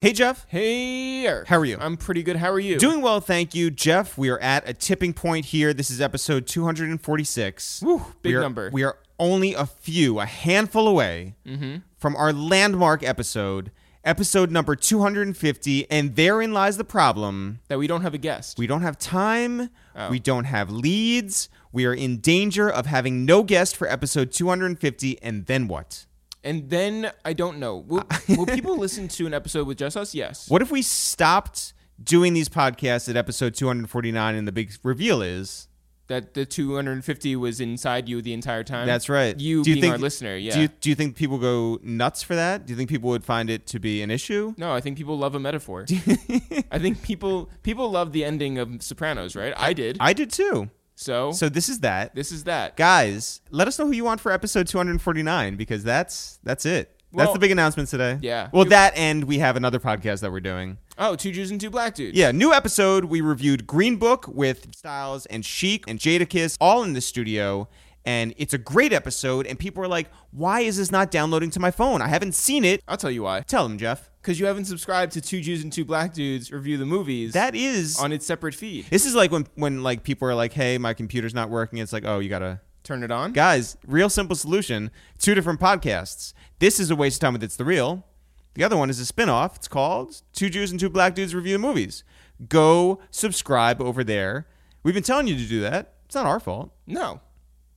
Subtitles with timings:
[0.00, 0.46] Hey, Jeff.
[0.48, 1.48] Hey, Eric.
[1.48, 1.76] How are you?
[1.80, 2.36] I'm pretty good.
[2.36, 2.78] How are you?
[2.78, 4.16] Doing well, thank you, Jeff.
[4.16, 5.74] We are at a tipping point here.
[5.74, 7.82] This is episode 246.
[7.82, 8.70] Woo, big we are, number.
[8.72, 11.78] We are only a few, a handful away Mm-hmm.
[11.96, 13.72] from our landmark episode,
[14.04, 15.90] episode number 250.
[15.90, 17.58] And therein lies the problem.
[17.66, 18.56] that we don't have a guest.
[18.56, 19.68] We don't have time.
[19.96, 20.10] Oh.
[20.10, 21.48] We don't have leads.
[21.72, 25.20] We are in danger of having no guest for episode 250.
[25.24, 26.06] And then what?
[26.44, 27.76] And then I don't know.
[27.78, 30.14] Will, will people listen to an episode with just us?
[30.14, 30.48] Yes.
[30.48, 35.66] What if we stopped doing these podcasts at episode 249 and the big reveal is
[36.06, 38.86] That the 250 was inside you the entire time.
[38.86, 39.38] That's right.
[39.38, 40.36] You Do you being think- our listener.
[40.36, 40.54] Yeah.
[40.54, 42.66] Do you, do you think people go nuts for that?
[42.66, 44.54] Do you think people would find it to be an issue?
[44.56, 45.86] no, I think people love a metaphor.
[46.70, 49.52] I think people people love the ending of Sopranos, right?
[49.56, 49.96] I did.
[50.00, 50.70] I did too.
[51.00, 52.12] So, So this is that.
[52.16, 52.76] this is that.
[52.76, 56.90] Guys, let us know who you want for episode 249 because that's that's it.
[57.12, 58.18] that's Well- the big announcement today.
[58.20, 58.48] Yeah.
[58.52, 60.78] Well, that and we have another podcast that we're doing.
[60.98, 62.18] Oh, two Jews and two black dudes.
[62.18, 63.04] Yeah, new episode.
[63.04, 67.68] We reviewed Green Book with Styles and Sheek and Jadakiss all in the studio.
[68.08, 69.46] And it's a great episode.
[69.46, 72.00] And people are like, why is this not downloading to my phone?
[72.00, 72.82] I haven't seen it.
[72.88, 73.40] I'll tell you why.
[73.40, 74.10] Tell them, Jeff.
[74.22, 77.54] Because you haven't subscribed to two Jews and two black dudes review the movies That
[77.54, 78.86] is on its separate feed.
[78.88, 81.92] This is like when when like people are like, "Hey, my computer's not working." It's
[81.92, 83.32] like, "Oh, you gotta." Turn it on.
[83.32, 84.90] Guys, real simple solution.
[85.18, 86.32] Two different podcasts.
[86.60, 88.06] This is a waste of time with It's the Real.
[88.54, 89.56] The other one is a spin-off.
[89.56, 92.04] It's called Two Jews and Two Black Dudes Review the Movies.
[92.48, 94.46] Go subscribe over there.
[94.82, 95.96] We've been telling you to do that.
[96.06, 96.72] It's not our fault.
[96.86, 97.20] No.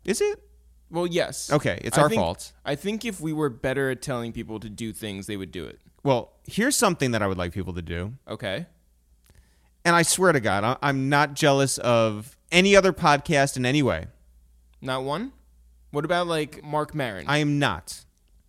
[0.05, 0.41] Is it?
[0.89, 1.51] Well, yes.
[1.51, 2.51] Okay, it's I our think- fault.
[2.65, 5.65] I think if we were better at telling people to do things, they would do
[5.65, 5.79] it.
[6.03, 8.13] Well, here's something that I would like people to do.
[8.27, 8.65] Okay.
[9.85, 13.81] And I swear to God, I- I'm not jealous of any other podcast in any
[13.81, 14.07] way.
[14.81, 15.31] Not one?
[15.91, 17.25] What about like Marc Maron?
[17.27, 18.03] I am not.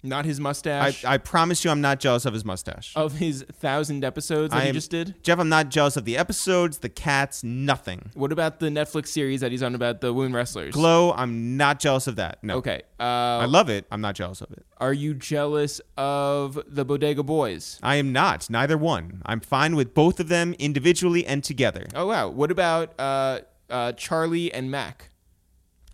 [0.04, 2.92] Not his I, mustache I promise you I'm not jealous of his mustache.
[2.96, 5.22] of his thousand episodes that I he am- just did?
[5.22, 8.10] Jeff, I'm not jealous of the episodes, the cats, nothing.
[8.14, 10.74] What about the Netflix series that he's on about the women wrestlers?
[10.74, 12.38] Glow, I'm not jealous of that.
[12.42, 12.56] No.
[12.56, 12.82] Okay.
[12.98, 13.86] I Uh, love it.
[13.92, 14.64] I'm not jealous of it.
[14.78, 17.78] are you jealous of the Bodega Boys?
[17.82, 18.50] I am not.
[18.50, 19.22] Neither one.
[19.24, 21.86] I'm fine with both of them individually and together.
[21.94, 22.28] Oh wow.
[22.28, 23.40] What about uh,
[23.70, 25.10] uh, Charlie and Mac?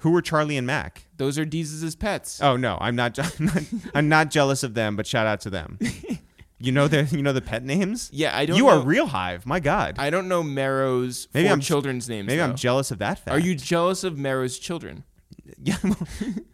[0.01, 1.05] Who are Charlie and Mac?
[1.17, 2.41] Those are Deez's pets.
[2.43, 3.19] Oh no, I'm not.
[3.41, 3.63] I'm not,
[3.95, 5.79] I'm not jealous of them, but shout out to them.
[6.61, 8.09] you know the you know the pet names.
[8.13, 8.57] yeah, I don't.
[8.57, 9.45] You know, are real hive.
[9.47, 9.97] My God.
[9.99, 12.27] I don't know Maron's Maybe four I'm- children's names.
[12.27, 13.31] Maybe I'm jealous of that fact.
[13.31, 15.05] Are you jealous of Maron's children?
[15.61, 15.97] Yeah, well,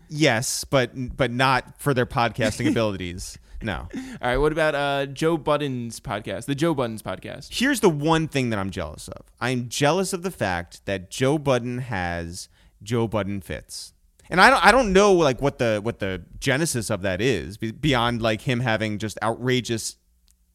[0.08, 3.36] yes, but but not for their podcasting abilities.
[3.60, 3.88] No.
[3.94, 4.36] All right.
[4.36, 6.44] What about uh, Joe Budden's podcast?
[6.46, 7.48] The Joe Budden's podcast.
[7.52, 9.26] Here's the one thing that I'm jealous of.
[9.40, 12.48] I'm jealous of the fact that Joe Budden has
[12.84, 13.92] Joe Budden fits.
[14.30, 17.56] And I don't I don't know like what the what the genesis of that is
[17.56, 19.96] beyond like him having just outrageous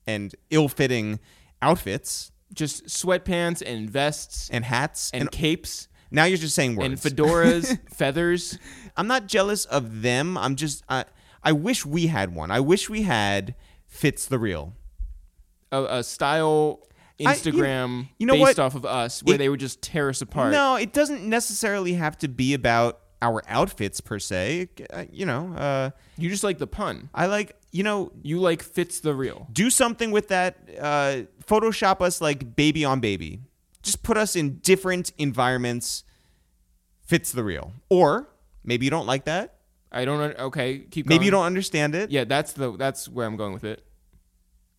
[0.07, 1.19] and ill-fitting
[1.61, 7.05] outfits Just sweatpants and vests and hats and, and, capes now you're just saying words.
[7.05, 8.57] and fedoras, feathers.
[8.97, 10.37] I'm not jealous of them.
[10.37, 11.05] I'm just I
[11.43, 12.51] I wish we had one.
[12.51, 14.73] I wish we had fits the real.
[15.71, 16.87] A, a style
[17.25, 18.59] I- you- Instagram you know based what?
[18.59, 20.51] off of us, where It- they would just tear us apart.
[20.51, 24.69] No, it doesn't necessarily have to be about our outfits per se.
[24.93, 27.09] Uh, you know, uh, You just like the pun.
[27.13, 29.47] I like you know You like fits the real.
[29.51, 30.57] do something with that.
[30.79, 33.41] Uh, Photoshop us like baby on baby.
[33.83, 36.03] Just put us in different environments.
[37.05, 37.73] Fits the real.
[37.89, 38.29] Or
[38.63, 39.55] maybe you don't like that.
[39.91, 40.37] I don't.
[40.37, 41.07] Okay, keep.
[41.07, 42.11] Maybe you don't understand it.
[42.11, 42.77] Yeah, that's the.
[42.77, 43.83] That's where I'm going with it.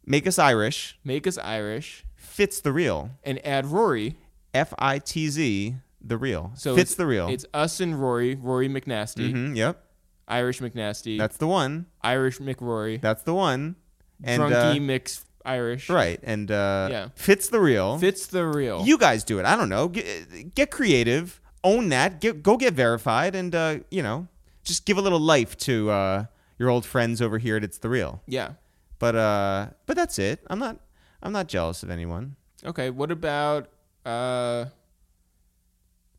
[0.07, 0.99] Make us Irish.
[1.05, 2.05] Make us Irish
[2.41, 3.11] Fits the real.
[3.23, 4.17] and add Rory.
[4.55, 6.53] F I T Z the real.
[6.55, 7.29] So Fits it's- the real.
[7.29, 8.35] It's us and Rory.
[8.35, 9.31] Rory McNasty.
[9.33, 9.85] Mhm, yep.
[10.27, 11.19] Irish McNasty.
[11.19, 11.87] That's the one.
[12.03, 13.01] Irish McRory.
[13.01, 13.77] That's the one.
[14.25, 15.91] And Drunky uh, mix Irish.
[15.91, 16.19] right.
[16.23, 17.09] And uh, Yeah.
[17.15, 17.99] fits the real.
[17.99, 18.85] Fits the real.
[18.87, 19.45] You guys do it.
[19.45, 19.89] I don't know.
[19.89, 21.41] Get, get creative.
[21.63, 22.21] Own that.
[22.23, 24.29] Get, go get verified, and uh, you know,
[24.65, 26.25] just give a little life to uh,
[26.59, 28.23] your old friends over here at It's the Real.
[28.27, 28.53] yeah.
[28.99, 30.41] But uh, but that's it.
[30.49, 30.79] I'm not.
[31.23, 32.37] I'm not jealous of anyone.
[32.65, 32.91] Okay.
[32.91, 33.69] What about
[34.05, 34.67] uh?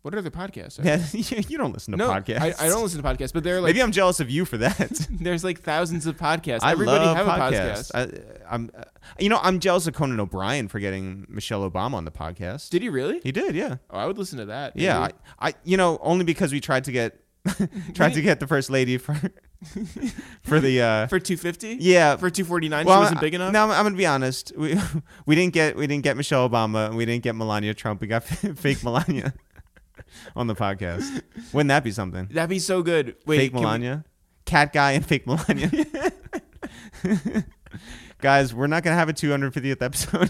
[0.04, 0.80] What other podcasts?
[0.80, 1.42] are Yeah, there?
[1.48, 2.60] you don't listen to no, podcasts.
[2.60, 4.58] I, I don't listen to podcasts, but they're like Maybe I'm jealous of you for
[4.58, 4.90] that.
[5.12, 6.62] there's like thousands of podcasts.
[6.64, 7.92] I Everybody love have podcasts.
[7.94, 8.42] a podcast.
[8.44, 8.82] I, I'm, uh,
[9.20, 12.70] you know, I'm jealous of Conan O'Brien for getting Michelle Obama on the podcast.
[12.72, 13.20] Did he really?
[13.24, 13.54] he did?
[13.54, 13.76] Yeah.
[13.92, 14.76] Oh, I would listen to that.
[14.76, 15.12] Yeah, I.
[15.50, 17.20] I, you know, only because we tried to get
[17.94, 19.14] tried to get the first lady for
[20.44, 21.78] for the uh for 250.
[21.80, 23.52] yeah For 249, well, she wasn't big enough.
[23.52, 24.52] No, I'm, I'm gonna be honest.
[24.56, 24.80] We
[25.26, 28.02] we didn't get we didn't get Michelle Obama and we didn't get Melania Trump.
[28.02, 29.34] We got fake Melania
[30.36, 31.22] on the podcast.
[31.54, 32.28] Wouldn't that be something?
[32.32, 33.16] That'd be so good.
[33.26, 34.06] Wait, fake can we- Melania,
[34.46, 35.72] cat guy and fake Melania.
[38.20, 40.30] Guys, we're not gonna have a 250th episode.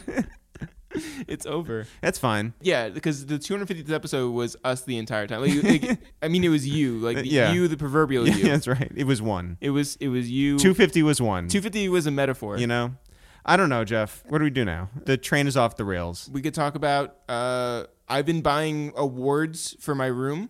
[1.27, 1.87] It's over.
[2.01, 2.53] That's fine.
[2.61, 5.41] Yeah, because the 250th episode was us the entire time.
[5.41, 7.51] Like, like, I mean, it was you, like the, Yeah.
[7.53, 8.43] you, the proverbial Yeah, you.
[8.43, 8.91] that's right.
[8.95, 9.57] It was one.
[9.61, 10.57] It was it was you.
[10.57, 11.47] 250 was one.
[11.47, 12.57] 250 was a metaphor.
[12.57, 12.95] You know,
[13.45, 14.23] I don't know, Jeff.
[14.27, 14.89] What do we do now?
[15.05, 16.29] The train is off the rails.
[16.31, 17.15] We could talk about.
[17.29, 20.49] Uh, I've been buying awards for my room.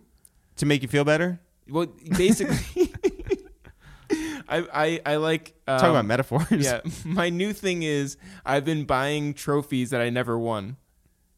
[0.58, 1.40] To make you feel better,
[1.70, 2.58] Well, basically,
[4.50, 6.46] I, I I like um, talk about metaphors.
[6.52, 10.78] Yeah, my new thing is I've been buying trophies that I never won.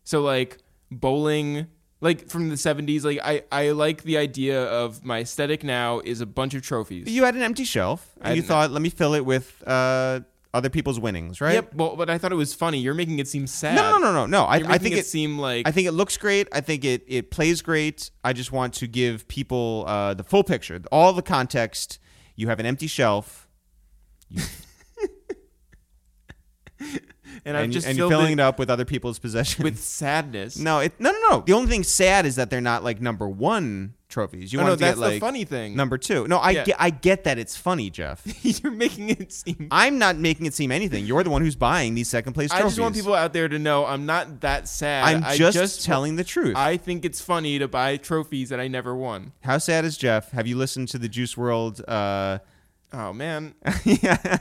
[0.04, 0.58] So like
[0.92, 1.68] bowling,
[2.02, 3.04] like from the 70s.
[3.04, 7.08] Like I I like the idea of my aesthetic now is a bunch of trophies.
[7.10, 10.22] You had an empty shelf, and you didn't- thought, "Let me fill it with uh,
[10.54, 11.54] other people's winnings." Right?
[11.56, 11.76] Yep.
[11.76, 12.80] Well, but I thought it was funny.
[12.80, 13.76] You're making it seem sad.
[13.76, 14.44] No, no, no, no, no.
[14.44, 15.06] I, I think it, it.
[15.06, 16.48] seem like I think it looks great.
[16.52, 18.12] I think it it plays great.
[18.24, 22.00] I just want to give people uh, the full picture, all the context.
[22.36, 23.48] You have an empty shelf,
[27.46, 29.64] and I've and, just and you're filling it it up with other people's possessions.
[29.64, 30.58] with sadness.
[30.58, 31.44] no, it, no, no, no.
[31.46, 34.54] The only thing sad is that they're not like number one trophies.
[34.54, 35.76] You no, want no, to that's get like the funny thing.
[35.76, 36.28] number two.
[36.28, 36.64] No, I Yeah.
[36.66, 38.22] get, I get that it's funny, Jeff.
[38.64, 39.68] You're making it seem.
[39.72, 41.06] I'm not making it seem anything.
[41.06, 42.66] You're the one who's buying these second place Trophies.
[42.66, 45.04] I just want people out there to know I'm not that sad.
[45.06, 46.56] I'm I just, telling the truth.
[46.56, 49.34] I think it's funny to buy trophies that I never won.
[49.42, 50.32] How sad is Jeff?
[50.32, 51.84] Have you listened to the Juice WRLD?
[51.88, 52.40] Uh,
[52.94, 53.56] Oh man.
[53.84, 54.38] yeah.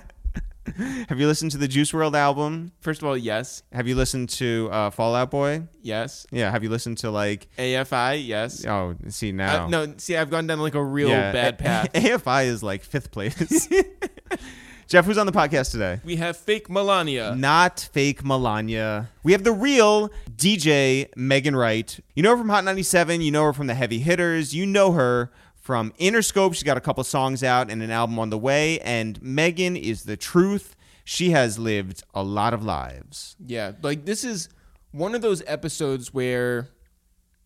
[1.08, 2.72] Have you listened to the Juice WRLD album?
[2.80, 5.64] First of all, yes, Have you listened to uh, Fall Out Boy?
[5.82, 6.26] yes.
[6.30, 6.50] Yeah.
[6.50, 7.48] Have you listened to like?
[7.58, 8.64] AFI, yes.
[8.64, 9.64] Oh, see now.
[9.64, 11.92] Uh, no, see, I've gone down like a real Yeah, bad A- path.
[11.92, 13.68] AFI is like fifth place.
[14.88, 16.00] Jeff, who's on the podcast today?
[16.04, 17.34] we have fake Melania.
[17.34, 19.08] Not fake Melania.
[19.22, 22.00] We have the real DJ Megan Ryte.
[22.14, 23.22] You know her from Hot 97.
[23.22, 24.54] You know her from the Heavy Hitters.
[24.54, 25.32] You know her
[25.62, 26.52] from Interscope.
[26.54, 28.78] She's got a couple songs out and an album on the way.
[28.80, 30.76] And Megan is the truth.
[31.04, 33.36] She has lived a lot of lives.
[33.44, 34.48] Yeah, like this is
[34.90, 36.68] one of those episodes where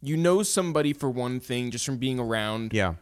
[0.02, 2.94] you know somebody for one thing just from being around, Yeah.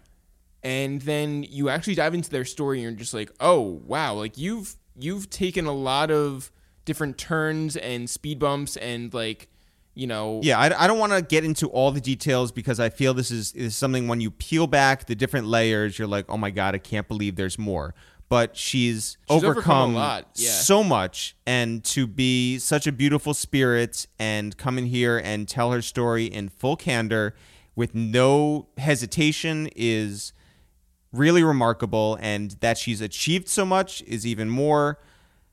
[0.62, 4.36] and then you actually dive into their story and you're just like, oh wow, like
[4.38, 6.50] you've you've taken a lot of
[6.84, 9.48] different turns and speed bumps and like
[9.94, 12.88] you know Yeah, I, I don't want to get into all the details because I
[12.88, 16.36] feel this is, is something when you peel back the different layers, you're like, oh
[16.36, 17.94] my God, I can't believe there's more.
[18.28, 20.50] But she's, She's overcome overcome, yeah.
[20.50, 21.36] so much.
[21.46, 26.24] And to be such a beautiful spirit and come in here and tell her story
[26.24, 27.34] in full candor
[27.76, 30.32] with no hesitation is
[31.12, 32.18] really remarkable.
[32.20, 34.98] And that she's achieved so much is even more.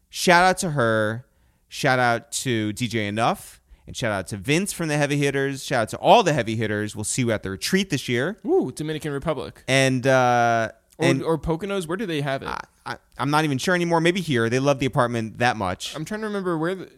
[0.09, 1.25] Shout out to her.
[1.67, 3.60] Shout out to DJ Enuff.
[3.91, 5.65] And shout out to Vince from the Heavy Hitters.
[5.65, 6.95] Shout out to all the Heavy Hitters.
[6.95, 8.37] We'll see you at the retreat this year.
[8.45, 11.89] Ooh, Dominican Republic And uh, or, and or Poconos.
[11.89, 12.47] Where do they have it?
[12.47, 13.99] I, I, I'm not even sure anymore.
[13.99, 14.49] Maybe here.
[14.49, 15.93] They love the apartment that much.
[15.93, 16.89] I'm trying to remember where the,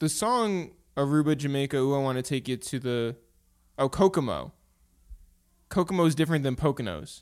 [0.00, 1.76] the song Aruba, Jamaica.
[1.76, 3.16] Ooh, I want to take you to the
[3.78, 4.52] oh Kokomo.
[5.68, 7.20] Kokomo is different than Poconos.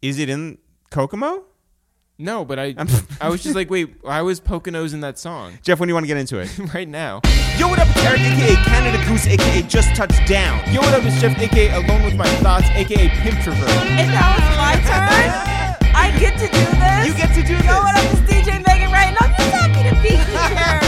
[0.00, 0.58] Is it in
[0.92, 1.42] Kokomo?
[2.20, 2.74] No, but I
[3.20, 5.94] I was just like, wait, I was Poconos in that song Jeff, when do you
[5.94, 6.50] want to get into it?
[6.74, 7.20] right now?
[7.56, 7.86] Yo, what up?
[7.90, 10.58] It's Eric, aka Canada Goose, aka Just Touched Down.
[10.74, 11.04] Yo, what up?
[11.04, 13.70] It's Jeff, aka Alone with My Thoughts, aka Pimp Travert.
[13.70, 15.94] And now it's my turn.
[15.94, 17.06] I get to do this.
[17.06, 17.64] You get to do this.
[17.64, 18.10] Yo, what this.
[18.10, 18.18] up?
[18.18, 20.82] It's DJ Megan Ryte, and I'm just happy to be here.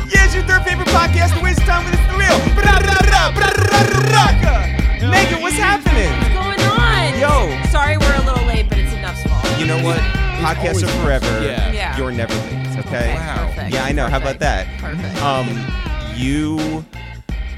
[0.10, 2.40] Yeah, it's your third favorite podcast, The Waste of Time, but it's the real.
[5.10, 6.10] Megan, what's happening?
[6.18, 7.20] What's going on?
[7.20, 7.68] Yo.
[7.70, 9.46] Sorry we're a little late, but it's Enuff's fault.
[9.60, 10.19] You know what?
[10.40, 11.44] Podcasts are forever.
[11.44, 11.70] Yeah.
[11.72, 11.98] Yeah.
[11.98, 13.14] You're never late, okay?
[13.14, 13.48] Wow.
[13.54, 14.08] perfect, Yeah, I know.
[14.08, 14.66] How about that?
[14.80, 15.22] Perfect.
[15.22, 15.46] Um,
[16.16, 16.84] you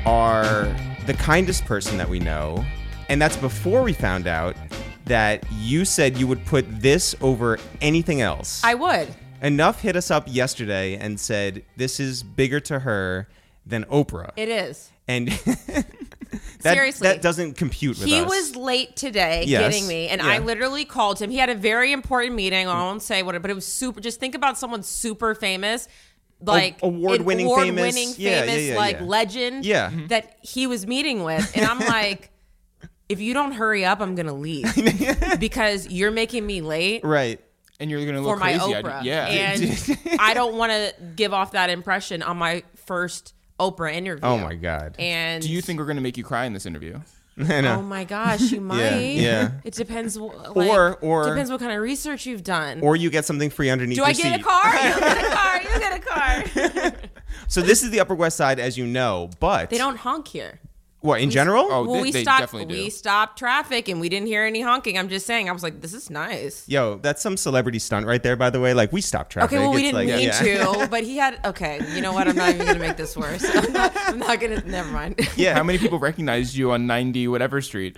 [0.05, 0.65] are
[1.07, 2.65] the kindest person that we know,
[3.09, 4.57] and that's before we found out
[5.05, 8.61] that you said you would put this over anything else.
[8.65, 9.09] I would.
[9.41, 13.29] Enuff hit us up yesterday and said this is bigger to her
[13.65, 14.91] than Oprah, It is.
[15.07, 15.29] and
[16.62, 17.09] that, Seriously.
[17.09, 18.29] that doesn't compute with He us.
[18.29, 19.61] was late today Yes.
[19.62, 21.31] getting me, and I literally called him.
[21.31, 22.67] He had a very important meeting.
[22.69, 24.01] I won't say what, it- but it was super.
[24.01, 25.89] Just think about someone super famous,
[26.41, 27.73] like award-winning an famous.
[27.81, 29.05] award-winning Yeah, yeah, yeah, like yeah.
[29.07, 29.91] legend, Yeah.
[29.91, 30.09] Mhm.
[30.09, 32.31] that he was meeting with, and I'm like.
[33.09, 34.65] If you don't hurry up, I'm gonna leave
[35.39, 37.39] because you're making me late right.
[37.79, 38.75] And you're gonna for look my crazy.
[38.75, 38.99] I Oprah.
[39.03, 39.27] did- yeah.
[39.27, 44.25] and I don't want to give off that impression on my first Oprah interview.
[44.25, 44.97] Oh my god.
[44.99, 47.01] And Do you think we're gonna make you cry in this interview?
[47.39, 47.79] I.
[47.79, 48.99] Oh my gosh, you might.
[49.15, 49.53] yeah.
[49.65, 50.17] It depends.
[50.19, 52.81] Like, Or- or- depends what kind of research you've done.
[52.83, 54.41] or you get something free underneath Do your I get seat.
[54.41, 54.75] a car?
[54.75, 55.63] You get a car.
[55.63, 56.93] You get a car.
[57.49, 60.61] So this is the Upper West Side, as you know, but they don't honk here.
[61.03, 61.67] What in general?
[61.71, 62.41] Oh, well, they- we they stopped.
[62.41, 62.83] definitely do.
[62.85, 64.97] We stopped traffic, and we didn't hear any honking.
[64.99, 65.49] I'm just saying.
[65.49, 68.37] I was like, "This is nice." Yo, that's some celebrity stunt right there.
[68.37, 69.53] By the way, like we stopped traffic.
[69.53, 70.83] Okay, well, we It's didn't like, mean yeah.
[70.83, 71.39] to, but he had.
[71.45, 72.29] Okay, you know what?
[72.29, 73.45] I'm not even gonna make this worse.
[73.55, 74.63] I'm not, I'm not gonna.
[74.65, 75.21] Never mind.
[75.37, 75.55] Yeah.
[75.55, 77.97] How many people recognized you on 90 whatever street?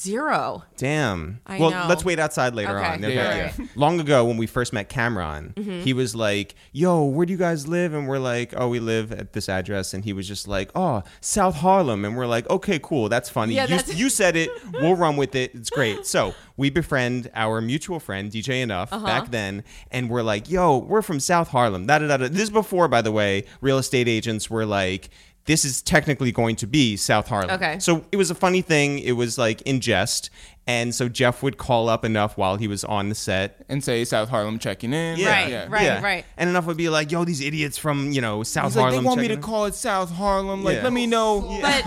[0.00, 0.62] Zero.
[0.76, 1.40] Damn.
[1.44, 1.86] I well, know.
[1.88, 2.86] let's wait outside later Okay.
[2.88, 3.02] on.
[3.02, 3.66] Yeah, yeah, yeah.
[3.74, 5.80] Long ago, when we first met Cameron, Mm-hmm.
[5.80, 9.10] he was like, "Yo, where do you guys live?" And we're like, "Oh, we live
[9.10, 12.78] at this address." And he was just like, "Oh, South Harlem." And we're like, "Okay,
[12.80, 13.08] cool.
[13.08, 13.54] That's funny.
[13.54, 14.50] Yeah, you, that's- you said it.
[14.72, 15.52] We'll run with it.
[15.54, 19.04] It's great." So we befriend our mutual friend DJ Enuff Uh-huh.
[19.04, 22.16] back then, and we're like, "Yo, we're from South Harlem." Da da da.
[22.18, 22.28] da.
[22.28, 25.10] This is before, by the way, real estate agents were like.
[25.48, 27.50] This is technically going to be South Harlem.
[27.50, 27.78] Okay.
[27.80, 29.00] So it was a funny thing.
[29.00, 30.30] It was like in jest.
[30.66, 33.64] And so Jeff would call up Enuff while he was on the set.
[33.70, 35.12] And say South Harlem checking in.
[35.24, 35.66] Right, Yeah.
[35.70, 36.02] right.
[36.02, 36.24] right.
[36.36, 39.02] And Enuff would be like, yo, these idiots from, you know, South He's like, Harlem.
[39.02, 40.62] they want me to in." call it South Harlem.
[40.64, 40.82] Like, Yeah.
[40.84, 41.58] let me know.
[41.62, 41.84] But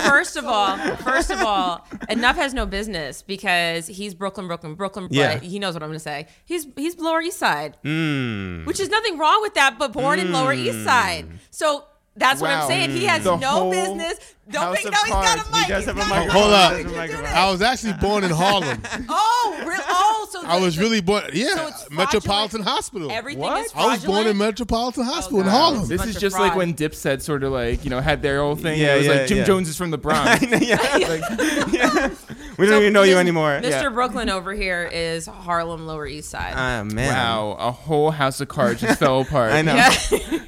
[0.00, 5.08] first of all, first of all, Enuff has no business because he's Brooklyn, Brooklyn, Brooklyn.
[5.08, 5.38] But Yeah.
[5.38, 6.26] he knows what I'm going to say.
[6.46, 8.64] He's he's Lower East Side, Mm.
[8.64, 9.78] which is nothing wrong with that.
[9.78, 11.84] But born in Lower East Side, so
[12.16, 12.90] that's what I'm saying.
[12.90, 14.34] He has The no whole business.
[14.52, 14.98] Don't House of no.
[15.04, 15.50] He's got cards.
[15.50, 16.40] a He does have a got microphone.
[16.42, 16.76] Hold up.
[16.76, 17.26] He does have a microphone.
[17.36, 18.82] I was actually born in Harlem.
[19.08, 19.78] Oh, real?
[19.88, 21.24] Oh, so I was really born.
[21.32, 22.68] Yeah, So it's Metropolitan fraudulent.
[22.68, 23.10] Hospital.
[23.10, 23.64] Everything What?
[23.66, 24.38] is I was born in fraudulent?
[24.38, 25.50] Metropolitan Hospital in God.
[25.50, 25.88] Harlem.
[25.88, 26.58] This bunch is of just like fraud.
[26.58, 28.78] when Dipset sort of like, you know, had their whole thing.
[28.80, 29.44] Yeah, it was yeah, like Jim yeah.
[29.44, 30.42] Jones is from the Bronx.
[30.60, 32.10] yeah.
[32.58, 33.60] We don't So even know you Mis- anymore.
[33.62, 33.70] Mr.
[33.70, 33.88] Yeah.
[33.88, 36.52] Brooklyn over here is Harlem Lower East Side.
[36.54, 37.12] Ah, man.
[37.12, 39.52] wow, a whole house of cards just fell apart.
[39.52, 39.74] I know.
[39.74, 39.90] yeah.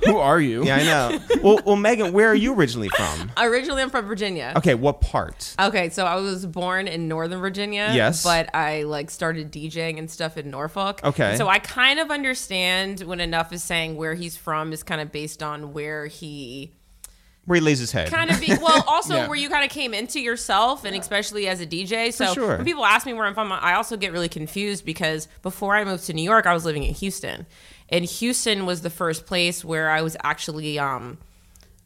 [0.06, 0.64] Who are you?
[0.64, 1.20] Yeah, I know.
[1.42, 3.32] well, well, Megan, where are you originally from?
[3.38, 4.52] Originally, I'm from Virginia.
[4.56, 5.54] Okay, what part?
[5.60, 7.90] Okay, so I was born in Northern Virginia.
[7.94, 8.24] Yes.
[8.24, 11.00] But I like started DJing and stuff in Norfolk.
[11.04, 11.36] Okay.
[11.36, 15.12] So I kind of understand when Enuff is saying where he's from is kind of
[15.12, 16.72] based on where he
[17.44, 18.10] Where he lays his head.
[18.10, 19.28] kind of be well also Yeah.
[19.28, 22.12] where you kind of came into yourself and especially as a DJ.
[22.12, 22.56] So sure.
[22.56, 25.84] when people ask me where I'm from, I also get really confused because before I
[25.84, 27.46] moved to New York, I was living in Houston.
[27.90, 31.18] And Houston was the first place where I was actually um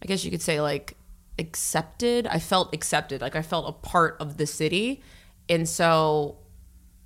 [0.02, 0.94] I guess you could say like
[1.38, 2.26] accepted.
[2.26, 3.20] I felt accepted.
[3.20, 5.02] Like I felt a part of the city.
[5.48, 6.38] And so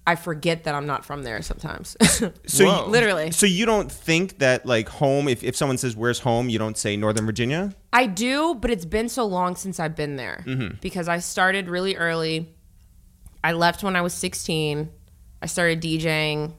[0.06, 1.96] I forget that I'm not from there sometimes.
[2.46, 3.30] so you, Literally.
[3.30, 6.76] So you don't think that like home, if, if someone says where's home, you don't
[6.76, 7.74] say Northern Virginia?
[7.92, 10.76] I do, but it's been so long since I've been there mm-hmm.
[10.80, 12.54] because I started really early.
[13.44, 14.90] I left when I was 16.
[15.40, 16.54] I started DJing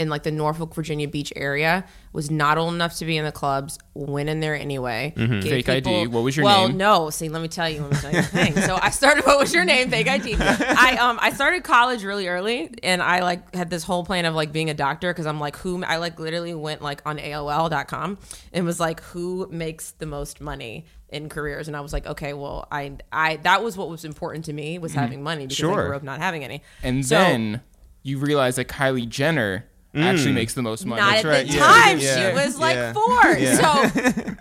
[0.00, 1.84] in like the Norfolk, Virginia Beach area.
[2.12, 3.78] Was not old enough to be in the clubs.
[3.94, 5.12] Went in there anyway.
[5.16, 6.08] Gave Fake ID.
[6.08, 6.78] What was your well, name?
[6.78, 7.10] Well, no.
[7.10, 7.82] See, let me tell you.
[7.82, 8.56] Let me tell you the thing.
[8.56, 9.24] So I started.
[9.30, 9.90] What was your name?
[9.90, 10.34] Fake ID.
[10.40, 14.34] I um I started college really early, and I like had this whole plan of
[14.34, 18.18] like being a doctor because I'm like who I like literally went like on AOL.com
[18.52, 22.32] and was like who makes the most money in careers, and I was like okay,
[22.32, 25.80] well I I that was what was important to me was having money because Sure.
[25.84, 26.62] I grew up not having any.
[26.82, 27.60] And So- then
[28.02, 31.00] you realize that Kylie Jenner actually makes the most money.
[31.00, 31.66] Not That's at right, the yeah.
[31.66, 31.98] time.
[31.98, 33.36] Yeah, She was like yeah, four.
[33.38, 33.92] yeah.
[34.24, 34.34] So,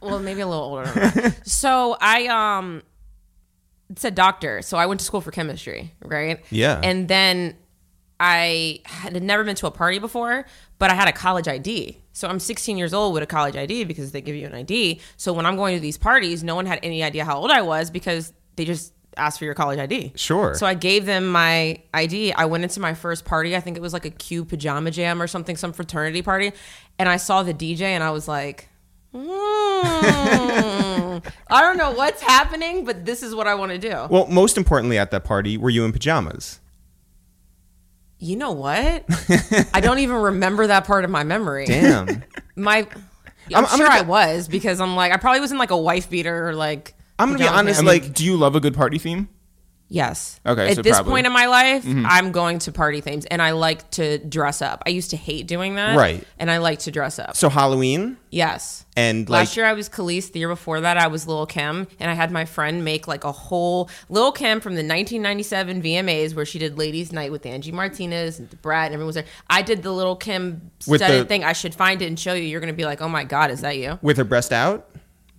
[0.02, 0.86] well, maybe a little older.
[0.86, 1.46] Than that.
[1.48, 2.82] So I um
[3.96, 4.62] said doctor.
[4.62, 6.44] So I went to school for chemistry, right?
[6.50, 6.80] Yeah.
[6.82, 7.56] And then
[8.18, 10.46] I had never been to a party before,
[10.78, 12.00] but I had a college ID.
[12.12, 15.00] So I'm 16 years old with a college ID because they give you an ID.
[15.16, 17.62] So when I'm going to these parties, no one had any idea how old I
[17.62, 20.12] was because they just asked for your college ID.
[20.16, 20.54] Sure.
[20.54, 22.32] So I gave them my ID.
[22.32, 23.54] I went into my first party.
[23.56, 26.52] I think it was like a Q pajama jam or something, some fraternity party.
[26.98, 28.68] And I saw the DJ and I was like,
[29.12, 29.20] hmm,
[31.50, 34.06] I don't know what's happening, but this is what I want to do.
[34.10, 36.60] Well, most importantly at that party, were you in pajamas?
[38.18, 39.04] You know what?
[39.74, 41.66] I don't even remember that part of my memory.
[41.66, 42.24] Damn.
[42.56, 42.86] My, I'm,
[43.56, 46.08] I'm- I'm sure I was because I'm like, I probably was in like a wife
[46.10, 46.94] beater or like.
[47.18, 49.28] I'm gonna be pajama honest, I mean, like- do you love a good party theme?
[49.86, 50.40] Yes.
[50.46, 51.12] Okay, At so this probably.
[51.12, 52.06] point in my life, mm-hmm.
[52.08, 54.82] I'm going to party themes and I like to dress up.
[54.86, 55.94] I used to hate doing that.
[55.96, 56.26] Right.
[56.38, 57.36] And I like to dress up.
[57.36, 58.86] So Halloween Yes.
[58.96, 60.32] and like Last year I was Khalees.
[60.32, 63.24] The year before that I was Lil Kim, and I had my friend make like
[63.24, 67.70] a whole Lil Kim from the 1997 VMAs where she did Ladies Night with Angie
[67.70, 69.26] Martinez and Brad and everyone was there.
[69.50, 71.44] I did the Little Kim With studded the- thing.
[71.44, 72.44] I should find it and show you.
[72.44, 73.98] You're gonna be like, oh my god, is that you?
[74.02, 74.88] with her breast out.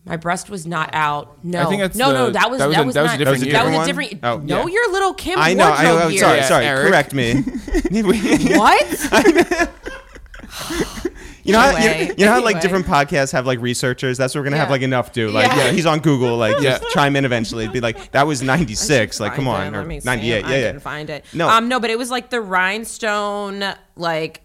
[0.06, 1.44] My breast was not out.
[1.44, 2.26] No, I think that's no, no.
[2.28, 3.64] the- That was that that was was, a- that was a not, different that year.
[3.66, 3.88] was a one?
[3.88, 4.20] different.
[4.24, 4.74] Oh, no, yeah.
[4.74, 5.40] you're Little Kim.
[5.40, 5.64] I know.
[5.66, 6.20] I, wardrobe oh, year.
[6.20, 6.66] sorry, Yeah, sorry.
[6.66, 6.88] Eric.
[6.90, 7.44] Correct me.
[8.56, 9.70] What?
[11.44, 12.62] You know, how, you, Anyway, you know how like anyway.
[12.62, 14.18] different podcasts have like researchers.
[14.18, 14.72] That's what we're gonna have Yeah.
[14.72, 15.30] like Enuff do.
[15.30, 15.66] Like, Yeah.
[15.66, 16.38] yeah, he's on Google.
[16.46, 16.80] Like, Yeah.
[16.80, 17.66] just chime in eventually.
[17.66, 19.20] It'd be like that was '96.
[19.20, 19.78] Like, come Find on, it.
[19.78, 20.06] or Let me see.
[20.06, 20.34] '98.
[20.44, 20.62] I Yeah, yeah.
[20.72, 21.24] didn't find it.
[21.34, 21.48] No.
[21.48, 23.64] um, no, but it was like the rhinestone,
[23.96, 24.42] like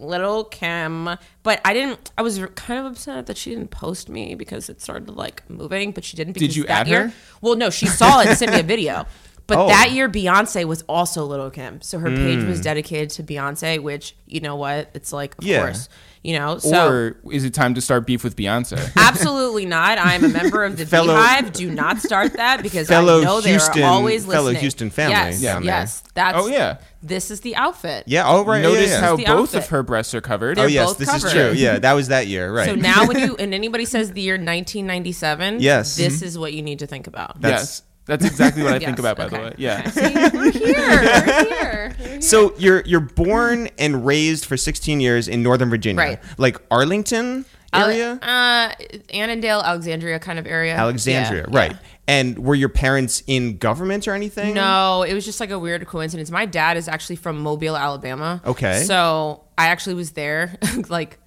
[0.00, 1.08] Little Kim,
[1.42, 2.10] but I didn't.
[2.18, 5.92] I was kind of upset that she didn't post me because it started like moving,
[5.92, 6.32] but she didn't.
[6.34, 7.14] Because you that add year, her?
[7.40, 9.06] Well, no, she saw it and sent me a video.
[9.46, 9.66] But Oh.
[9.66, 12.48] that year, Beyonce was also Little Kim, so her page Hmm.
[12.48, 13.82] was dedicated to Beyonce.
[13.82, 14.90] Which you know what?
[14.94, 15.62] It's like, of Yeah.
[15.64, 15.88] course,
[16.22, 16.58] you know.
[16.58, 18.92] So or is it time to start beef with Beyonce?
[18.96, 19.98] Absolutely not.
[19.98, 21.52] I'm a member of the Fellow- BeyHive.
[21.52, 24.36] Do not start that because Fellow I know they Houston- are always listening.
[24.36, 24.52] fellow.
[24.54, 25.80] Houston family Yes, down there.
[25.80, 26.02] yes.
[26.14, 26.38] That's.
[26.38, 26.78] Oh, yeah.
[27.02, 28.04] This is the outfit.
[28.06, 28.24] Yeah.
[28.26, 28.60] Oh right.
[28.60, 29.00] Notice yeah, yeah.
[29.00, 29.54] how both outfit.
[29.64, 30.58] of her breasts are covered.
[30.58, 31.52] Oh They're yes, both this is true.
[31.52, 32.52] Yeah, that was that year.
[32.52, 32.66] Right.
[32.66, 35.96] So now, when you and anybody says the year 1997, Yes.
[35.96, 36.24] this mm-hmm.
[36.26, 37.40] is what you need to think about.
[37.40, 39.16] That's- yes, that's exactly what I think about.
[39.16, 39.88] By the way, yeah.
[39.90, 40.74] See, we're here.
[40.74, 41.94] We're here.
[41.98, 42.20] We're here.
[42.20, 46.18] So you're you're born and raised for 16 years in Northern Virginia, Right.
[46.38, 48.72] Like Arlington area, Uh,
[49.14, 50.74] Annandale, Alexandria kind of area.
[50.76, 51.70] Alexandria, Yeah, right?
[51.72, 51.78] yeah.
[52.08, 54.54] And were your parents in government or anything?
[54.54, 56.28] No, it was just like a weird coincidence.
[56.32, 58.42] My dad is actually from Mobile, Alabama.
[58.44, 58.82] Okay.
[58.82, 60.56] So I actually was there
[60.88, 61.18] like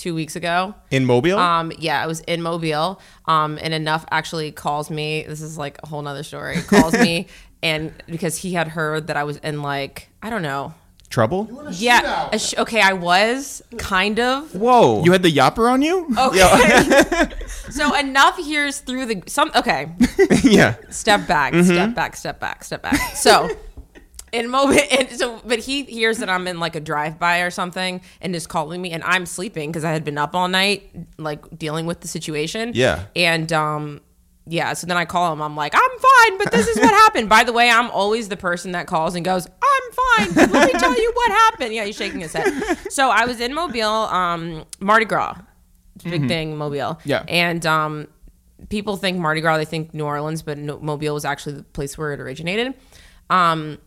[0.00, 0.74] two weeks ago.
[0.90, 1.38] In Mobile.
[1.38, 3.00] Um, yeah, I was in Mobile.
[3.26, 5.24] Um, and Enuff actually calls me.
[5.28, 6.56] This is like a whole nother story.
[6.62, 7.26] Calls me
[7.62, 10.74] and because he had heard that I was in like I don't know.
[11.10, 11.48] Trouble.
[11.72, 12.28] Yeah.
[12.32, 14.54] a sh- okay, I was kind of.
[14.54, 15.02] Whoa.
[15.04, 16.06] You had the yapper on you?
[16.16, 16.38] Okay.
[17.70, 19.50] so Enuff hears through the some.
[19.56, 19.90] Okay,
[20.44, 20.76] yeah.
[20.90, 21.64] step back, Mm-hmm.
[21.72, 23.16] step back, step back, step back.
[23.16, 23.48] So
[24.32, 27.50] in moment, and so but he hears that I'm in like a drive by or
[27.50, 30.90] something, and is calling me, and I'm sleeping because I had been up all night,
[31.18, 32.72] like dealing with the situation.
[32.74, 33.06] Yeah.
[33.16, 34.00] and um.
[34.46, 35.40] Yeah, so then I call him.
[35.42, 37.28] I'm like, I'm fine, but this is what happened.
[37.28, 39.92] By the way, I'm always the person that calls and goes, I'm
[40.34, 40.50] fine.
[40.50, 41.72] Let me tell you what happened.
[41.72, 42.50] Yeah, he's shaking his head.
[42.90, 45.36] So I was in Mobile, um, Mardi Gras,
[46.02, 46.98] big thing, Mobile.
[47.04, 47.22] Yeah.
[47.28, 48.08] and um,
[48.70, 51.96] people think Mardi Gras, they think New Orleans, but no, Mobile was actually the place
[51.96, 52.74] where it originated.
[53.28, 53.78] Um,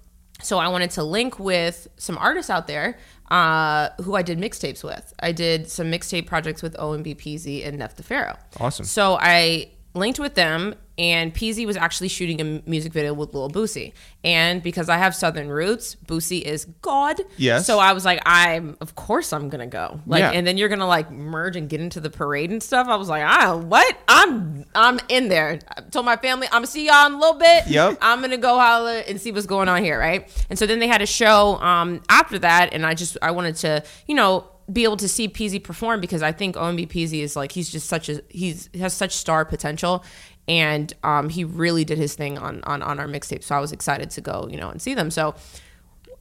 [0.44, 2.98] so I wanted to link with some artists out there
[3.32, 5.14] uh, who I did mixtapes with.
[5.20, 8.38] I did some mixtape projects with OMB Peasy and Nef the Pharaoh.
[8.60, 8.86] Awesome.
[8.86, 13.50] So I linked with them, and Peasy was actually shooting a music video with Lil
[13.50, 13.94] Boosie.
[14.24, 17.20] And because I have Southern roots, Boosie is God.
[17.38, 17.66] Yes.
[17.66, 20.00] So I was like, I'm of course I'm gonna go.
[20.06, 20.32] Like, Yeah.
[20.32, 22.88] and then you're gonna like merge and get into the parade and stuff.
[22.88, 23.98] I was like, ah, what?
[24.08, 25.60] I'm I'm in there.
[25.76, 27.68] I told my family I'm gonna see y'all in a little bit.
[27.68, 27.98] Yep.
[28.02, 30.30] I'm gonna go holler and see what's going on here, right?
[30.52, 33.56] And so then they had a show um, after that, and I just I wanted
[33.58, 37.36] to, you know, be able to see Peasy perform because I think OMB Peasy is
[37.36, 40.04] like he's just such a he's has such star potential,
[40.48, 43.44] and um, he really did his thing on on on our mixtape.
[43.44, 45.12] So I was excited to go, you know, and see them.
[45.12, 45.36] So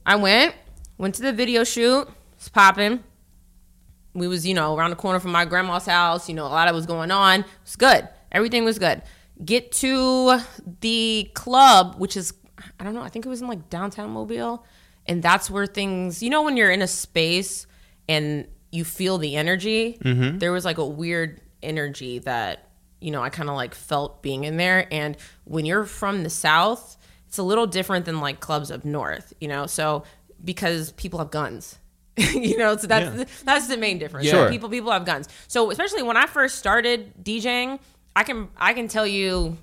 [0.05, 0.55] I went
[0.97, 2.07] went to the video shoot.
[2.33, 3.03] It's popping.
[4.13, 6.27] We was you know around the corner from my grandma's house.
[6.27, 7.41] You know a lot of was going on.
[7.41, 8.07] It was good.
[8.31, 9.01] Everything was good.
[9.43, 10.39] Get to
[10.81, 12.33] the club which is
[12.79, 13.01] i don't know.
[13.01, 14.65] I think it was in like downtown mobile.
[15.05, 17.67] And that's where things you know when you're in a space
[18.07, 20.39] and you feel the energy mm-hmm.
[20.39, 24.43] there was like a weird energy that you know i kind of like felt being
[24.43, 24.87] in there.
[24.91, 29.33] And when you're from the south it's a little different than like clubs up north
[29.39, 29.65] you know?
[29.65, 30.03] So
[30.43, 31.77] because people have guns
[32.17, 32.77] you know?
[32.77, 33.25] So that's Yeah.
[33.43, 34.27] that's the main difference.
[34.27, 34.49] Sure.
[34.49, 35.27] people people have guns.
[35.47, 37.79] So especially when i first started djing
[38.15, 39.57] i can i can tell you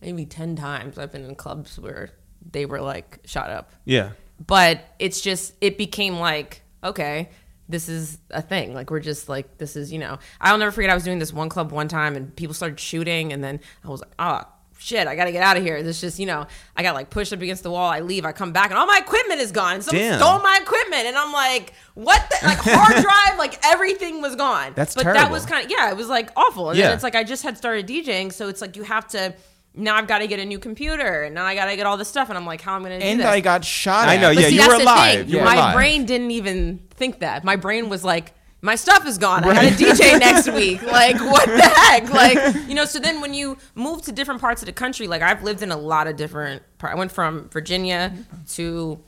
[0.00, 2.10] maybe 10 times i've been in clubs where
[2.50, 3.70] they were like shot up.
[3.84, 4.10] Yeah.
[4.46, 7.30] but it's just it became like okay
[7.68, 8.74] this is a thing.
[8.74, 11.32] Like we're just like this is you know i'll never forget i was doing this
[11.32, 14.42] one club one time and people started shooting and then i was like oh
[14.76, 15.82] shit i gotta get out of here.
[15.82, 16.46] This just you know
[16.76, 18.86] i got like pushed up against the wall i leave i come back and all
[18.86, 19.80] my equipment is gone.
[19.82, 20.18] Someone Damn.
[20.18, 24.72] stole my equipment and i'm like what the like hard drive like everything was gone.
[24.74, 26.70] That's but that was kind of yeah it was like awful.
[26.70, 26.86] And Yeah.
[26.88, 29.34] then it's like i just had started djing so it's like you have to
[29.74, 31.96] now I've got to get a new computer, and now I got to get all
[31.96, 33.10] this stuff, and I'm like, how am I gonna do this?
[33.12, 33.26] And this?
[33.26, 34.08] I got shot.
[34.08, 34.20] I at.
[34.20, 35.18] know, But yeah, see, you that's were the alive.
[35.20, 35.28] thing.
[35.30, 35.74] You were My alive.
[35.74, 37.42] brain didn't even think that.
[37.44, 39.44] My brain was like, my stuff is gone.
[39.44, 40.80] I got a DJ next week.
[40.82, 42.08] Like, what the heck?
[42.10, 42.84] Like, you know.
[42.86, 45.70] So then, when you move to different parts of the country, like I've lived in
[45.70, 46.62] a lot of different.
[46.78, 46.94] Part.
[46.94, 48.12] I went from Virginia
[48.54, 48.98] to.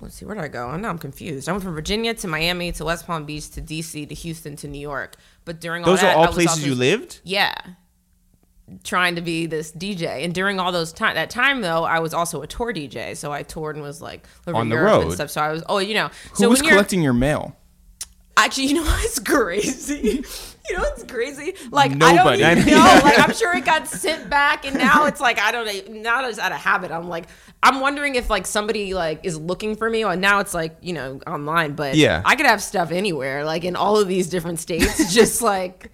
[0.00, 0.68] Let's see, where did I go?
[0.68, 1.48] Oh, now I'm confused.
[1.48, 4.66] I went from Virginia to Miami to West Palm Beach to DC to Houston to
[4.68, 5.14] New York.
[5.44, 7.20] But during all Those that, are all I was places also- you lived.
[7.24, 7.54] yeah
[8.84, 12.12] trying to be this DJ and during all those time that time though I was
[12.14, 15.02] also a tour DJ so I toured and was like On the Europe road.
[15.02, 17.12] and stuff so I was oh you know Who so was when you're collecting your
[17.12, 17.56] mail?
[18.36, 20.24] actually you know what's crazy
[20.68, 22.42] you know what's crazy like Nobody.
[22.44, 25.38] I don't even know like I'm sure it got sent back and now it's like
[25.38, 27.26] I don't know now it's out of habit I'm like
[27.62, 30.94] I'm wondering if like somebody like is looking for me or now it's like you
[30.94, 32.22] know online but Yeah.
[32.24, 35.90] I could have stuff anywhere like in all of these different states just like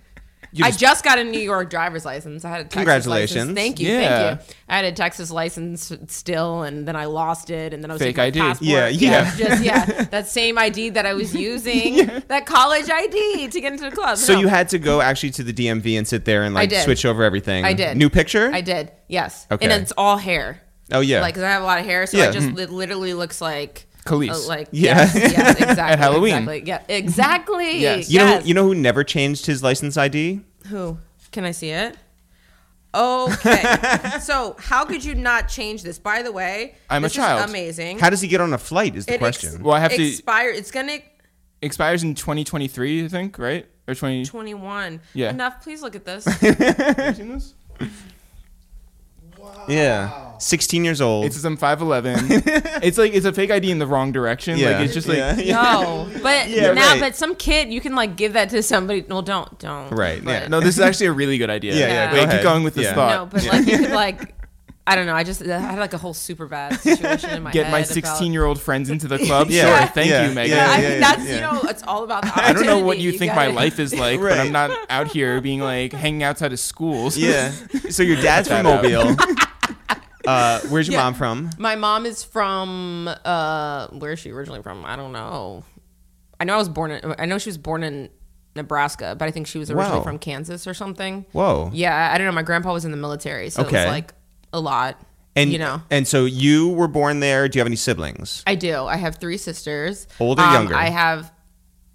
[0.53, 2.45] You I just- just got a New York driver's license.
[2.45, 3.37] I had a Texas Congratulations.
[3.37, 3.55] License.
[3.59, 4.37] Thank you, Yeah.
[4.37, 4.55] thank you.
[4.69, 8.03] I had a Texas license still, and then I lost it, and then I was
[8.03, 8.39] Fake ID.
[8.41, 8.67] passport.
[8.69, 9.35] Yeah, yeah.
[9.37, 13.85] just yeah, that same ID that I was using, that college ID to get into
[13.91, 14.17] the club.
[14.19, 14.41] So No.
[14.41, 17.23] you had to go actually to the DMV and sit there and like switch over
[17.25, 17.65] everything.
[17.65, 17.97] I did.
[17.97, 18.51] New picture?
[18.53, 19.47] I did, yes.
[19.51, 19.65] Okay.
[19.69, 20.61] And it's all hair.
[20.91, 21.21] Oh yeah.
[21.21, 22.31] Like, 'cause I have a lot of hair, so Yeah.
[22.31, 22.59] it just mm-hmm.
[22.59, 23.85] it literally looks like.
[24.09, 24.31] Khalees.
[24.45, 24.97] uh, like Yeah.
[24.97, 25.83] yes, yes, exactly.
[25.93, 26.35] At Halloween.
[26.49, 26.63] exactly.
[26.67, 27.81] Yeah, exactly.
[27.81, 28.11] Yes.
[28.11, 28.43] you know yes.
[28.43, 30.41] who, you know who never changed his license ID?
[30.69, 30.99] Who?
[31.33, 31.97] Can I see it?
[32.95, 33.77] Okay.
[34.21, 35.99] so how could you not change this?
[35.99, 37.49] By the way, I'm a this is child.
[37.49, 37.99] amazing.
[37.99, 39.63] How does he get on a flight is the It ex- question.
[39.63, 40.51] Well, I have to- expire.
[40.51, 40.99] It's gonna
[41.61, 43.67] Expires in 2023, I think, right?
[43.89, 44.25] Or 20.
[45.15, 45.31] Yeah.
[45.31, 45.61] Enuff.
[45.63, 46.25] Please look at this.
[46.41, 47.55] Have you seen this?
[49.69, 50.25] Yeah.
[50.41, 51.25] 16 years old.
[51.27, 52.81] It says I'm 5'11.
[52.83, 54.57] it's like it's a fake ID in the wrong direction.
[54.57, 54.71] yeah.
[54.79, 55.35] Like it's just like yeah.
[55.83, 57.01] No, but Yeah, now, right.
[57.01, 59.03] but some kid, you can like give that to somebody.
[59.09, 59.91] Well, don't, don't.
[59.91, 60.47] Right, But- yeah.
[60.49, 61.75] no, this is actually a really good idea.
[61.75, 62.95] Yeah, yeah, Wait, go keep going with this Yeah.
[62.95, 63.11] thought.
[63.11, 64.35] No, but like you could like,
[64.87, 65.15] I don't know.
[65.15, 67.79] I just I had like a whole super bad situation in my Get head my
[67.81, 69.51] about- 16 year old friends into the club.
[69.51, 69.77] Yeah.
[69.81, 70.29] Sure, thank Yeah.
[70.29, 70.57] you, Megan.
[70.57, 71.35] Yeah, Yeah, I yeah, mean, yeah, that's yeah.
[71.35, 73.03] you know, it's all about the I don't know what opportunity.
[73.03, 74.31] you think my gotta- life is like, Right.
[74.37, 77.17] but I'm not out here being like hanging outside of schools.
[77.19, 77.51] yeah.
[77.91, 79.19] So your dad's from Cut that out.
[79.19, 79.35] Mobile.
[80.29, 81.05] Uh, where's your Yeah.
[81.05, 81.51] mom from?
[81.59, 84.85] My mom is from uh where is she originally from?
[84.85, 85.65] I don't know.
[86.41, 88.11] I know I was born in I know she was born in
[88.55, 90.05] Nebraska, but I think she was originally Wow.
[90.05, 91.25] from Kansas or something.
[91.33, 91.71] Whoa.
[91.73, 92.33] Yeah, I don't know.
[92.33, 94.13] My grandpa was in the military, so it was like
[94.53, 95.01] a lot.
[95.37, 95.83] And you know.
[95.91, 97.49] And so you were born there.
[97.49, 98.43] Do you have any siblings?
[98.47, 98.85] I do.
[98.87, 100.09] I have three sisters.
[100.19, 100.75] Older, Um, younger?
[100.75, 101.31] I have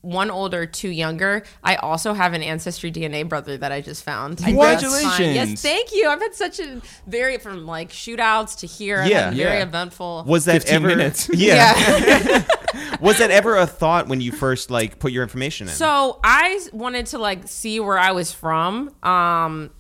[0.04, 1.44] one older, two younger.
[1.64, 4.34] I also have an ancestry DNA brother that I just found.
[4.44, 5.36] I just find- Congratulations.
[5.52, 6.10] Yes, thank you.
[6.10, 9.00] I've had such a very from like shootouts to here.
[9.00, 9.32] I've Yeah.
[9.32, 10.26] very eventful.
[10.28, 10.88] Was that 15 ever?
[10.88, 11.30] minutes.
[11.34, 11.74] Yeah.
[12.00, 12.44] yeah.
[13.00, 15.74] Was that ever a thought when you first like put your information in?
[15.74, 18.94] So I wanted to like see where I was from.
[19.04, 19.72] Um,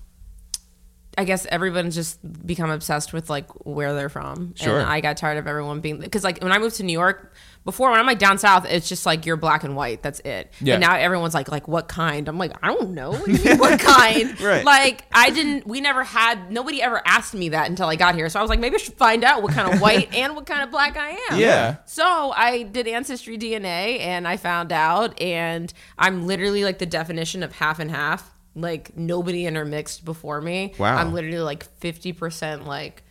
[1.17, 4.79] I guess everyone's just become obsessed with like where they're from, Sure.
[4.79, 7.33] and I got tired of everyone being because like when I moved to New York
[7.65, 10.03] before, when I'm like down south, it's just like you're black and white.
[10.03, 10.51] That's it.
[10.59, 10.75] Yeah.
[10.75, 12.27] And now everyone's like like what kind?
[12.27, 13.11] I'm like I don't know.
[13.11, 14.39] What, do mean, what kind?
[14.41, 14.65] Right.
[14.65, 15.65] Like I didn't.
[15.65, 16.51] We never had.
[16.51, 18.27] Nobody ever asked me that until I got here.
[18.29, 20.45] So I was like maybe I should find out what kind of white and what
[20.45, 21.39] kind of black I am.
[21.39, 21.77] Yeah.
[21.85, 27.43] So I did ancestry DNA and I found out, and I'm literally like the definition
[27.43, 28.29] of half and half.
[28.55, 30.73] Like nobody intermixed before me.
[30.77, 30.97] Wow.
[30.97, 33.02] I'm literally like 50% like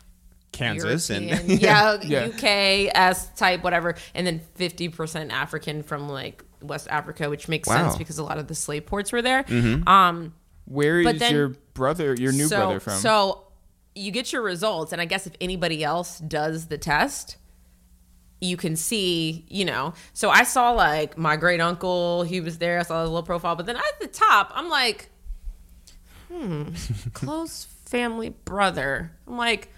[0.52, 2.26] Kansas European, and yeah, Yeah.
[2.26, 7.76] UK S type, whatever, and then 50% African from like West Africa, which makes Wow.
[7.88, 9.44] sense because a lot of the slave ports were there.
[9.86, 10.34] Um,
[10.66, 12.98] Where is then- your brother, your new so, brother from?
[13.00, 13.44] So
[13.94, 17.36] you get your results, and I guess if anybody else does the test,
[18.40, 19.94] you can see, you know.
[20.14, 22.78] So I saw like my great uncle, he was there.
[22.80, 25.10] I saw his little profile, but then at the top, I'm like,
[26.30, 26.68] hmm,
[27.12, 29.12] close family brother.
[29.26, 29.68] I'm like,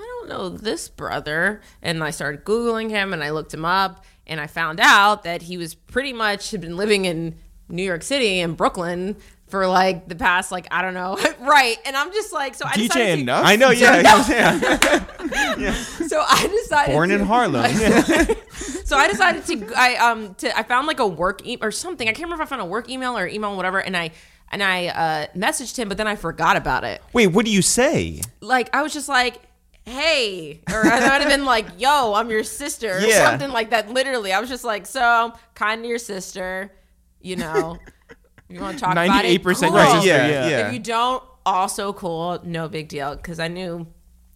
[0.00, 1.60] I don't know this brother.
[1.82, 5.42] And I started Googling him and I looked him up and I found out that
[5.42, 7.36] he was pretty much had been living in
[7.68, 9.16] New York City and Brooklyn
[9.48, 11.18] for like the past, like, I don't know.
[11.40, 11.76] right.
[11.84, 13.44] And I'm just like, so I DJ decided to- Enuff?
[13.44, 13.70] I know.
[13.70, 14.00] Yeah.
[15.58, 15.72] yeah.
[15.74, 17.70] So I decided Born to, in Harlem.
[18.84, 22.08] So I decided to I um to I found like a work e- or something.
[22.08, 24.10] I can't remember if I found a work email or email whatever, and I
[24.50, 27.00] and I uh, messaged him, but then I forgot about it.
[27.12, 28.20] Wait, what do you say?
[28.40, 29.40] Like I was just like,
[29.84, 33.24] "Hey," or I might have been like, "Yo, I'm your sister," or Yeah.
[33.30, 33.90] something like that.
[33.90, 36.72] Literally, I was just like, "So kind to your sister,
[37.20, 37.78] you know."
[38.48, 39.40] You want to talk about it?
[39.42, 39.68] 98% Cool.
[39.68, 40.48] your Right, yeah, yeah.
[40.48, 40.66] yeah.
[40.66, 43.14] If you don't, also cool, no big deal.
[43.14, 43.86] Because I knew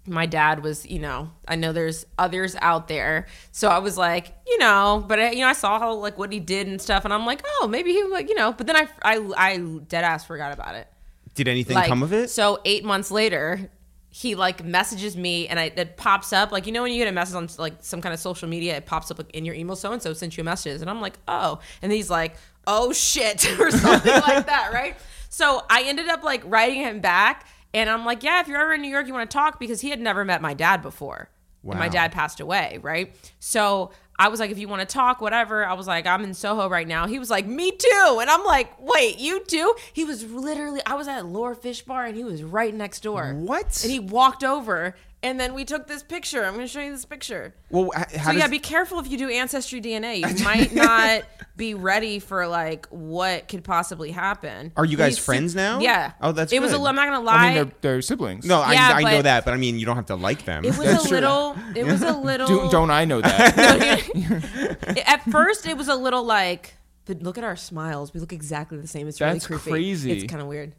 [0.06, 4.32] my dad was, you know, I know there's others out there, so I was like,
[4.46, 7.04] you know, but I, you know, I saw how like what he did and stuff,
[7.04, 9.56] and I'm like, oh, maybe he like, you know, but then I, I, I
[9.88, 10.86] dead ass forgot about it.
[11.34, 12.30] Did anything Like, come of it?
[12.30, 13.68] So eight months later.
[14.16, 17.08] He like messages me and I, it pops up like you know when you get
[17.08, 19.56] a message on like some kind of social media it pops up like in your
[19.56, 20.80] email so and so sent you a message.
[20.80, 21.58] And I'm like oh.
[21.82, 24.96] And he's like oh shit or something like that right?
[25.30, 27.48] So I ended up like writing him back.
[27.74, 29.80] And I'm like yeah if you're ever in New York you want to talk because
[29.80, 31.28] he had never met my dad before.
[31.68, 33.16] And my dad passed away right?
[33.40, 35.64] So I was like if you want to talk whatever.
[35.64, 37.06] I was like I'm in Soho right now.
[37.06, 38.18] He was like me too.
[38.20, 39.74] And I'm like wait you too?
[39.92, 43.32] He was literally I was at Lure Fishbar and he was right next door.
[43.34, 43.82] What?
[43.82, 46.44] and he walked over and then we took this picture.
[46.44, 47.52] I'm going to show you this picture.
[47.70, 50.18] well, how So does, yeah, be careful if you do ancestry DNA.
[50.18, 51.22] You might not
[51.56, 54.72] be ready for like what could possibly happen.
[54.76, 55.80] Are you guys He's friends now?
[55.80, 56.12] Yeah.
[56.20, 56.76] Oh, that's It was a.
[56.76, 56.86] good.
[56.86, 57.34] I'm not gonna lie.
[57.34, 58.44] I mean, they're, they're siblings.
[58.46, 60.64] no, Yeah, I, I know that, but I mean, you don't have to like them.
[60.64, 61.16] it was That's a true.
[61.18, 61.56] little.
[61.74, 62.46] It was a little.
[62.46, 65.02] Do, don't I know that?
[65.06, 66.74] At first, it was a little like.
[67.06, 68.14] But look at our smiles.
[68.14, 69.08] We look exactly the same.
[69.08, 69.70] It's That's really creepy.
[69.72, 70.12] crazy.
[70.12, 70.72] It's kind of weird.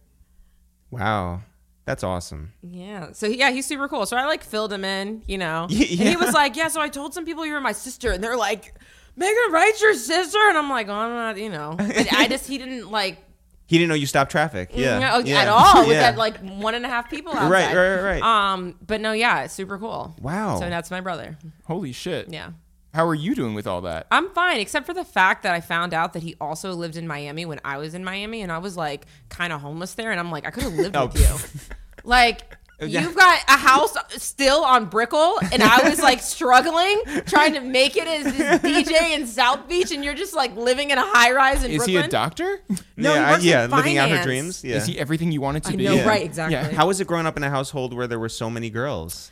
[0.90, 1.42] Wow.
[1.86, 2.52] That's awesome.
[2.64, 3.12] Yeah.
[3.14, 4.06] So yeah, he's super cool.
[4.06, 5.68] So I like filled him in, you know.
[5.70, 6.00] Yeah.
[6.02, 8.24] And he was like, "Yeah." So I told some people you were my sister, and
[8.24, 8.74] they're like,
[9.16, 11.76] "Megan Ryte's your sister," and I'm like, "Oh, I'm not," you know.
[11.78, 13.20] But I just he didn't like
[13.68, 14.72] He didn't know you stopped traffic.
[14.74, 14.98] Yeah.
[15.00, 15.42] no, yeah.
[15.42, 16.12] at all with Yeah.
[16.12, 17.52] that like one and a half people outside.
[17.52, 18.52] Right, right, right, right.
[18.54, 20.16] Um, but no, yeah, it's super cool.
[20.22, 20.60] Wow.
[20.60, 21.38] So that's my brother.
[21.66, 22.30] Holy shit.
[22.34, 22.50] Yeah.
[22.96, 24.08] How are you doing with all that?
[24.10, 27.08] I'm fine, except for the fact that I found out that he also lived in
[27.08, 30.20] Miami when I was in Miami, and I was like kind of homeless there, and
[30.20, 31.08] I'm like, I could have lived Oh.
[31.08, 31.76] with you.
[32.08, 33.02] Like, Yeah.
[33.02, 37.98] you've got a house still on Brickell, and I was like struggling trying to make
[37.98, 41.32] it as this DJ in South Beach, and you're just like living in a high
[41.32, 41.98] rise in Is Brooklyn.
[42.04, 42.62] he a doctor?
[42.96, 44.64] No, he yeah, I- works in yeah, living out her dreams.
[44.64, 44.76] Yeah.
[44.76, 45.84] Is he everything you wanted to I be?
[45.86, 46.08] know, Yeah.
[46.08, 46.24] right?
[46.24, 46.54] Exactly.
[46.56, 46.72] Yeah.
[46.74, 49.32] How was it growing up in a household where there were so many girls?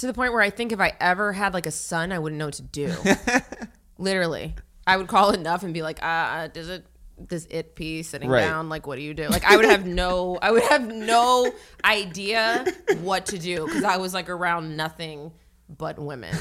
[0.00, 2.38] To the point where I think if I ever had like a son, I wouldn't
[2.38, 2.94] know what to do.
[3.98, 4.54] Literally,
[4.86, 6.86] I would call Enuff and be like, uh, does it?
[7.18, 8.40] This it piece sitting Right.
[8.40, 9.28] down, like, what do you do?
[9.28, 11.52] Like, I would have no, I would have no
[11.84, 12.64] idea
[13.02, 15.32] what to do because I was like around nothing
[15.68, 16.34] but women,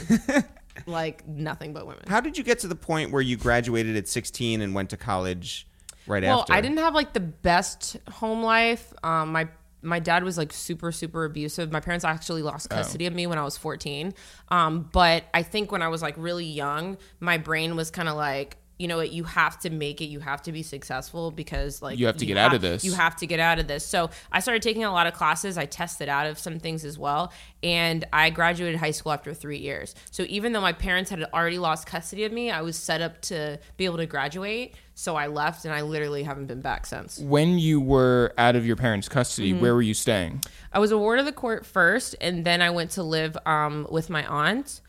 [0.85, 2.03] like nothing but women.
[2.07, 4.97] How did you get to the point where you graduated at 16 and went to
[4.97, 5.67] college
[6.07, 6.53] right well, after?
[6.53, 8.93] I didn't have like the best home life.
[9.03, 9.49] Um, my
[9.81, 11.71] my dad was like super super abusive.
[11.71, 14.13] My parents actually lost custody of me when I was 14.
[14.49, 18.15] Um, but I think when I was like really young, my brain was kind of
[18.15, 20.05] like, you know what, you have to make it.
[20.05, 22.85] You have to be successful because like You have to get out of this.
[22.85, 23.85] You have to get out of this.
[23.85, 25.57] So I started taking a lot of classes.
[25.57, 29.57] I tested out of some things as well, and I graduated high school after three
[29.57, 29.95] years.
[30.11, 33.21] So even though my parents had already lost custody of me, I was set up
[33.23, 34.75] to be able to graduate.
[34.95, 37.19] So I left, and I literally haven't been back since.
[37.19, 39.61] When you were out of your parents' custody, Mm-hmm.
[39.61, 40.41] where were you staying?
[40.73, 43.87] I was a ward of the court first, and then I went to live um,
[43.89, 44.81] with my aunt,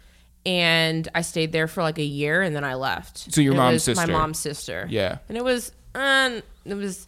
[0.46, 3.32] and I stayed there for like a year, and then I left.
[3.32, 4.06] So your mom's sister.
[4.06, 4.86] My mom's sister.
[4.88, 5.18] Yeah.
[5.28, 7.06] and it was, um, it was,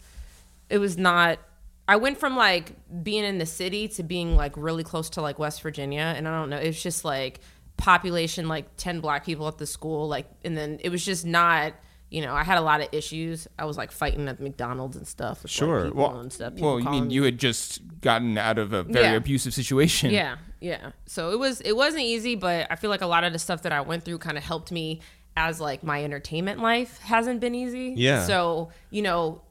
[0.69, 1.39] it was not.
[1.87, 5.39] I went from like being in the city to being like really close to like
[5.39, 6.57] West Virginia, and I don't know.
[6.57, 7.39] It's just like
[7.77, 11.73] population like ten black people at the school, like, and then it was just not.
[12.13, 13.47] You know, I had a lot of issues.
[13.57, 15.41] I was like fighting at McDonald's and stuff.
[15.41, 15.85] With, Sure.
[15.85, 16.53] people Well- stuff.
[16.53, 19.13] Well, you mean me- you had just gotten out of a very Yeah.
[19.15, 20.11] abusive situation.
[20.11, 20.91] yeah, yeah.
[21.07, 23.63] So it was it wasn't easy, but I feel like a lot of the stuff
[23.63, 25.01] that I went through kind of helped me
[25.35, 27.95] as like my entertainment life hasn't been easy.
[27.97, 28.23] Yeah.
[28.27, 29.41] So, you know,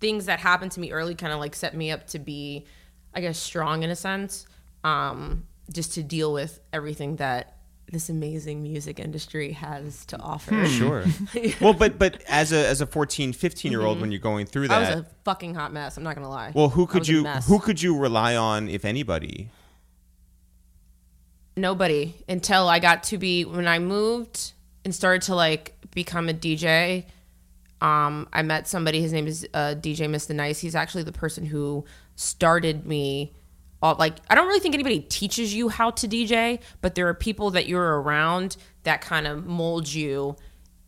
[0.00, 2.66] things that happened to me early kind of like set me up to be
[3.14, 4.44] I guess strong in a sense.
[4.82, 7.57] Um just to deal with everything that
[7.90, 10.66] this amazing music industry has to offer.
[10.66, 11.04] Sure.
[11.60, 14.68] well, but but as a as a 14, 15 year old when you're going through
[14.68, 14.72] Mm-hmm.
[14.72, 15.96] I was a fucking hot mess.
[15.96, 16.52] I'm not gonna lie.
[16.54, 19.50] well, who could you who could you rely on if anybody?
[21.58, 24.52] nobody until I got to be when I moved
[24.84, 27.04] and started to like become a DJ.
[27.80, 29.00] Um, I met somebody.
[29.00, 30.34] His name is uh, DJ Mr.
[30.34, 30.60] Nice.
[30.60, 31.84] He's actually the person who
[32.16, 33.32] started me.
[33.82, 37.14] All, like I don't really think anybody teaches you how to DJ, but there are
[37.14, 40.36] people that you're around that kind of mold you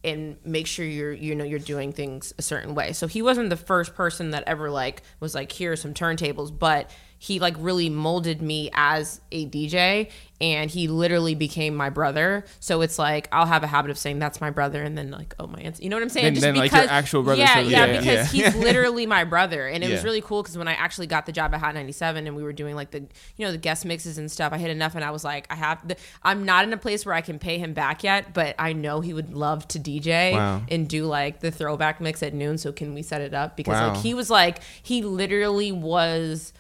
[0.03, 2.93] and make sure you're you know you're doing things a certain way.
[2.93, 6.57] So he wasn't the first person that ever like was like here are some turntables,
[6.57, 6.91] but
[7.23, 12.47] he like really molded me as a DJ and he literally became my brother.
[12.61, 15.35] So it's like I'll have a habit of saying that's my brother and then like
[15.39, 15.83] oh my aunt.
[15.83, 16.33] You know what I'm saying?
[16.33, 18.51] Then- then, like, your actual brother, Yeah, yeah, yeah, because yeah.
[18.53, 21.33] he's literally my brother and it was really cool because when I actually got the
[21.33, 23.01] job at Hot 97 and we were doing like the
[23.37, 25.57] you know the guest mixes and stuff, I hit Enuff and I was like I
[25.57, 28.55] have the, I'm not in a place where I can pay him back yet, but
[28.59, 30.63] I know he would love to DJ Wow.
[30.71, 32.57] and do like the throwback mix at noon.
[32.57, 33.59] So can we set it up?
[33.59, 33.93] Because Wow.
[33.93, 36.55] like he was like he literally was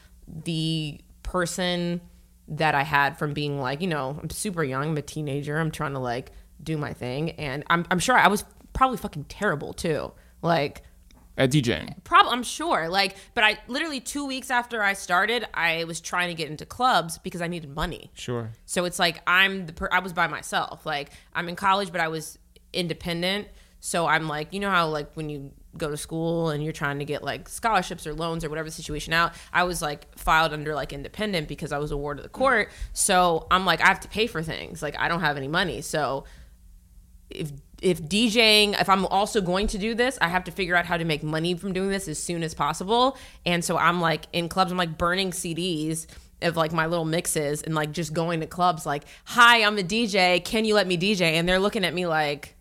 [0.44, 2.00] the person
[2.48, 5.70] that I had from being like you know I'm super young, I'm a teenager, I'm
[5.70, 9.72] trying to like do my thing, and I'm I'm sure I was probably fucking terrible
[9.72, 10.12] too,
[10.42, 10.82] like
[11.36, 12.02] At DJing.
[12.04, 12.88] Probably, I'm sure.
[12.88, 16.66] Like, but I literally two weeks after I started, I was trying to get into
[16.66, 18.10] clubs because I needed money.
[18.14, 18.50] Sure.
[18.66, 20.84] So it's like I'm the per- I was by myself.
[20.84, 22.38] Like I'm in college, but I was
[22.72, 23.48] independent.
[23.80, 26.98] So I'm like, you know how like when you go to school and you're trying
[26.98, 30.52] to get like scholarships or loans or whatever the situation out, I was like filed
[30.52, 32.70] under like independent because I was a ward of the court.
[32.92, 34.82] So I'm like I have to pay for things.
[34.82, 35.80] Like I don't have any money.
[35.80, 36.24] So
[37.30, 40.84] if if DJing, if I'm also going to do this, I have to figure out
[40.84, 43.16] how to make money from doing this as soon as possible.
[43.46, 46.06] And so I'm like in clubs, I'm like burning CDs
[46.42, 49.82] of like my little mixes and like just going to clubs like, "Hi, I'm a
[49.82, 50.44] DJ.
[50.44, 52.56] Can you let me DJ?" And they're looking at me like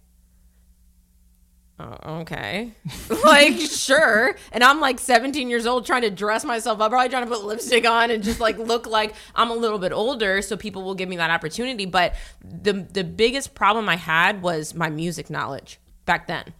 [1.80, 2.74] "Uh, okay.
[3.24, 4.36] like, sure.
[4.52, 7.44] And I'm like 17 years old trying to dress myself up, probably trying to put
[7.44, 10.96] lipstick on and just like look like I'm a little bit older so people will
[10.96, 11.86] give me that opportunity.
[11.86, 16.54] But the the biggest problem I had was my music knowledge back then.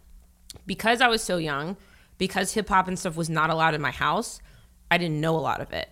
[0.66, 1.76] Because I was so young,
[2.18, 4.40] because hip hop and stuff was not allowed in my house,
[4.90, 5.88] I didn't know a lot of it.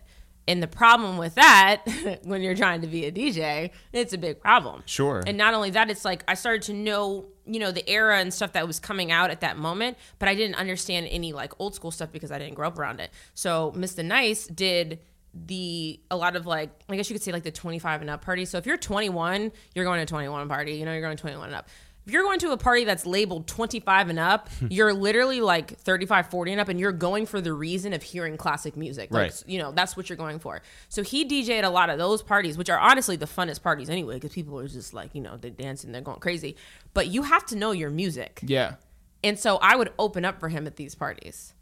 [0.49, 1.83] And the problem with that,
[2.25, 4.83] when you're trying to be a DJ, it's a big problem.
[4.87, 5.23] Sure.
[5.27, 8.33] And not only that, it's like I started to know, you know, the era and
[8.33, 11.75] stuff that was coming out at that moment, but I didn't understand any like old
[11.75, 13.11] school stuff because I didn't grow up around it.
[13.35, 14.05] So Mr.
[14.05, 15.01] Nice did
[15.35, 18.23] the a lot of like I guess you could say like the 25 and up
[18.23, 18.45] party.
[18.45, 20.73] So if you're 21, you're going to 21 party.
[20.75, 21.69] You know, you're going to 21 and up.
[22.09, 24.69] If you're going to a party that's labeled 25 and up, hmm.
[24.71, 28.39] you're literally like 35, 40 and up, and you're going for the reason of hearing
[28.39, 29.11] classic music.
[29.11, 29.43] Like, Right.
[29.47, 30.63] You know, that's what you're going for.
[30.89, 34.15] So he DJ'd a lot of those parties, which are honestly the funnest parties anyway,
[34.15, 36.57] because people are just like, you know, they're dancing, they're going crazy.
[36.95, 38.41] But you have to know your music.
[38.43, 38.77] Yeah.
[39.23, 41.53] And so I would open up for him at these parties.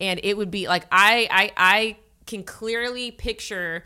[0.00, 3.84] And it would be like I I I can clearly picture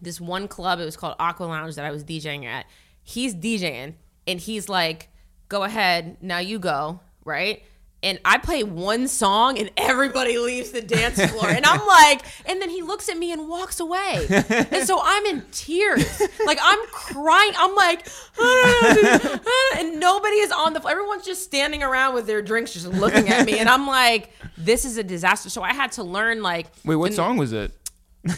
[0.00, 2.64] this one club, it was called Aqua Lounge that I was DJing at.
[3.02, 3.94] He's DJing
[4.26, 5.10] and he's like,
[5.54, 7.62] Go ahead, now you go, right?
[8.02, 11.48] And I play one song and everybody leaves the dance floor.
[11.48, 14.26] And I'm like, and then he looks at me and walks away.
[14.48, 16.20] And so I'm in tears.
[16.44, 17.52] Like I'm crying.
[17.56, 18.04] I'm like,
[19.78, 20.90] and nobody is on the floor.
[20.90, 23.60] Everyone's just standing around with their drinks, just looking at me.
[23.60, 25.50] And I'm like, this is a disaster.
[25.50, 27.70] So I had to learn, like, Wait, what and, song was it?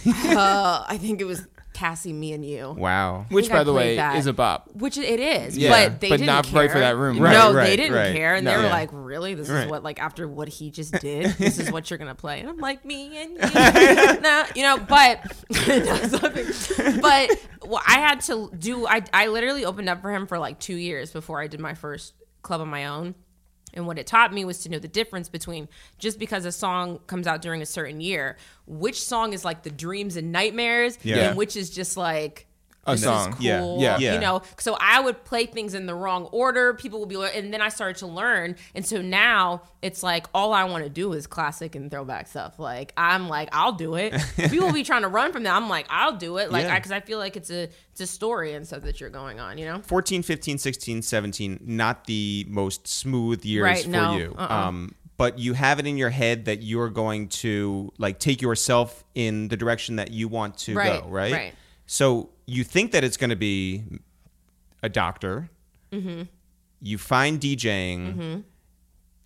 [0.07, 2.75] Uh, I think it was Cassie, me, and you.
[2.77, 3.27] Wow.
[3.29, 4.17] Which, think I by the way, that.
[4.17, 4.71] is a bop.
[4.73, 6.63] Which it is, Yeah, but they but didn't not care.
[6.63, 7.19] right for that room.
[7.21, 8.15] Right, no, right, they didn't right.
[8.17, 8.51] care, and No.
[8.53, 8.71] they were Yeah.
[8.71, 9.35] like, "Really?
[9.35, 9.65] This Right.
[9.65, 12.49] is what like after what he just did, this is what you're gonna play?" And
[12.49, 15.21] I'm like, "Me and you, nah, you know." But,
[17.01, 17.31] but
[17.67, 18.87] well, I had to do.
[18.87, 21.75] I I literally opened up for him for like two years before I did my
[21.75, 23.15] first club on my own.
[23.77, 26.99] And what it taught me was to know the difference between just because a song
[27.07, 28.37] comes out during a certain year,
[28.67, 31.29] which song is like the dreams and nightmares, Yeah.
[31.29, 32.46] and which is just like
[32.87, 33.33] A this song.
[33.35, 33.81] is Yeah, cool.
[33.81, 33.99] yeah.
[33.99, 34.15] Yeah.
[34.15, 36.75] You know, so I would play things in the wrong order.
[36.75, 38.57] People would be, like- and then I started to learn.
[38.75, 42.59] And so now it's like all I want to do is classic and throwback stuff.
[42.59, 44.15] Like I'm like, I'll do it.
[44.37, 45.55] People will be trying to run from that.
[45.55, 46.51] I'm like, I'll do it.
[46.53, 46.75] Like, Yeah.
[46.77, 49.59] because I, feel like it's a it's a story and stuff that you're going on.
[49.59, 49.81] You know.
[49.83, 54.35] 14, 15, 16, 17, not the most smooth years Right, for no, you.
[54.37, 54.55] uh-uh.
[54.69, 59.03] Um, but you have it in your head that you're going to like take yourself
[59.15, 61.33] in the direction that you want to Right, go, right?
[61.33, 61.55] right.
[61.87, 63.85] So you think that it's going to be
[64.83, 65.49] a doctor.
[65.93, 66.23] Mm-hmm.
[66.81, 68.45] You find DJing.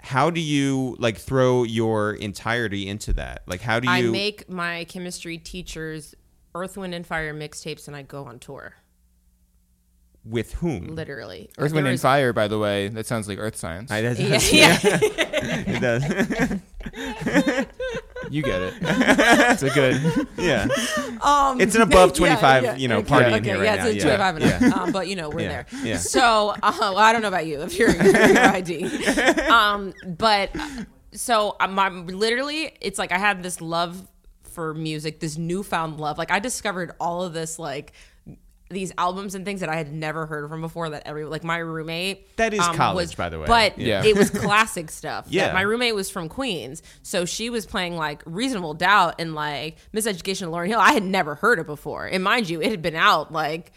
[0.03, 3.43] How do you like throw your entirety into that?
[3.47, 4.09] Like, how do you?
[4.09, 6.15] I make my chemistry teachers
[6.55, 8.75] Earth, Wind, and Fire mixtapes, and I go on tour.
[10.25, 10.95] with whom?
[10.95, 13.91] Literally, Earth, Wind, and was- Fire, by the way, that sounds like Earth Science.
[13.91, 14.99] I, that's, Yeah, yeah.
[15.67, 17.65] it does.
[18.35, 18.75] you get it.
[18.81, 20.29] it's a good.
[20.39, 20.69] yeah.
[21.23, 22.77] Um, It's an above yeah, 25, yeah.
[22.77, 23.87] you know, okay, party in okay, here right yeah, now.
[23.87, 24.69] it's a Yeah, 25 and yeah.
[24.71, 24.77] up.
[24.79, 25.67] Um, but you know, we're Yeah, there.
[25.83, 25.97] yeah.
[25.99, 28.85] So, uh, well, I don't know about you if you're your ID.
[29.49, 30.69] Um, but uh,
[31.13, 34.07] so I'm, I'm literally, it's like I had this love
[34.45, 36.19] for music, this newfound love.
[36.19, 37.93] Like I discovered all of this, like
[38.71, 40.91] these albums and things that I had never heard from before.
[40.91, 43.47] That every like my roommate um, That is college, was, by the way.
[43.47, 44.05] but Yeah.
[44.05, 45.25] it was classic stuff.
[45.27, 45.53] that Yeah.
[45.53, 50.43] my roommate was from Queens, so she was playing like Reasonable Doubt and like Miseducation
[50.47, 50.81] of Lauryn Hill.
[50.81, 53.73] I had never heard it before, and mind you, it had been out like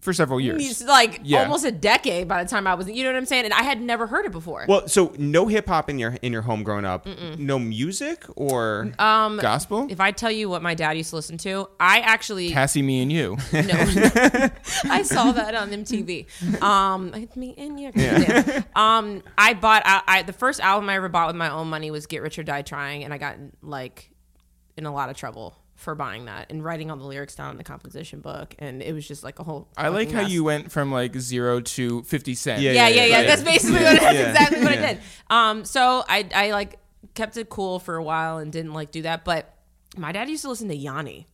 [0.00, 0.62] For several years.
[0.70, 1.42] it's like Yeah.
[1.42, 2.88] almost a decade by the time I was.
[2.88, 3.44] You know what I'm saying?
[3.44, 4.64] And I had never heard it before.
[4.66, 7.06] Well, so no hip hop in your in your home growing up,
[7.38, 9.86] no music or Um, Gospel?
[9.90, 13.02] if I tell you what my dad used to listen to, I actually Cassie, me,
[13.02, 13.36] and you.
[13.52, 13.60] No,
[14.84, 16.62] I saw that on MTV.
[16.62, 17.92] Um, me and you.
[17.94, 18.62] Yeah.
[18.74, 19.82] Um, I bought.
[19.84, 22.38] I, I the first album I ever bought with my own money was "Get Rich
[22.38, 24.10] or Die Trying," and I got like
[24.78, 27.56] in a lot of trouble for buying that and writing all the lyrics down in
[27.56, 29.68] the composition book, and it was just like a whole.
[29.76, 30.30] I like how mess.
[30.30, 32.62] you went from like zero to 50 cents.
[32.62, 33.20] Yeah, Yeah, yeah, yeah.
[33.20, 33.26] yeah.
[33.26, 33.92] That's basically Yeah.
[33.94, 34.00] what.
[34.02, 34.30] That's Yeah.
[34.30, 34.82] exactly what Yeah.
[34.88, 35.00] I did.
[35.30, 36.78] Um, so I, I like
[37.14, 39.54] kept it cool for a while and didn't like do that, but
[39.96, 41.26] my dad used to listen to Yanni.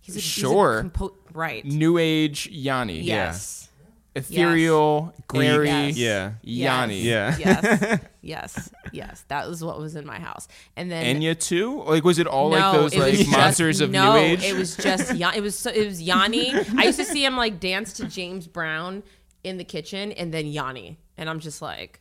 [0.00, 0.80] He's a, he's a Sure.
[0.82, 1.64] compo- right.
[1.64, 3.00] New Age Yanni.
[3.00, 3.68] Yes.
[4.16, 5.96] Ethereal, glary Yes.
[5.96, 6.32] Yeah.
[6.42, 7.00] Yanni.
[7.00, 7.36] Yeah.
[7.38, 8.00] yes.
[8.26, 8.70] Yes.
[8.92, 9.24] Yes.
[9.28, 10.48] That was what was in my house.
[10.74, 11.82] And then Enya too?
[11.84, 14.42] Like was it all no, like those like just- monsters of no, New Age?
[14.42, 16.52] it was just Yan- it was so, it was Yanni.
[16.76, 19.04] I used to see him like dance to James Brown
[19.44, 20.98] in the kitchen and then Yanni.
[21.16, 22.00] And I'm just like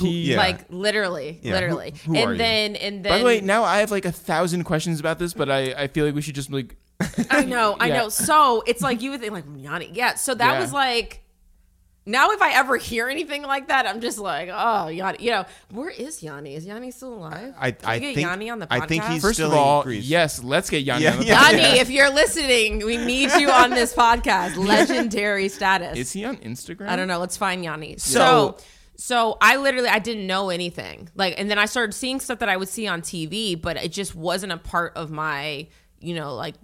[0.00, 0.36] Yeah.
[0.36, 1.54] like literally, Yeah.
[1.54, 1.94] literally.
[2.04, 2.36] Who- who are and you?
[2.38, 5.32] then and then By the way, now I have like a thousand questions about this,
[5.32, 6.76] but I, I feel like we should just like
[7.30, 7.96] I know, I Yeah.
[8.02, 8.08] know.
[8.10, 9.90] So it's like you would think like Yanni.
[9.94, 10.16] Yeah.
[10.16, 10.60] So that Yeah.
[10.60, 11.21] was like
[12.04, 15.18] now if I ever hear anything like that, I'm just like, oh Yanni.
[15.24, 16.54] You know, where is Yanni?
[16.56, 17.54] Is Yanni still alive?
[17.58, 18.80] I- Can we I get think- Yanni on the podcast.
[18.82, 20.04] I think he's- First Still of in Greece.
[20.06, 21.36] yes, let's get Yanni Yeah, on the yeah.
[21.38, 21.52] podcast.
[21.62, 24.56] Yanni, if you're listening, we need you on this podcast.
[24.56, 25.96] Legendary status.
[25.96, 26.88] Is he on Instagram?
[26.88, 27.18] I don't know.
[27.18, 27.98] Let's find Yanni.
[27.98, 28.58] So- So,
[28.96, 31.08] So I literally I didn't know anything.
[31.14, 33.90] Like and then I started seeing stuff that I would see on TV, but it
[33.92, 35.66] just wasn't a part of my,
[36.00, 36.54] you know, like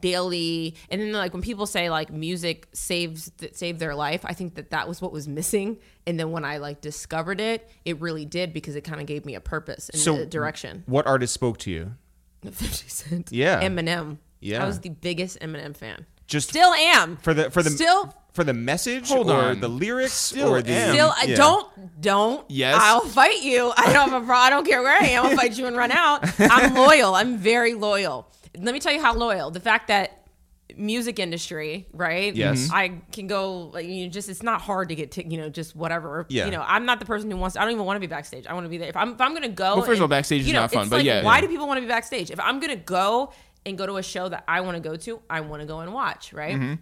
[0.00, 4.32] daily and then like when people say like music saves that saved their life i
[4.32, 5.76] think that that was what was missing
[6.06, 9.24] and then when i like discovered it it really did because it kind of gave
[9.24, 11.92] me a purpose and So- a direction What artist spoke to you?
[12.42, 13.60] 50 cent Yeah.
[13.62, 14.62] eminem Yeah.
[14.62, 18.44] i was the biggest eminem fan Just still am for the for the still for
[18.44, 19.60] the message Hold or on.
[19.60, 20.94] the lyrics Still or the am.
[20.94, 21.36] Still, I Yeah.
[21.36, 22.48] don't, don't.
[22.48, 22.78] Yes.
[22.80, 23.72] I'll fight you.
[23.76, 24.36] I don't have a problem.
[24.46, 25.26] I don't care where I am.
[25.26, 26.20] I'll fight you and run out.
[26.38, 27.16] I'm loyal.
[27.16, 28.28] I'm very loyal.
[28.60, 29.50] Let me tell you how loyal.
[29.50, 30.16] The fact that
[30.76, 32.34] music industry, right?
[32.34, 32.68] Yes.
[32.68, 32.72] Mhm.
[32.72, 33.70] I can go.
[33.74, 36.26] Like, you just, it's not hard to get to, you know, just whatever.
[36.28, 36.44] Yeah.
[36.44, 37.56] You know, I'm not the person who wants.
[37.56, 38.46] I don't even want to be backstage.
[38.46, 38.88] I want to be there.
[38.88, 39.76] If I'm, if I'm gonna go.
[39.76, 41.36] Well, first of all, backstage is you know, not fun, it's but like, yeah, Why
[41.36, 41.40] yeah.
[41.42, 42.30] do people want to be backstage?
[42.30, 43.32] If I'm gonna go
[43.66, 45.80] and go to a show that I want to go to, I want to go
[45.80, 46.32] and watch.
[46.32, 46.54] Right.
[46.54, 46.74] Mm-hmm.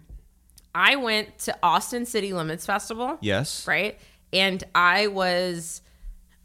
[0.75, 3.65] I went to Austin City Limits Festival Yes.
[3.67, 3.97] right?
[4.31, 5.81] And I was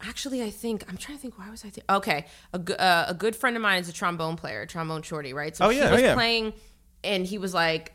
[0.07, 1.37] actually, I think I'm trying to think.
[1.37, 1.69] Why was I?
[1.69, 4.67] Th- okay, a, gu- uh, a good friend of mine is a trombone player, a
[4.67, 5.55] Trombone Shorty, right?
[5.55, 5.91] So Oh, he yeah.
[5.91, 6.13] was Oh, yeah.
[6.13, 6.53] playing,
[7.03, 7.91] and he was like.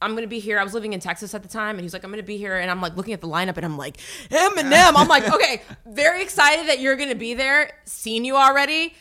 [0.00, 0.60] I'm gonna be here.
[0.60, 2.56] I was living in Texas at the time, and he's like, "I'm gonna be here,"
[2.56, 3.96] and I'm like looking at the lineup, and I'm like,
[4.30, 4.92] Eminem.
[4.94, 7.72] I'm like, okay, very excited that you're gonna be there.
[7.84, 8.94] Seen you already.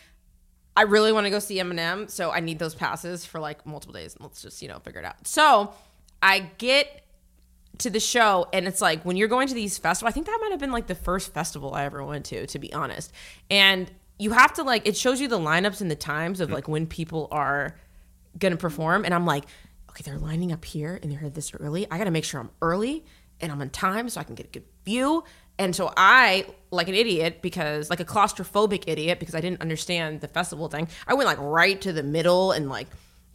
[0.76, 3.94] I really want to go see Eminem, so I need those passes for like multiple
[3.94, 4.18] days.
[4.20, 5.28] Let's just you know figure it out.
[5.28, 5.72] So
[6.24, 7.04] I get
[7.80, 10.12] to the show, and it's like when you're going to these festivals.
[10.12, 12.60] I think that might have been like the first festival I ever went to, to
[12.60, 13.12] be honest.
[13.50, 16.68] And you have to like it shows you the lineups and the times of like
[16.68, 17.76] when people are
[18.40, 19.46] gonna perform, and I'm like,
[19.92, 21.88] okay, they're lining up here, and they're here this early.
[21.90, 23.04] I got to make sure I'm early
[23.40, 25.24] and I'm on time so I can get a good view.
[25.60, 30.22] And so I, like an idiot, because like a claustrophobic idiot, because I didn't understand
[30.22, 32.88] the festival thing, I went like right to the middle and like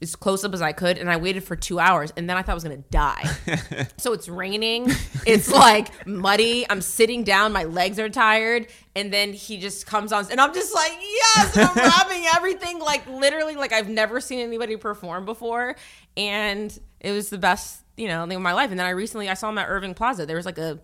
[0.03, 2.43] as close up as I could, and I waited for two hours, and then I
[2.43, 3.25] thought I was gonna die.
[3.97, 4.91] so it's raining,
[5.27, 6.67] it's like muddy.
[6.69, 10.53] I'm sitting down, my legs are tired, and then he just comes on, and I'm
[10.53, 15.25] just like, yes, and I'm rapping everything like literally like I've never seen anybody perform
[15.25, 15.77] before,
[16.17, 18.71] and it was the best you know thing of my life.
[18.71, 20.27] And then I recently I saw him at Irving Plaza.
[20.27, 20.81] There was like a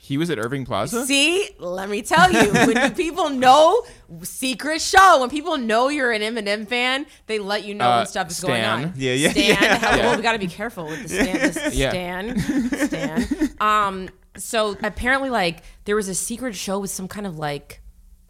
[0.00, 1.04] He was at Irving Plaza.
[1.06, 3.82] See, let me tell you, when people know
[4.22, 8.06] secret show, when people know you're an Eminem fan, they let you know Uh, when
[8.06, 8.92] stuff is going on.
[8.96, 9.44] Yeah, yeah, Stan.
[9.44, 9.96] yeah.
[9.96, 10.16] Yeah.
[10.16, 11.08] we got to be careful with the
[11.52, 11.72] Stan.
[11.74, 11.90] Yeah.
[11.90, 12.38] Stan.
[12.86, 13.50] Stan.
[13.60, 14.08] Um.
[14.36, 17.82] So apparently, like there was a secret show with some kind of like,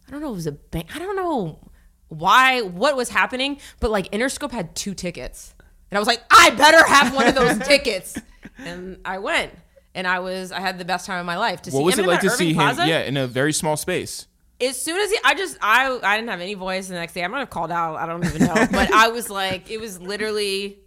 [0.07, 0.87] I don't know, it was a bank.
[0.95, 1.59] I don't know
[2.07, 5.53] why, what was happening, but like Interscope had two tickets,
[5.91, 8.17] and I was like, I better have one of those tickets,
[8.57, 9.53] and I went.
[9.95, 11.95] And I was, I had the best time of my life to see What was
[11.95, 12.89] Eminem it like to Irving see Plaza him?
[12.89, 14.27] Yeah, in a very small space.
[14.61, 17.23] as soon as he, I just I I didn't have any voice the next day.
[17.23, 17.95] I might have called out.
[17.95, 20.77] I don't even know, but I was like, it was literally,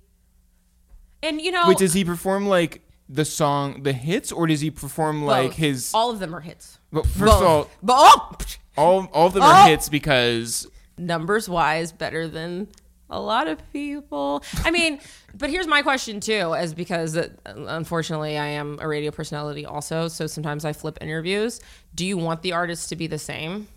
[1.23, 4.71] and you know, Wait, does he perform like the song, the hits, or does he
[4.71, 5.57] perform like both.
[5.57, 5.91] his?
[5.95, 6.79] all of them are hits.
[6.93, 7.41] But first Both.
[7.43, 9.47] of all, but oh, all all of them Oh!
[9.47, 10.67] are hits because
[10.99, 12.69] numbers wise, better than
[13.13, 14.43] a lot of people.
[14.65, 14.99] I mean,
[15.35, 20.09] but here's my question too, as because uh, unfortunately I am a radio personality also,
[20.09, 21.61] so sometimes I flip interviews.
[21.95, 23.69] Do you want the artists to be the same?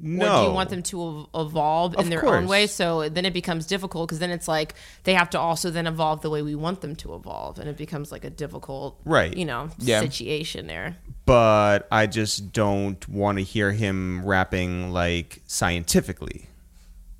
[0.00, 0.26] No.
[0.26, 2.68] Or do you want them to evolve in Of their own way?
[2.68, 6.20] So then it becomes difficult because then it's like they have to also then evolve
[6.22, 9.36] the way we want them to evolve, and it becomes like a difficult, Right.
[9.36, 10.00] You know, Yeah.
[10.00, 10.96] situation there.
[11.26, 16.46] but I just don't want to hear him rapping like scientifically.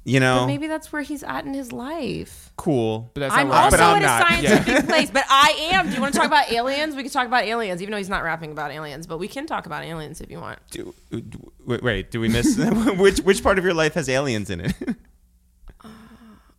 [0.09, 2.53] You know, But maybe that's where he's at in his life.
[2.57, 3.11] cool.
[3.15, 4.29] But that's I'm not also But I'm in a not.
[4.29, 5.89] scientific place, but I am.
[5.89, 6.97] Do you want to talk about aliens?
[6.97, 9.07] We can talk about aliens, even though he's not rapping about aliens.
[9.07, 10.59] But we can talk about aliens if you want.
[10.71, 12.57] Do, do- wait, wait, do we miss
[12.99, 14.75] which which part of your life has aliens in it?
[15.85, 15.89] Uh,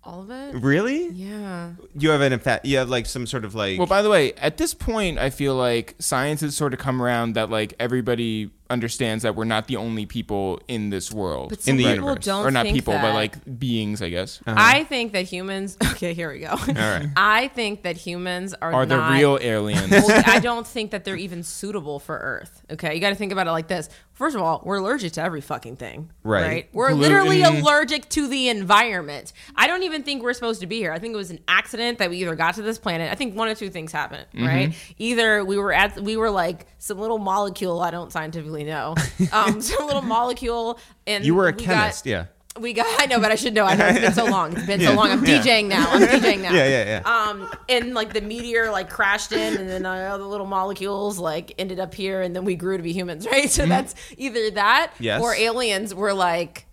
[0.04, 0.56] all of it.
[0.56, 1.08] really?
[1.10, 1.72] Yeah.
[1.96, 2.66] You have an effect.
[2.66, 5.30] you have like some sort of like Well, by the way, at this point, I
[5.30, 9.68] feel like science has sort of come around that like everybody understands that we're not
[9.68, 11.50] the only people in this world.
[11.50, 12.26] But In the people universe.
[12.26, 13.02] don't or not think people, that.
[13.02, 14.42] but like beings, I guess.
[14.46, 15.78] I think that humans.
[16.00, 16.50] Okay, here we go.
[16.52, 17.10] All right.
[17.18, 19.92] I think that humans are Are the real aliens?
[19.92, 22.64] Well, I don't think that they're even suitable for Earth.
[22.72, 23.90] Okay, you got to think about it like this.
[24.14, 26.10] First of all, we're allergic to every fucking thing.
[26.24, 26.70] Right.
[26.74, 27.02] We're Gluten.
[27.02, 29.32] literally allergic to the environment.
[29.56, 30.92] I don't even think we're supposed to be here.
[30.92, 33.12] I think it was an accident that we either got to this planet.
[33.12, 34.26] I think one of two things happened.
[34.34, 34.46] Mm-hmm.
[34.46, 34.76] Right.
[34.98, 37.80] Either we were at we were like some little molecule.
[37.82, 38.96] I don't scientifically know.
[39.32, 42.26] Um, some little molecule, and you were a we chemist, Got, yeah.
[42.60, 42.86] we got.
[43.02, 43.66] I know, but I should know.
[43.66, 44.56] I know it's been so long.
[44.56, 45.10] It's been so long.
[45.12, 45.90] I'm DJing now.
[45.92, 46.54] I'm DJing now.
[46.54, 47.30] Yeah, yeah, yeah.
[47.30, 51.20] Um, and like the meteor like crashed in, and then uh, all the little molecules
[51.20, 53.50] like ended up here, and then we grew to be humans, right?
[53.50, 55.22] So that's either that, Yes.
[55.22, 56.66] or aliens were like,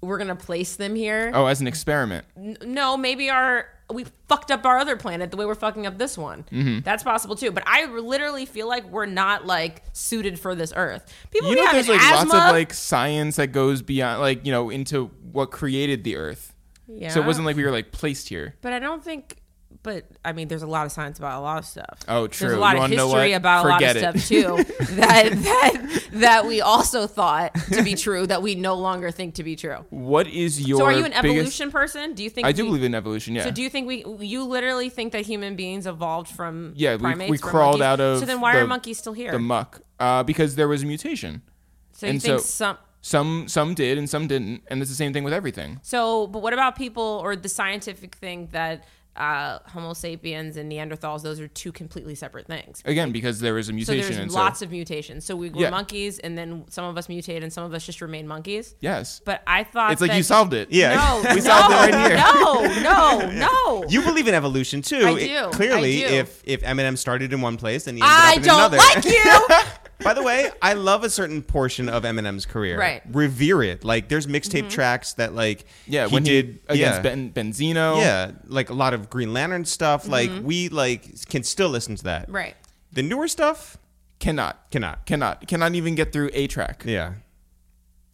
[0.00, 1.30] we're gonna place them here.
[1.34, 2.24] oh, as an experiment.
[2.36, 5.98] N- No, maybe our we fucked up our other planet the way we're fucking up
[5.98, 6.44] this one.
[6.50, 6.80] Mm-hmm.
[6.80, 7.50] That's possible too.
[7.50, 11.12] But I literally feel like we're not like suited for this Earth.
[11.30, 12.32] People You know, there's like asthma.
[12.34, 16.54] lots of like science that goes beyond, like you know, into what created the Earth.
[16.88, 17.10] yeah.
[17.10, 18.54] So it wasn't like we were like placed here.
[18.62, 19.36] But I don't think.
[19.84, 21.98] But I mean, there's a lot of science about a lot of stuff.
[22.06, 22.46] Oh, true.
[22.46, 24.14] There's a lot You of history about Forget a lot it.
[24.16, 24.28] of stuff
[24.68, 29.34] too that that that we also thought to be true that we no longer think
[29.34, 29.84] to be true.
[29.90, 30.78] What is your?
[30.78, 32.14] so, are you an biggest- evolution person?
[32.14, 33.34] Do you think I do we- believe in evolution.
[33.34, 33.42] Yeah.
[33.44, 34.04] So, do you think we?
[34.24, 37.30] You literally think that human beings evolved from Yeah, we- primates?
[37.30, 37.84] we from crawled monkeys?
[37.86, 39.32] out of So then, why the- are monkeys still here?
[39.32, 39.80] the muck?
[39.98, 41.42] Uh, because there was a mutation.
[41.92, 42.78] so you and think so- some?
[43.04, 45.80] Some some did and some didn't, and it's the same thing with everything.
[45.82, 48.84] So, but what about people or the scientific thing that
[49.16, 51.22] uh, Homo sapiens and Neanderthals?
[51.22, 52.82] Those are two completely separate things.
[52.84, 54.00] Again, because there is was a So mutation.
[54.02, 55.24] there's and lots so, of mutations.
[55.24, 55.70] So we were Yeah.
[55.70, 58.74] monkeys, and then some of us mutated, and some of us just remain monkeys.
[58.80, 59.20] yes.
[59.24, 60.68] But I thought It's like that- you solved it.
[60.72, 60.94] Yeah.
[60.94, 62.16] No, We no, solved it right here.
[62.16, 63.84] No, no, no.
[63.88, 65.06] You believe in evolution too.
[65.06, 66.14] I It- do, clearly, I do.
[66.14, 68.76] if if Eminem started in one place and he ended I up in don't another.
[68.78, 69.46] like you.
[70.04, 72.78] By the way, I love a certain portion of Eminem's career.
[72.78, 73.02] Right.
[73.02, 73.16] Mm-hmm.
[73.16, 73.84] Revere it.
[73.84, 77.00] Like there's mixtape tracks that like Yeah, he when did he against yeah.
[77.02, 77.98] ben, Benzino.
[77.98, 80.08] Yeah, like a lot of Green Lantern stuff.
[80.08, 82.22] Like we like can still listen to that.
[82.24, 82.34] Mm-hmm.
[82.36, 82.56] right.
[82.92, 83.78] The newer stuff
[84.18, 85.06] cannot, cannot.
[85.06, 86.84] cannot, cannot even get through a track.
[86.86, 87.14] Yeah.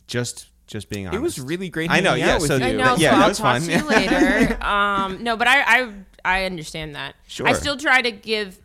[0.06, 1.18] Just just being honest.
[1.18, 1.90] It was really great.
[1.90, 2.64] I know, hanging yeah, with so- you.
[2.64, 2.96] I know.
[2.96, 3.62] Yeah, so that I'll was talk fun.
[3.62, 4.64] to you later.
[4.64, 5.92] um, no, but I, I
[6.24, 7.14] I understand that.
[7.26, 7.48] Sure.
[7.48, 8.58] I still try to give.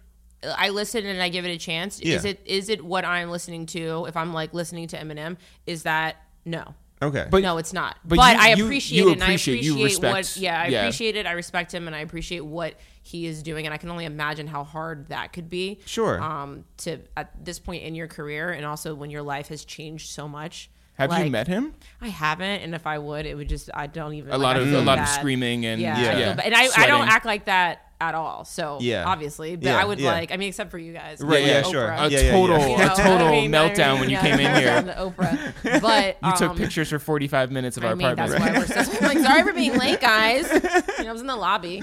[0.58, 2.00] I listen and I give it a chance.
[2.00, 4.06] Is it is it what I'm listening to?
[4.08, 6.76] If I'm like listening to Eminem, is that no?
[7.02, 7.28] Okay.
[7.30, 7.98] But- no, it's not.
[8.06, 9.14] but But, you- I you- appreciate you it.
[9.14, 10.38] And I appreciate- appreciate you respect- what.
[10.38, 10.82] Yeah, I yeah.
[10.84, 11.26] appreciate it.
[11.26, 13.66] I respect him, and I appreciate what he is doing.
[13.66, 15.80] And I can only imagine how hard that could be.
[15.86, 16.22] Sure.
[16.22, 20.12] Um, to at this point in your career, and also when your life has changed
[20.12, 20.70] so much.
[20.94, 21.74] Have you met him?
[22.00, 24.58] I haven't, and if I would, it would just I don't even A like, lot
[24.62, 27.26] of a lot of screaming and Yeah, yeah, I feel and I, I don't act
[27.26, 28.46] like that at all.
[28.46, 29.06] So Yeah.
[29.06, 30.12] obviously, but Yeah, I would yeah.
[30.12, 30.32] like.
[30.32, 31.72] I mean, except for you guys, Right, like yeah, Oprah.
[31.72, 31.88] sure.
[31.88, 32.32] a Yeah, yeah, yeah.
[32.32, 34.82] total You know, a total I mean, meltdown when you yeah, came in here.
[34.84, 38.34] the Oprah, but You took um, pictures for 45 minutes of I our mean, that's
[38.34, 38.68] apartment.
[38.68, 38.92] why we're so.
[39.00, 40.48] I'm like, sorry for being late, guys.
[40.98, 41.82] You know, I was in the lobby.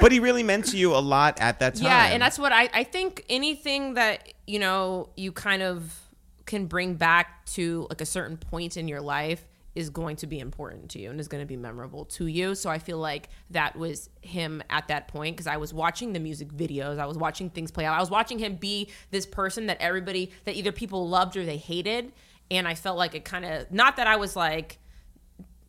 [0.00, 1.84] but he really meant to you a lot at that time.
[1.84, 5.98] Yeah, and that's what I I think anything that you know you kind of
[6.46, 9.44] can bring back to like a certain point in your life
[9.74, 12.54] is going to be important to you and is going to be memorable to you.
[12.56, 16.18] So I feel like that was him at that point because I was watching the
[16.20, 17.96] music videos, I was watching things play out.
[17.96, 21.56] I was watching him be this person that everybody that either people loved or they
[21.56, 22.12] hated,
[22.50, 24.78] and I felt like it kind of not that I was like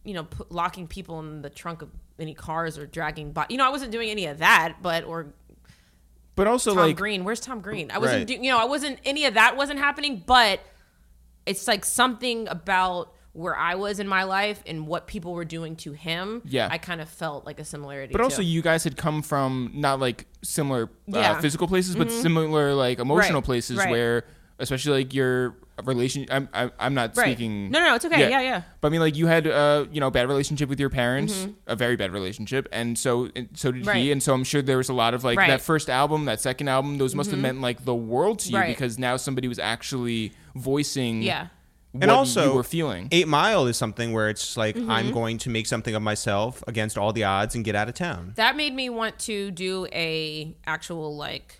[0.03, 3.57] you know, put, locking people in the trunk of any cars or dragging, bo- you
[3.57, 5.27] know, I wasn't doing any of that, but or
[6.35, 7.23] But also Tom like Green.
[7.23, 7.91] Where's Tom Green?
[7.91, 8.27] I wasn't, Right.
[8.27, 10.59] do, you know, I wasn't any of that wasn't happening, but
[11.45, 15.75] it's like something about where I was in my life and what people were doing
[15.77, 16.41] to him.
[16.45, 16.67] Yeah.
[16.69, 18.11] I kind of felt like a similarity.
[18.11, 18.47] But also, too.
[18.47, 21.31] you guys had come from not like similar Yeah.
[21.33, 23.89] uh, physical places, but similar like emotional Right, places right.
[23.89, 24.23] where,
[24.59, 25.55] especially like your
[25.85, 26.25] relation.
[26.29, 27.25] I'm I'm, I'm not Right.
[27.27, 27.71] speaking.
[27.71, 28.29] No, no, it's okay.
[28.29, 28.61] Yeah, yeah.
[28.81, 31.51] But I mean, like you had uh you know bad relationship with your parents, Mm-hmm.
[31.67, 34.77] a very bad relationship, and so and so did he, and so I'm sure there
[34.77, 35.39] was a lot of like.
[35.39, 35.49] Mm-hmm.
[35.51, 38.63] that first album, that second album, those must have meant like the world to you
[38.65, 41.47] because now somebody was actually voicing Yeah.
[41.91, 43.07] What and also you were feeling.
[43.11, 44.89] Eight Mile is something where it's like Mm-hmm.
[44.91, 47.95] I'm going to make something of myself against all the odds and get out of
[47.95, 48.33] town.
[48.35, 51.59] that made me want to do a actual like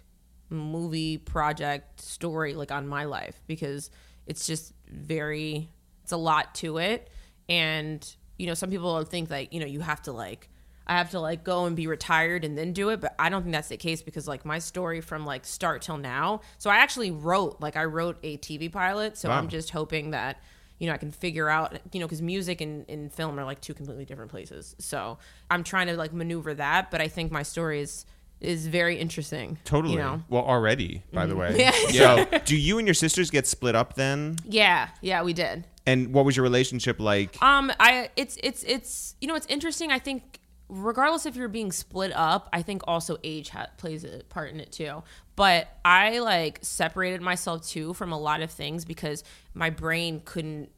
[0.49, 3.89] movie project story like on my life because
[4.27, 5.69] it's just very
[6.03, 7.09] it's a lot to it
[7.47, 10.49] and you know some people think like you know you have to like
[10.87, 13.43] I have to like go and be retired and then do it, but I don't
[13.43, 16.41] think that's the case because like my story from like start till now.
[16.57, 19.37] So I actually wrote like I wrote a TV pilot, so Wow.
[19.37, 20.41] I'm just hoping that
[20.79, 23.61] you know I can figure out you know because music and, and film are like
[23.61, 24.75] two completely different places.
[24.79, 25.17] So
[25.49, 28.05] I'm trying to like maneuver that, but I think my story is
[28.41, 29.59] is very interesting.
[29.65, 29.93] Totally.
[29.93, 30.23] You know?
[30.27, 31.53] Well, already, by the way.
[31.53, 31.91] Mm-hmm.
[31.95, 32.25] Yeah.
[32.31, 34.37] So, do you and your sisters get split up then?
[34.47, 35.67] Yeah, yeah, we did.
[35.85, 37.39] And what was your relationship like?
[37.41, 39.91] Um, I it's it's it's you know it's interesting.
[39.91, 40.39] I think
[40.71, 44.59] regardless if you're being split up, I think also age ha- plays a part in
[44.61, 45.03] it too.
[45.35, 50.69] But I like separated myself too from a lot of things because my brain couldn't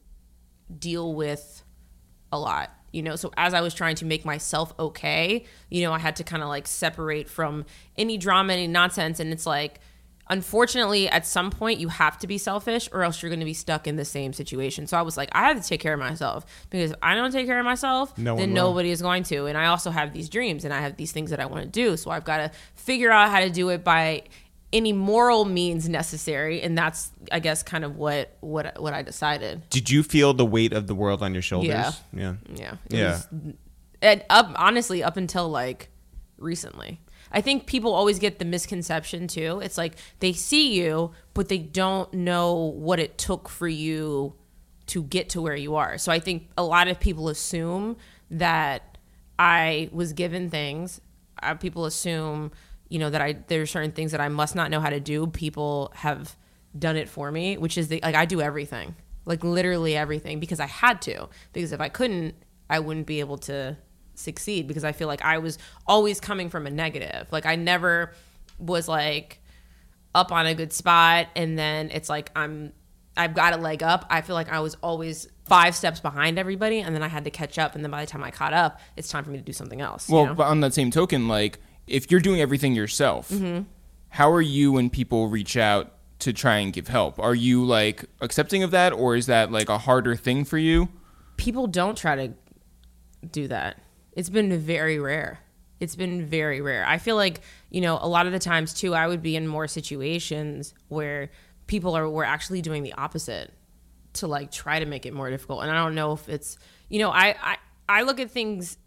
[0.78, 1.62] deal with
[2.32, 5.92] a lot you know so as i was trying to make myself okay you know
[5.92, 7.64] i had to kind of like separate from
[7.96, 9.78] any drama any nonsense and it's like
[10.28, 13.52] unfortunately at some point you have to be selfish or else you're going to be
[13.54, 16.00] stuck in the same situation so i was like i have to take care of
[16.00, 19.46] myself because if i don't take care of myself No then nobody is going to
[19.46, 21.68] and i also have these dreams and i have these things that i want to
[21.68, 24.22] do so i've got to figure out how to do it by
[24.72, 29.62] any moral means necessary and that's i guess kind of what what what i decided
[29.70, 31.68] Did you feel the weight of the world on your shoulders?
[31.68, 31.92] Yeah.
[32.12, 32.34] Yeah.
[32.54, 33.10] yeah it Yeah.
[33.12, 33.28] was-
[34.02, 35.88] and up honestly up until like
[36.38, 37.00] recently.
[37.34, 39.60] I think people always get the misconception too.
[39.62, 44.34] It's like they see you, but they don't know what it took for you
[44.86, 45.98] to get to where you are.
[45.98, 47.96] So I think a lot of people assume
[48.30, 48.98] that
[49.38, 51.00] I was given things.
[51.42, 52.52] Uh, people assume,
[52.88, 55.26] you know, that I there's certain things that I must not know how to do.
[55.26, 56.36] People have
[56.78, 60.60] done it for me, which is the, like I do everything, like literally everything, because
[60.60, 61.28] I had to.
[61.52, 62.36] Because if I couldn't,
[62.70, 63.76] I wouldn't be able to
[64.14, 64.66] succeed.
[64.68, 67.28] Because I feel like I was always coming from a negative.
[67.30, 68.12] Like I never
[68.58, 69.40] was like
[70.14, 72.72] up on a good spot, and then it's like I'm
[73.16, 74.06] I've got a leg up.
[74.10, 77.30] I feel like I was always five steps behind everybody, and then I had to
[77.30, 77.74] catch up.
[77.74, 79.80] And then by the time I caught up, it's time for me to do something
[79.80, 80.08] else.
[80.08, 80.34] you Well, know?
[80.34, 83.62] but on that same token, like if you're doing everything yourself, Mm-hmm.
[84.08, 87.18] how are you when people reach out to try and give help?
[87.18, 90.88] Are you like accepting of that, or is that like a harder thing for you?
[91.36, 92.32] people don't try to
[93.32, 93.80] do that.
[94.14, 95.40] It's been very rare.
[95.80, 96.86] It's been very rare.
[96.86, 97.40] I feel like,
[97.70, 101.30] you know, a lot of the times too, I would be in more situations where
[101.66, 103.52] people are were actually doing the opposite
[104.14, 105.62] to like try to make it more difficult.
[105.62, 106.58] And I don't know if it's,
[106.88, 107.56] you know, I I,
[107.88, 108.78] I look at things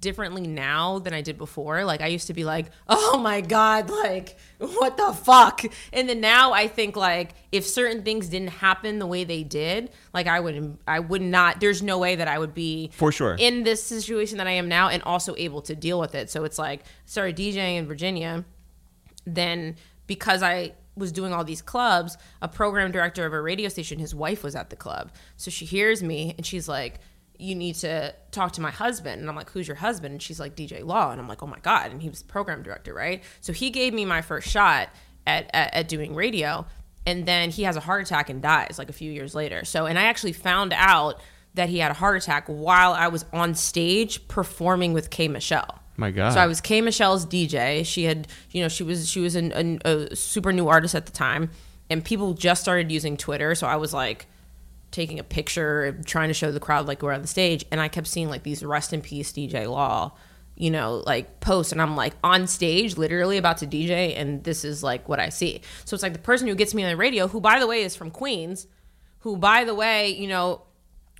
[0.00, 1.84] differently now than I did before.
[1.84, 6.20] Like I used to be like, "Oh my god, like what the fuck?" And then
[6.20, 10.40] now I think like if certain things didn't happen the way they did, like I
[10.40, 13.36] would I would not there's no way that I would be For sure.
[13.38, 16.30] in this situation that I am now and also able to deal with it.
[16.30, 18.44] So it's like started DJing in Virginia,
[19.26, 19.76] then
[20.06, 24.14] because I was doing all these clubs, a program director of a radio station, his
[24.14, 25.10] wife was at the club.
[25.36, 27.00] So she hears me and she's like,
[27.38, 29.20] You need to talk to my husband.
[29.20, 30.12] And I'm like, Who's your husband?
[30.12, 31.10] And she's like, DJ Law.
[31.10, 31.90] And I'm like, Oh my God.
[31.90, 33.22] And he was the program director, right?
[33.40, 34.88] So he gave me my first shot
[35.26, 36.66] at, at, at doing radio.
[37.06, 39.64] And then he has a heart attack and dies like a few years later.
[39.64, 41.20] So, and I actually found out
[41.54, 45.80] that he had a heart attack while I was on stage performing with K Michelle.
[45.96, 46.32] My God.
[46.32, 47.86] So I was K Michelle's DJ.
[47.86, 51.06] She had, you know, she was she was an, an, a super new artist at
[51.06, 51.50] the time,
[51.88, 53.54] and people just started using Twitter.
[53.54, 54.26] So I was like
[54.94, 57.88] taking a picture, trying to show the crowd like we're on the stage, and I
[57.88, 60.12] kept seeing like these rest in peace DJ Law,
[60.54, 64.64] you know, like posts, and I'm like on stage, literally about to DJ, and this
[64.64, 65.60] is like what I see.
[65.84, 67.82] So it's like the person who gets me on the radio, who by the way
[67.82, 68.68] is from Queens,
[69.20, 70.62] who by the way, you know,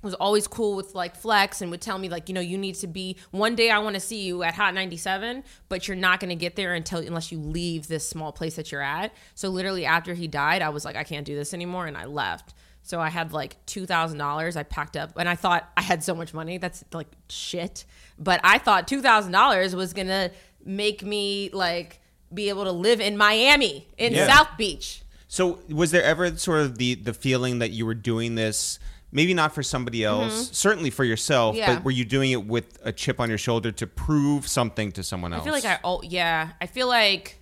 [0.01, 2.75] was always cool with like flex and would tell me like you know you need
[2.75, 6.19] to be one day I want to see you at Hot 97 but you're not
[6.19, 9.49] going to get there until unless you leave this small place that you're at so
[9.49, 12.53] literally after he died I was like I can't do this anymore and I left
[12.87, 16.33] so I had like $2000 I packed up and I thought I had so much
[16.33, 17.83] money that's like shit
[18.19, 20.31] but I thought $2000 was going to
[20.63, 21.99] make me like
[22.33, 24.27] be able to live in Miami in Yeah.
[24.27, 28.35] South Beach So was there ever sort of the the feeling that you were doing
[28.35, 28.79] this
[29.11, 31.59] maybe not for somebody else, certainly for yourself, Mm-hmm.
[31.59, 31.75] Yeah.
[31.75, 35.03] but were you doing it with a chip on your shoulder to prove something to
[35.03, 35.41] someone else?
[35.41, 37.39] I feel like I oh yeah, I feel like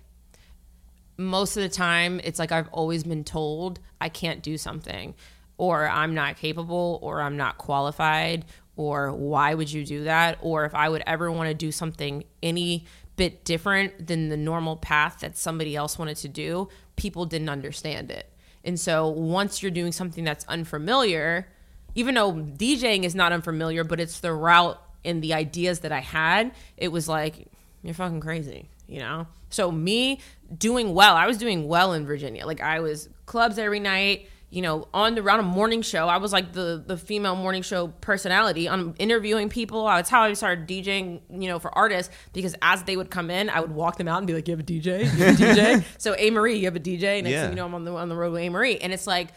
[1.16, 5.14] most of the time it's like I've always been told I can't do something
[5.56, 8.44] or I'm not capable or I'm not qualified
[8.76, 12.24] or why would you do that or if I would ever want to do something
[12.42, 12.86] any
[13.16, 18.10] bit different than the normal path that somebody else wanted to do, people didn't understand
[18.10, 18.30] it.
[18.64, 21.48] And so once you're doing something that's unfamiliar,
[21.94, 26.00] even though DJing is not unfamiliar, but it's the route and the ideas that I
[26.00, 27.46] had, it was like,
[27.82, 29.26] you're fucking crazy, you know?
[29.50, 30.20] So me
[30.56, 32.46] doing well, I was doing well in Virginia.
[32.46, 36.06] Like I was clubs every night, you know, on the on a morning show.
[36.08, 38.68] I was like the the female morning show personality.
[38.68, 39.84] on interviewing people.
[39.86, 43.50] That's how I started DJing, you know, for artists because as they would come in,
[43.50, 45.00] I would walk them out and be like, "You have a DJ?
[45.00, 47.22] You have a DJ?" so Amerie, you have a DJ.
[47.22, 47.42] Next Yeah.
[47.42, 49.28] thing you know, I'm on the on the road with Amerie, and it's like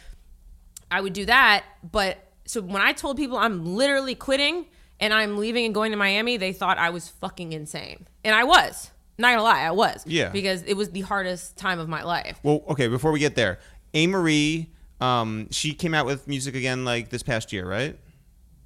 [0.92, 1.66] I would do that.
[1.92, 4.68] But so when I told people I'm literally quitting
[5.00, 8.08] and I'm leaving and going to Miami, they thought I was fucking insane.
[8.24, 8.92] And I was.
[9.20, 10.04] Not gonna lie, I was.
[10.06, 10.30] Yeah.
[10.30, 12.40] Because it was the hardest time of my life.
[12.44, 13.58] Well, okay, before we get there,
[13.96, 14.68] Amerie,
[15.00, 17.98] um, she came out with music again like this past year, right?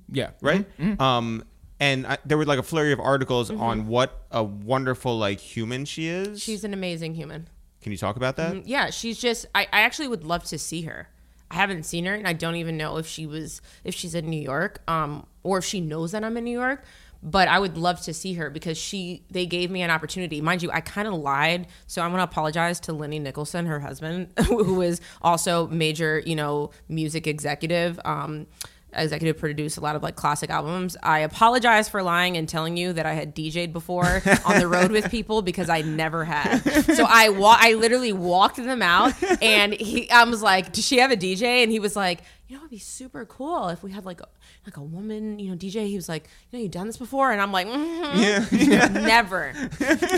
[0.09, 0.31] Yeah.
[0.41, 0.65] Right?
[0.77, 1.01] Mm-hmm.
[1.01, 1.43] Um,
[1.79, 5.85] and I, there were like a flurry of articles on what a wonderful like human
[5.85, 6.41] she is.
[6.41, 7.47] She's an amazing human.
[7.81, 8.67] Can you talk about that?
[8.67, 11.09] Yeah, she's just I, I actually would love to see her.
[11.49, 14.29] I haven't seen her and I don't even know if she was if she's in
[14.29, 16.83] New York, um, or if she knows that I'm in New York.
[17.23, 20.41] But I would love to see her because she they gave me an opportunity.
[20.41, 21.67] Mind you, I kind of lied.
[21.87, 26.71] So I'm gonna apologize to Lenny Nicholson, her husband, who is also major, you know,
[26.89, 27.99] music executive.
[28.05, 28.47] Um
[28.93, 30.97] executive produced a lot of like classic albums.
[31.01, 34.91] I apologize for lying and telling you that I had DJ'd before on the road
[34.91, 36.57] with people because I never had.
[36.83, 40.97] So I wa- I literally walked them out and he I was like, "Does she
[40.97, 43.93] have a DJ?" and he was like, you know, it'd be super cool if we
[43.93, 44.27] had like a,
[44.65, 45.87] like a woman, you know, DJ.
[45.87, 48.93] He was like, you know, you done this before, and I'm like, mm-hmm.
[49.07, 49.53] never.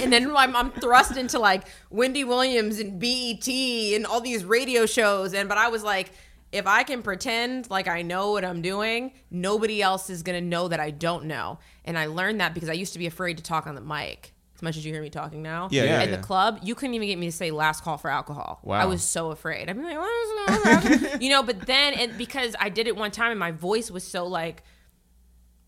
[0.01, 4.87] and then I'm, I'm thrust into like Wendy Williams and BET and all these radio
[4.87, 6.11] shows, and but I was like.
[6.51, 10.67] If I can pretend like I know what I'm doing, nobody else is gonna know
[10.67, 11.57] that I don't know.
[11.83, 14.32] And I learned that because I used to be afraid to talk on the mic.
[14.63, 16.15] Much as you hear me talking now, Yeah, yeah, At yeah.
[16.15, 18.59] the club, you couldn't even get me to say last call for alcohol.
[18.63, 18.79] Wow.
[18.79, 19.69] I was so afraid.
[19.69, 23.11] I'd be like, "Last call you know, but then and because I did it one
[23.11, 24.63] time and my voice was so like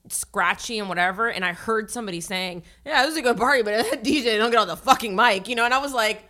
[0.08, 3.74] scratchy and whatever, and I heard somebody saying, "Yeah, this is a good party, but
[4.04, 6.24] DJ don't get on the fucking mic," you know, and I was like,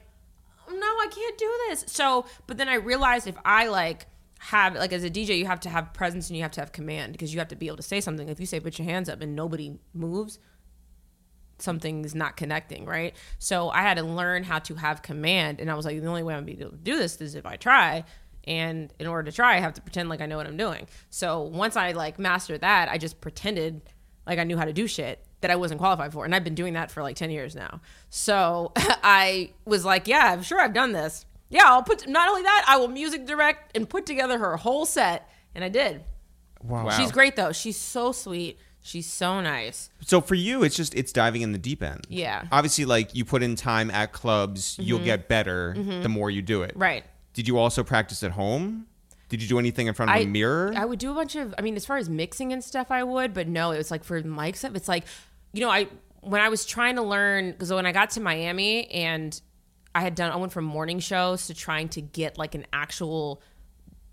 [0.70, 4.08] "No, I can't do this." So, but then I realized if I like
[4.40, 6.72] have like as a DJ, you have to have presence and you have to have
[6.72, 8.30] command because you have to be able to say something.
[8.30, 10.40] If you say put your hands up and nobody moves,
[11.60, 13.16] something's not connecting, right?
[13.40, 16.24] So I had to learn how to have command, and I was like, the only
[16.24, 18.04] way I'm gonna be able to do this is if I try.
[18.48, 20.88] And in order to try, I have to pretend like I know what I'm doing.
[21.10, 23.82] So once I like mastered that, I just pretended
[24.28, 26.56] like I knew how to do shit that I wasn't qualified for, and I've been
[26.56, 27.82] doing that for like ten years now.
[28.10, 31.26] So I was like, yeah, I'm sure I've done this.
[31.50, 32.08] Yeah, I'll put.
[32.08, 35.70] Not only that, I will music direct and put together her whole set, and I
[35.70, 36.04] did.
[36.64, 36.90] Wow.
[36.90, 37.52] She's great though.
[37.52, 38.58] She's so sweet.
[38.86, 39.90] She's so nice.
[40.02, 42.06] So for you, it's just it's diving in the deep end.
[42.08, 42.46] Yeah.
[42.52, 45.06] Obviously, like you put in time at clubs, you'll mm-hmm.
[45.06, 46.04] get better mm-hmm.
[46.04, 46.74] the more you do it.
[46.76, 47.04] Right.
[47.34, 48.86] Did you also practice at home?
[49.28, 50.72] Did you do anything in front of I, a mirror?
[50.76, 51.56] I would do a bunch of.
[51.58, 54.04] I mean, as far as mixing and stuff, I would, but no, it was like
[54.04, 54.76] for mic stuff.
[54.76, 55.06] It's like,
[55.52, 55.88] you know, I
[56.22, 59.42] when I was trying to learn because when I got to Miami and
[59.96, 63.42] I had done, I went from morning shows to trying to get like an actual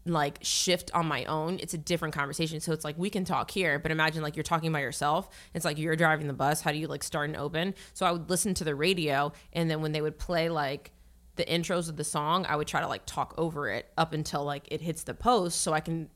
[0.04, 3.50] like shift on my own it's a different conversation so it's like we can talk
[3.50, 6.72] here but imagine like you're talking by yourself it's like you're driving the bus how
[6.72, 9.80] do you like start and open so i would listen to the radio and then
[9.80, 10.90] when they would play like
[11.36, 14.44] the intros of the song i would try to like talk over it up until
[14.44, 16.08] like it hits the post so i can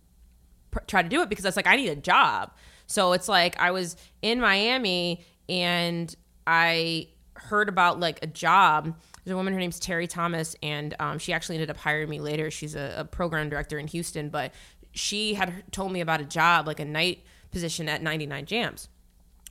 [0.76, 2.52] pr- try to do it because that's like I need a job.
[2.86, 6.14] So it's like I was in Miami and
[6.46, 8.96] I heard about like a job.
[9.26, 12.20] There's a woman, her name's Terry Thomas, and um, she actually ended up hiring me
[12.20, 12.48] later.
[12.48, 14.54] She's a, a program director in Houston, but
[14.92, 18.86] she had told me about a job, like a night position at 99 Jamz,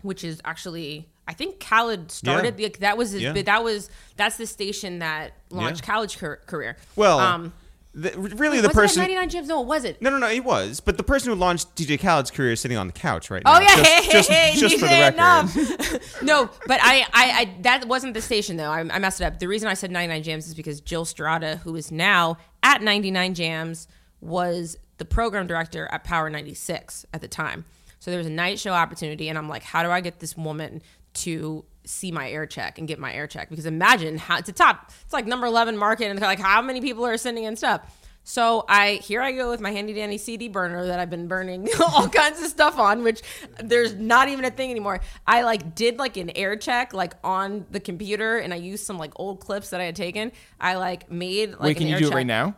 [0.01, 1.09] which is actually.
[1.27, 2.57] I think Khaled started.
[2.57, 2.67] Yeah.
[2.67, 3.21] Like, that was his.
[3.23, 3.33] Yeah.
[3.33, 5.93] That was that's the station that launched Yeah.
[5.93, 6.77] Khaled's car- career.
[6.95, 7.51] well, um,
[7.97, 9.03] the, really, the was person.
[9.03, 9.47] it 99 Jamz?
[9.47, 10.01] No, it wasn't.
[10.01, 10.81] no, no, no, it was.
[10.81, 13.53] But the person who launched DJ Khaled's career is sitting on the couch right oh,
[13.53, 13.57] now.
[13.57, 16.01] Oh yeah, Just, hey, hey, just, hey, just you for the record.
[16.21, 18.69] no, but I, I, I, that wasn't the station though.
[18.69, 19.39] I, I messed it up.
[19.39, 23.33] The reason I said 99 Jamz is because Jill Strada, who is now at 99
[23.33, 23.87] Jamz,
[24.19, 27.63] was the program director at Power 96 at the time.
[27.99, 30.35] So there was a night show opportunity, and I'm like, how do I get this
[30.35, 30.81] woman
[31.13, 33.49] to see my air check and get my air check?
[33.49, 36.61] Because imagine how it's a top, it's like number 11 market, and they're like, how
[36.61, 37.81] many people are sending in stuff?
[38.27, 41.69] So I here I go with my handy dandy CD burner that I've been burning
[41.79, 43.21] all kinds of stuff on, which
[43.63, 44.99] there's not even a thing anymore.
[45.27, 48.97] I like did like an air check like on the computer, and I used some
[48.97, 50.31] like old clips that I had taken.
[50.59, 52.55] I like made like Wait, an can you do it right now?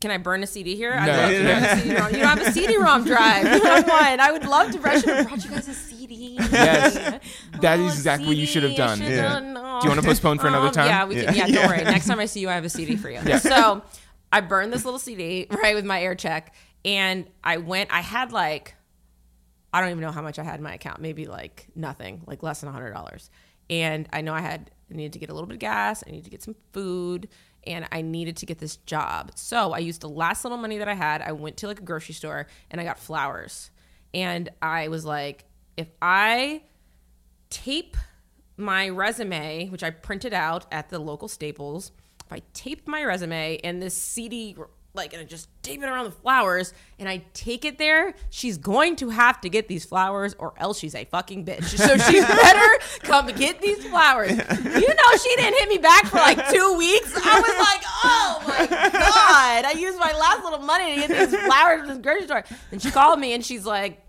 [0.00, 0.92] Can I burn a CD here?
[0.92, 2.12] I'd love to have a CD-ROM.
[2.12, 3.44] You don't have a CD-ROM drive.
[3.44, 4.18] You have one.
[4.18, 4.80] I would love to.
[4.82, 6.01] I should have brought you guys a CD.
[6.34, 7.20] Yes.
[7.60, 9.00] That Oh, is exactly what you should have done.
[9.00, 9.22] Yeah.
[9.34, 9.78] done- no.
[9.80, 10.86] Do you want to postpone for another Um, time?
[10.86, 11.34] Yeah, we can.
[11.34, 11.84] Yeah, don't worry.
[11.84, 13.20] Next time I see you, I have a CD for you.
[13.38, 13.82] So
[14.32, 16.54] I burned this little CD right with my air check,
[16.84, 17.92] and I went.
[17.92, 18.74] I had like,
[19.72, 21.00] I don't even know how much I had in my account.
[21.00, 23.30] Maybe like nothing, like less than a hundred dollars.
[23.70, 26.02] And I know I had I needed to get a little bit of gas.
[26.06, 27.28] I needed to get some food.
[27.64, 29.30] And I needed to get this job.
[29.36, 31.22] So I used the last little money that I had.
[31.22, 33.70] I went to like a grocery store and I got flowers.
[34.12, 35.44] And I was like,
[35.76, 36.62] if I
[37.50, 37.96] tape
[38.56, 41.92] my resume, which I printed out at the local Staples.
[42.26, 44.56] If I tape my resume and this CD,
[44.94, 48.58] like, and I just tape it around the flowers, and I take it there, she's
[48.58, 51.64] going to have to get these flowers, or else she's a fucking bitch.
[51.64, 54.30] So she better come get these flowers.
[54.30, 57.12] You know, she didn't hit me back for like two weeks.
[57.16, 59.64] I was like, oh my god!
[59.64, 62.44] I used my last little money to get these flowers from this grocery store.
[62.70, 64.00] And she called me, and she's like.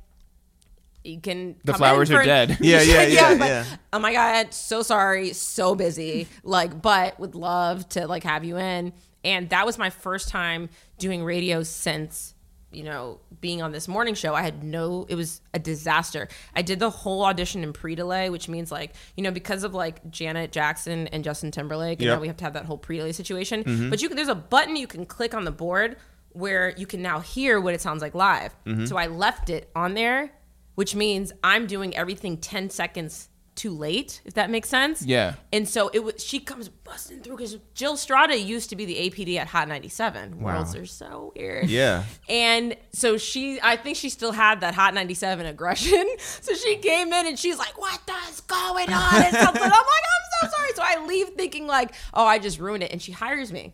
[1.04, 1.56] You can.
[1.64, 2.58] The come flowers in are dead.
[2.62, 3.66] Yeah, yeah, yeah, but, yeah.
[3.92, 6.28] Oh my god, so sorry, so busy.
[6.44, 8.94] Like, but would love to like have you in.
[9.26, 12.36] And that was my first time doing radio since
[12.72, 14.34] you know being on this morning show.
[14.34, 15.06] I had no.
[15.10, 16.30] It was a disaster.
[16.56, 20.10] I did the whole audition in pre-delay, which means like you know because of like
[20.10, 22.18] Janet Jackson and Justin Timberlake, and Yep.
[22.18, 23.64] now we have to have that whole pre-delay situation.
[23.64, 23.90] Mm-hmm.
[23.90, 24.16] But you can.
[24.16, 25.98] There's a button you can click on the board
[26.30, 28.56] where you can now hear what it sounds like live.
[28.66, 28.86] Mm-hmm.
[28.86, 30.32] So I left it on there
[30.76, 35.06] which means I'm doing everything 10 seconds too late, if that makes sense.
[35.06, 35.36] Yeah.
[35.52, 36.24] And so it was.
[36.24, 40.40] She comes busting through because Jill Strada used to be the APD at Hot 97.
[40.40, 40.56] Wow.
[40.56, 41.70] Worlds are so weird.
[41.70, 42.04] Yeah.
[42.28, 46.04] And so she, I think she still had that Hot 97 aggression.
[46.42, 49.62] So she came in and she's like, "What is going on?" And something.
[49.62, 52.92] I'm like, "I'm so sorry." So I leave thinking like, "Oh, I just ruined it,"
[52.92, 53.74] and she hires me.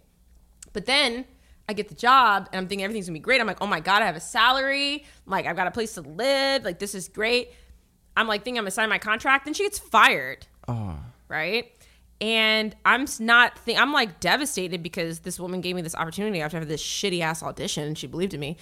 [0.73, 1.25] But then
[1.69, 3.39] I get the job and I'm thinking everything's gonna be great.
[3.39, 5.05] I'm like, oh my God, I have a salary.
[5.27, 6.65] Like, I've got a place to live.
[6.65, 7.51] Like, this is great.
[8.17, 9.45] I'm like thinking I'm gonna sign my contract.
[9.45, 10.47] Then she gets fired.
[10.67, 10.97] Oh.
[11.27, 11.71] Right.
[12.19, 16.65] And I'm not think I'm like devastated because this woman gave me this opportunity after
[16.65, 18.57] this shitty ass audition and she believed in me.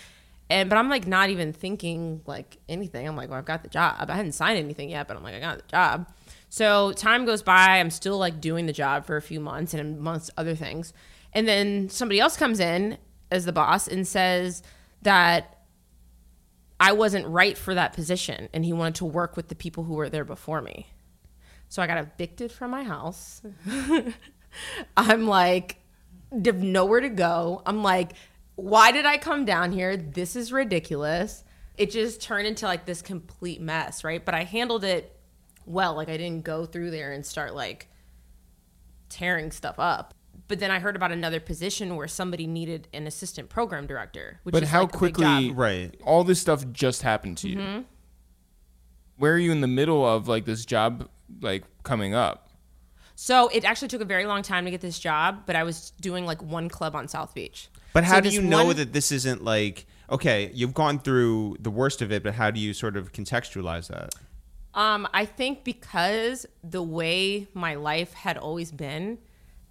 [0.50, 3.08] And but I'm like not even thinking like anything.
[3.08, 4.10] I'm like, well, I've got the job.
[4.10, 6.12] I hadn't signed anything yet, but I'm like, I got the job.
[6.50, 7.80] So time goes by.
[7.80, 10.92] I'm still like doing the job for a few months and amongst other things.
[11.38, 12.98] And then somebody else comes in
[13.30, 14.64] as the boss and says
[15.04, 15.60] that
[16.80, 19.94] I wasn't right for that position and he wanted to work with the people who
[19.94, 20.88] were there before me.
[21.70, 23.44] So I got evicted from my house.
[24.98, 25.78] I'm like,
[26.32, 27.62] nowhere to go.
[27.68, 28.14] I'm like,
[28.56, 29.96] why did I come down here?
[29.96, 31.44] This is ridiculous.
[31.78, 34.26] It just turned into like this complete mess, right?
[34.26, 35.16] But I handled it
[35.68, 35.94] well.
[35.94, 37.90] Like I didn't go through there and start like
[39.08, 40.16] tearing stuff up.
[40.48, 44.40] But then I heard about another position where somebody needed an assistant program director.
[44.44, 45.52] Which But is how like quickly.
[45.52, 45.94] Right.
[46.04, 47.58] all this stuff just happened to you?
[47.58, 47.82] Mm-hmm.
[49.18, 51.10] Where are you in the middle of like this job
[51.42, 52.50] like coming up?
[53.16, 55.92] So it actually took a very long time to get this job, but I was
[56.00, 57.68] doing like one club on South Beach.
[57.94, 61.58] But how So do you know one- that this isn't like okay, you've gone through
[61.60, 64.14] the worst of it, but how do you sort of contextualize that?
[64.74, 69.18] Um, I think because the way my life had always been,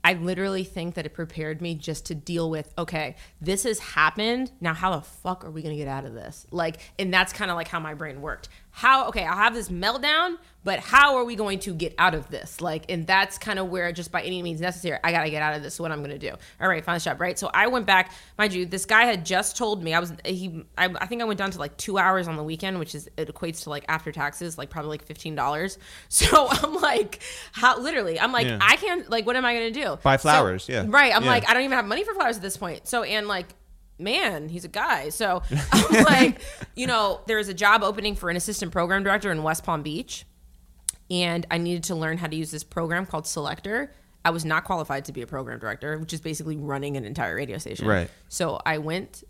[0.07, 4.53] I literally think that it prepared me just to deal with, okay, this has happened.
[4.61, 6.47] Now, how the fuck are we gonna get out of this?
[6.53, 8.49] Like, and that's kind of like how my brain worked.
[8.79, 12.29] How, okay, I'll have this meltdown, but how are we going to get out of
[12.29, 12.61] this?
[12.61, 15.57] Like, and that's kind of where, just by any means necessary, I gotta get out
[15.57, 15.81] of this.
[15.81, 16.33] What I'm gonna do?
[16.61, 17.39] All right, find the job, right?
[17.39, 20.63] So I went back, mind you, this guy had just told me I was he.
[20.77, 23.09] I, I think I went down to like two hours on the weekend, which is
[23.17, 25.79] it equates to like after taxes, like probably like fifteen dollars.
[26.11, 27.23] So I'm like,
[27.53, 27.79] how?
[27.81, 28.59] Literally, I'm like, Yeah.
[28.61, 29.09] I can't.
[29.09, 29.97] Like, what am I gonna do?
[30.03, 30.85] Buy So- flowers, yeah.
[30.87, 31.17] Right.
[31.17, 31.31] I'm Yeah.
[31.31, 32.87] like, I don't even have money for flowers at this point.
[32.87, 33.47] So and like.
[33.99, 35.09] Man, he's a guy.
[35.09, 35.43] So
[35.73, 36.41] I'm like,
[36.75, 40.27] you know, there's a job opening for an assistant program director in West Palm Beach
[41.11, 43.93] and I needed to learn how to use this program called Selector.
[44.25, 47.37] I was not qualified to be a program director, which is basically running an entire
[47.37, 47.87] radio station.
[47.87, 48.11] Right.
[48.29, 49.23] So I went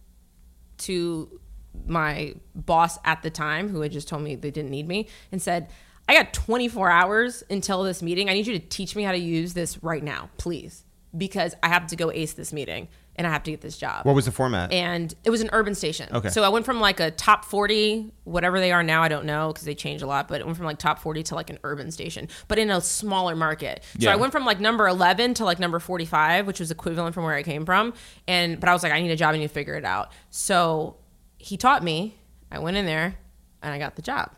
[0.79, 1.41] to
[1.87, 5.41] my boss at the time, who had just told me they didn't need me, and
[5.43, 5.69] said,
[6.09, 8.31] I got 24 hours until this meeting.
[8.31, 10.85] I need you to teach me how to use this right now, please,
[11.17, 14.05] because I have to go ace this meeting and I have to get this job
[14.07, 14.73] What was the format?
[14.73, 16.09] and it was an urban station.
[16.13, 16.29] Okay.
[16.29, 19.49] So I went from like a top 40, whatever they are now, I don't know
[19.53, 21.59] because they change a lot, but it went from like top 40 to like an
[21.65, 23.83] urban station, but in a smaller market.
[23.99, 24.13] So Yeah.
[24.13, 27.35] I went from like number 11 to like number 45, which was equivalent from where
[27.35, 27.95] I came from.
[28.29, 30.13] And, but I was like, I need a job, I need to figure it out.
[30.31, 30.97] So
[31.39, 32.19] he taught me,
[32.53, 33.17] I went in there
[33.63, 34.31] and I got the job.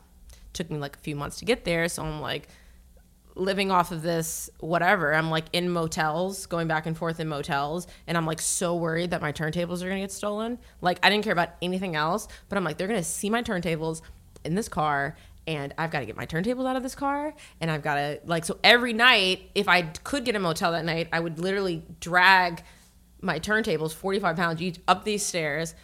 [0.52, 1.88] Took me like a few months to get there.
[1.88, 2.48] So I'm like,
[3.38, 5.14] living off of this whatever.
[5.14, 9.10] I'm like in motels going back and forth in motels and i'm like so worried
[9.12, 10.58] that my turntables are gonna get stolen.
[10.80, 14.02] Like i didn't care about anything else but i'm like they're gonna see my turntables
[14.44, 15.16] in this car
[15.46, 18.20] and i've got to get my turntables out of this car and i've got to
[18.26, 21.82] like so every night if i could get a motel that night i would literally
[22.00, 22.62] drag
[23.20, 25.74] my turntables 45 pounds each up these stairs.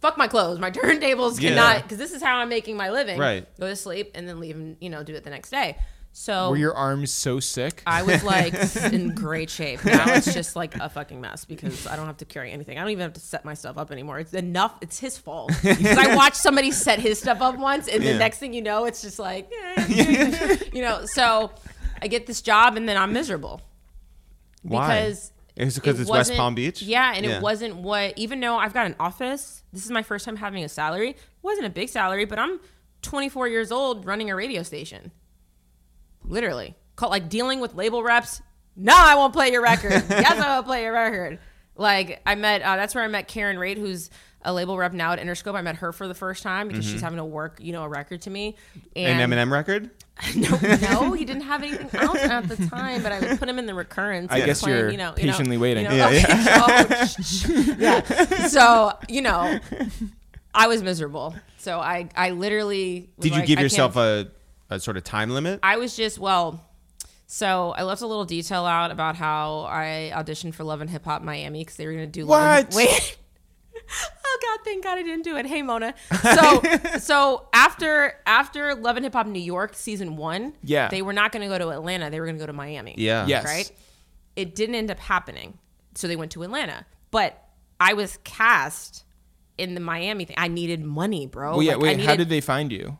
[0.00, 0.58] Fuck my clothes.
[0.60, 1.50] My turntables Yeah.
[1.50, 3.18] cannot because this is how i'm making my living.
[3.18, 3.46] Right.
[3.58, 5.76] go to sleep and then leave and you know do it the next day
[6.18, 7.82] so Were your arms so sick?
[7.86, 8.52] I was like
[8.92, 9.84] in great shape.
[9.84, 12.76] Now it's just like a fucking mess because I don't have to carry anything.
[12.76, 14.18] I don't even have to set my stuff up anymore.
[14.18, 14.74] It's enough.
[14.80, 18.14] It's his fault because I watched somebody set his stuff up once, and Yeah.
[18.14, 21.06] the next thing you know, it's just like, eh, you know.
[21.06, 21.52] So
[22.02, 23.60] I get this job, and then I'm miserable
[24.62, 24.86] Why?
[25.02, 26.82] because Is it 'cause it it's West Palm Beach?
[26.82, 27.36] Yeah, and Yeah.
[27.36, 28.18] it wasn't what.
[28.18, 31.10] Even though I've got an office, this is my first time having a salary.
[31.10, 32.58] It wasn't a big salary, but I'm
[33.02, 35.12] 24 years old running a radio station.
[36.28, 38.42] Literally, Call, like dealing with label reps.
[38.76, 39.90] No, I won't play your record.
[40.10, 41.38] yes, I will play your record.
[41.76, 42.62] Like I met.
[42.62, 44.10] Uh, that's where I met Karen Raitt, who's
[44.42, 45.54] a label rep now at Interscope.
[45.56, 47.88] I met her for the first time because she's having to work, you know, a
[47.88, 48.56] record to me.
[48.94, 49.90] An And Eminem record?
[50.36, 50.48] no,
[50.90, 53.66] no, he didn't have anything else at the time, but I would put him in
[53.66, 54.30] the recurrence.
[54.32, 55.84] I guess playing, you're you know, you know, patiently waiting.
[55.84, 56.94] You know, Yeah, okay.
[57.00, 57.48] Oh, sh- sh-
[57.78, 58.46] yeah.
[58.48, 59.58] So you know,
[60.54, 61.34] I was miserable.
[61.58, 63.10] So I, I literally.
[63.20, 64.28] Did you give yourself a,
[64.70, 65.60] a sort of time limit?
[65.62, 66.64] I was just well.
[67.26, 71.04] So I left a little detail out about how I auditioned for Love and Hip
[71.04, 72.74] Hop Miami because they were gonna do Love and- What?
[72.74, 73.18] Wait.
[74.24, 75.46] oh God, thank God I didn't do it.
[75.46, 75.94] Hey Mona.
[76.22, 76.62] So
[76.98, 80.88] so after after Love and Hip Hop New York season one, Yeah.
[80.88, 82.10] they were not going to go to Atlanta.
[82.10, 82.94] They were going to go to Miami.
[82.96, 83.26] Yeah.
[83.26, 83.44] Yes.
[83.44, 83.70] right.
[84.36, 85.58] It didn't end up happening,
[85.94, 86.86] so they went to Atlanta.
[87.10, 87.42] But
[87.80, 89.04] I was cast
[89.56, 90.36] in the Miami thing.
[90.38, 91.52] I needed money, bro.
[91.52, 91.74] Well, yeah.
[91.74, 92.96] Like, I wait, how did they find you?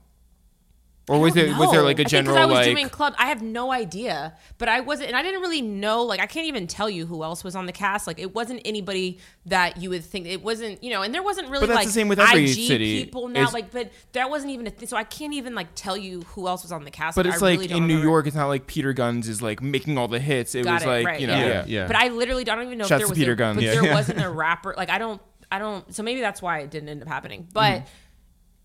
[1.08, 1.86] Or was I there don't was there know.
[1.86, 2.64] like a I think 'cause general I was like?
[2.66, 3.14] doing club.
[3.18, 6.02] I have no idea, but I wasn't, and I didn't really know.
[6.02, 8.06] Like, I can't even tell you who else was on the cast.
[8.06, 10.26] Like, it wasn't anybody that you would think.
[10.26, 12.44] It wasn't, you know, and there wasn't really But that's like the same with every
[12.44, 13.04] IG city.
[13.04, 13.40] people now.
[13.40, 14.88] It's- like, but that wasn't even a thing.
[14.88, 17.16] So I can't even like tell you who else was on the cast.
[17.16, 18.10] but I it's like really don't in New remember.
[18.10, 20.54] York, it's not like Peter Gunz is like making all the hits.
[20.54, 21.46] It Got was it, like right, you know, yeah.
[21.46, 21.64] yeah.
[21.66, 21.86] Yeah.
[21.86, 23.80] But I literally don't even know Shouts if there was Peter a, Gunz, but yeah.
[23.80, 24.74] there wasn't a rapper.
[24.76, 25.94] Like I don't, I don't.
[25.94, 27.48] So maybe that's why it didn't end up happening.
[27.52, 27.86] But Mm-hmm.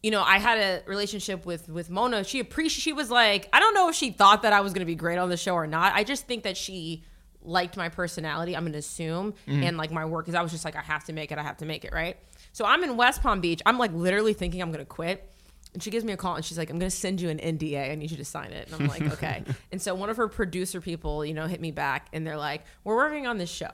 [0.04, 2.24] You know, I had a relationship with with Mona.
[2.24, 2.82] She appreciated.
[2.82, 4.95] She was like, I don't know if she thought that I was going to be
[4.95, 5.93] great on the show or not.
[5.95, 7.04] I just think that she
[7.41, 8.56] liked my personality.
[8.56, 9.64] I'm going to assume Mm-hmm.
[9.64, 10.26] and like my work.
[10.26, 11.38] Because I was just like, I have to make it.
[11.38, 11.93] I have to make it.
[11.93, 12.18] Right.
[12.51, 13.62] So I'm in West Palm Beach.
[13.66, 15.30] I'm like literally thinking I'm going to quit.
[15.74, 17.39] And she gives me a call and she's like, I'm going to send you an
[17.39, 17.91] NDA.
[17.91, 18.68] I need you to sign it.
[18.72, 19.43] And I'm like, okay.
[19.72, 22.62] and so one of her producer people, you know, hit me back and they're like,
[22.84, 23.72] we're working on this show.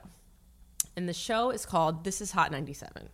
[0.96, 3.10] And the show is called This is Hot 97.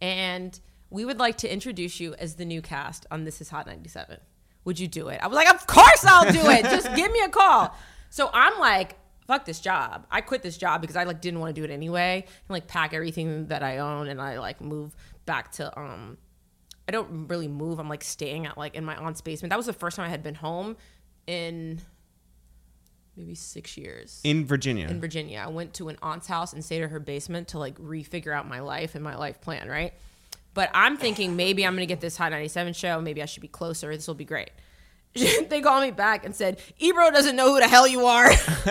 [0.00, 0.58] And
[0.90, 4.18] we would like to introduce you as the new cast on This is Hot 97.
[4.64, 5.20] Would you do it?
[5.22, 6.62] I was like, Of course I'll do it.
[6.64, 7.74] Just give me a call.
[8.10, 10.06] So I'm like, fuck this job.
[10.10, 12.24] I quit this job because I like didn't want to do it anyway.
[12.26, 14.94] And like pack everything that I own and I like move
[15.26, 16.16] back to um
[16.88, 17.78] I don't really move.
[17.78, 19.50] I'm like staying at like in my aunt's basement.
[19.50, 20.76] That was the first time I had been home
[21.26, 21.82] in
[23.14, 24.86] maybe six years In Virginia.
[24.88, 25.42] in Virginia.
[25.44, 28.48] I went to an aunt's house and stayed at her basement to like refigure out
[28.48, 29.92] my life and my life plan, right?
[30.58, 33.00] But I'm thinking maybe I'm gonna get this Hot 97 show.
[33.00, 33.94] Maybe I should be closer.
[33.94, 34.50] This will be great.
[35.14, 38.28] they called me back and said, Ebro doesn't know who the hell you are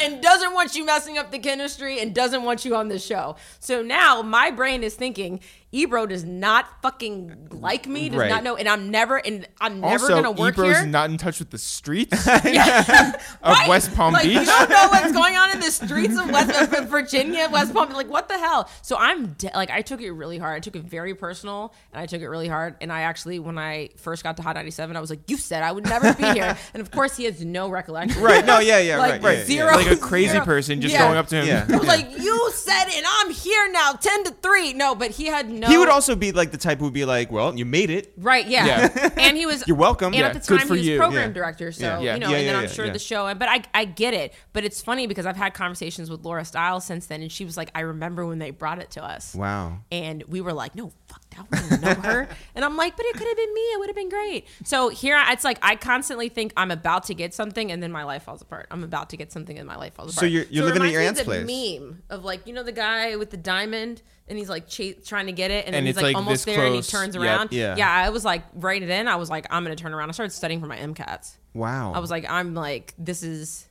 [0.00, 3.34] and doesn't want you messing up the chemistry and doesn't want you on the show.
[3.58, 5.40] So now my brain is thinking,
[5.74, 8.28] Ebro does not fucking like me, does Right.
[8.30, 10.86] not know, and I'm never and I'm never Also, gonna work Ebro's here.
[10.86, 13.12] not in touch with the streets Yeah.
[13.42, 13.68] of Right?
[13.68, 14.34] West Palm like, Beach.
[14.34, 17.90] You don't know what's going on in the streets of West of Virginia, West Palm.
[17.90, 18.68] Like, what the hell?
[18.82, 20.56] So I'm de- like, I took it really hard.
[20.56, 22.76] I took it very personal, and I took it really hard.
[22.82, 25.62] And I actually, when I first got to Hot 97, I was like, "You said
[25.62, 28.20] I would never be here." and of course, he has no recollection.
[28.22, 28.44] Right.
[28.44, 29.70] No, yeah, yeah, like, right, Zero.
[29.70, 29.76] yeah.
[29.76, 31.06] like a crazy zero- person just Yeah.
[31.06, 31.46] going up to him.
[31.46, 31.66] Yeah.
[31.74, 34.74] I was like, "You said it, and I'm here now, ten to three.
[34.74, 35.68] No, but he had no.
[35.68, 38.12] He would also be like the type who would be like, "Well, you made it."
[38.16, 38.66] Right, yeah.
[38.66, 39.08] Yeah.
[39.18, 40.08] And he was You're welcome.
[40.08, 40.98] And Yeah, at the good time for he was you.
[40.98, 41.34] program Yeah.
[41.34, 42.00] director, so Yeah.
[42.00, 42.14] Yeah.
[42.14, 42.92] you know, Yeah, and then yeah, I'm sure yeah.
[42.92, 44.34] the show but I I get it.
[44.52, 47.56] But it's funny because I've had conversations with Laura Stylez since then and she was
[47.56, 49.34] like, I remember when they brought it to us.
[49.34, 49.78] Wow.
[49.90, 52.28] And we were like, no, fuck that, we don't know her.
[52.54, 53.60] and I'm like, but it could have been me.
[53.60, 54.46] It would have been great.
[54.64, 57.90] So here, I- it's like I constantly think I'm about to get something, and then
[57.92, 58.66] my life falls apart.
[58.70, 60.20] I'm about to get something, and my life falls apart.
[60.20, 61.56] So you're- you're it living at your reminds aunt's me of place.
[61.78, 64.02] the Meme of like you know the guy with the diamond,
[64.32, 66.16] and he's like cha- trying to get it, and, then And he's it's, like, like,
[66.16, 66.90] almost this there, and he close.
[66.90, 67.22] turns Yep.
[67.24, 67.52] around.
[67.52, 67.76] Yeah.
[67.76, 67.90] yeah.
[67.90, 69.06] I was like right then.
[69.06, 70.08] I was like, I'm gonna turn around.
[70.08, 71.36] I started studying for my MCATs.
[71.54, 71.92] Wow.
[71.92, 73.68] I was like, I'm like, this is.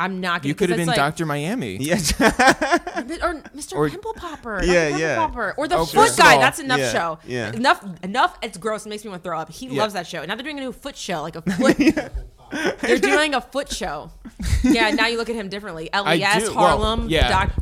[0.00, 0.48] I'm not gonna.
[0.50, 1.26] You could have been like- Dr.
[1.26, 1.76] Miami.
[1.78, 1.94] yeah.
[1.96, 1.98] or
[3.56, 3.74] Mr.
[3.74, 4.60] Or- Pimple Popper.
[4.62, 5.00] Yeah, Dr.
[5.00, 5.16] yeah.
[5.16, 5.54] Popper.
[5.56, 6.34] Or the Oh, Foot first of Guy.
[6.34, 7.18] all- That's enough Yeah, show.
[7.26, 7.52] yeah.
[7.52, 7.84] Enough.
[8.04, 8.38] Enough.
[8.42, 8.86] It's gross.
[8.86, 9.50] It makes me want to throw up.
[9.50, 9.80] He Yeah.
[9.82, 10.24] loves that show.
[10.24, 11.76] Now they're doing a new foot show, like a foot.
[12.50, 14.10] They're doing a foot show.
[14.62, 14.90] Yeah.
[14.90, 15.88] Now you look at him differently.
[15.92, 16.54] LES, do.
[16.54, 17.08] Well, Harlem.
[17.08, 17.28] yeah.
[17.28, 17.52] Doc,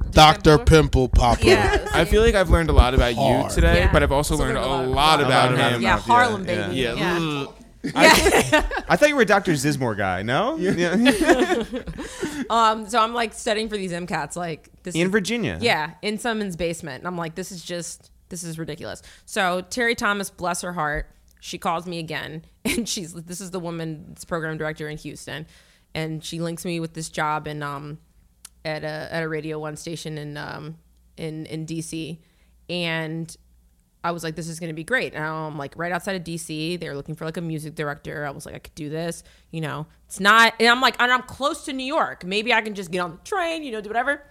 [0.42, 0.58] Dr.
[0.58, 1.44] Pimple Popper.
[1.44, 1.88] Yes.
[1.92, 3.50] I feel like I've learned a lot about you Hard.
[3.52, 3.92] today, Yeah.
[3.92, 5.74] but I've also Also learned learned a a lot lot about- about about him.
[5.76, 5.82] him.
[5.82, 6.66] Yeah, Yeah, Harlem, yeah.
[6.68, 6.76] baby.
[6.80, 6.94] Yeah.
[6.94, 7.44] Yeah.
[7.46, 7.52] ugh.
[8.88, 9.52] I thought you were a Dr.
[9.52, 10.22] Zizmor guy.
[10.22, 10.56] No.
[10.56, 11.62] Yeah.
[12.50, 12.88] Um.
[12.88, 14.36] So I'm like studying for these MCATs.
[14.36, 14.94] Like this.
[14.94, 15.58] In is- Virginia.
[15.60, 16.98] Yeah, in someone's basement.
[16.98, 19.02] And I'm like, this is just, this is ridiculous.
[19.24, 21.10] So Terry Thomas, bless her heart,
[21.40, 25.46] she calls me again, and she's this is the woman's program director in Houston,
[25.94, 27.98] and she links me with this job in um
[28.64, 30.78] at a at a Radio One station in um
[31.16, 32.18] in in DC,
[32.68, 33.34] and
[34.04, 35.14] I was like, this is to be great.
[35.14, 36.78] And I'm like right outside of DC.
[36.78, 38.24] They're looking for like a music director.
[38.24, 39.24] I was like, I could do this.
[39.50, 40.54] You know, it's not.
[40.60, 42.24] And I'm like, and I'm close to New York.
[42.24, 43.64] Maybe I can just get on the train.
[43.64, 44.22] You know, do whatever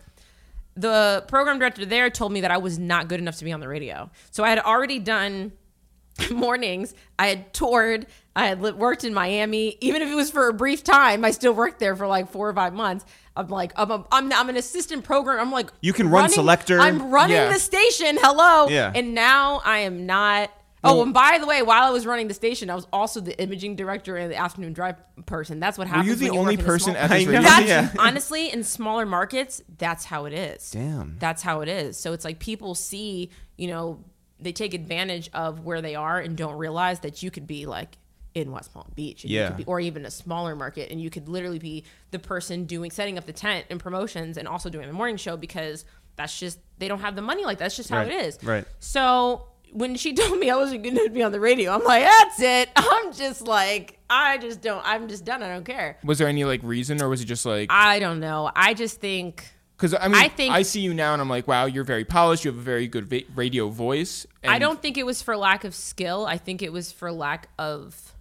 [0.76, 3.60] the program director there told me that I was not good enough to be on
[3.60, 4.10] the radio.
[4.32, 5.54] So I had already done
[6.32, 6.94] mornings.
[7.18, 8.08] I had toured.
[8.36, 9.78] I had worked in Miami.
[9.82, 12.50] Even if it was for a brief time, I still worked there for like four
[12.50, 13.06] or five months.
[13.38, 15.40] I'm like, I'm, a, I'm, I'm an assistant program.
[15.40, 16.80] I'm like, You can run running- selector.
[16.80, 17.52] I'm running Yeah.
[17.52, 18.18] the station.
[18.20, 18.68] Hello.
[18.68, 18.92] Yeah.
[18.94, 20.52] And now I am not.
[20.88, 23.36] Oh, and by the way, while I was running the station, I was also the
[23.42, 25.60] imaging director and the afternoon drive person.
[25.60, 26.10] That's what Were happens.
[26.10, 27.26] you the when only person at this?
[27.68, 27.90] Yeah.
[28.00, 31.16] honestly in smaller markets that's how it is Damn.
[31.18, 34.04] that's how it is so it's like people see you know
[34.40, 37.98] they take advantage of where they are and don't realize that you could be like
[38.36, 39.48] in West Palm Beach and you Yeah.
[39.48, 42.92] could be, or even a smaller market and you could literally be the person doing
[42.92, 45.86] setting up the tent and promotions and also doing the morning show because
[46.18, 47.66] that's just they don't have the money like that.
[47.66, 48.38] that's just how Right, it is.
[48.44, 48.66] right.
[48.80, 52.04] So when she told me I wasn't going to be on the radio, I'm like,
[52.04, 52.70] that's it.
[52.76, 54.82] I'm just like, I just don't.
[54.86, 55.42] I'm just done.
[55.42, 55.98] I don't care.
[56.04, 57.72] Was there any like reason, or was it just like?
[57.72, 58.52] I don't know.
[58.56, 59.46] I just think
[59.78, 62.06] Because I mean, I think, I see you now, and I'm like, wow, you're very
[62.06, 62.46] polished.
[62.46, 64.26] You have a very good va- radio voice.
[64.44, 66.26] And I don't think it was for lack of skill.
[66.26, 68.14] I think it was for lack of.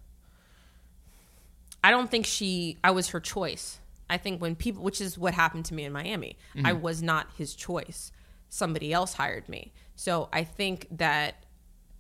[1.85, 2.79] I don't think she.
[2.83, 3.79] I was her choice.
[4.09, 6.81] I think when people, which is what happened to me in Miami, I mm-hmm.
[6.81, 8.11] was not his choice.
[8.49, 9.75] Somebody else hired me.
[9.95, 11.45] So I think that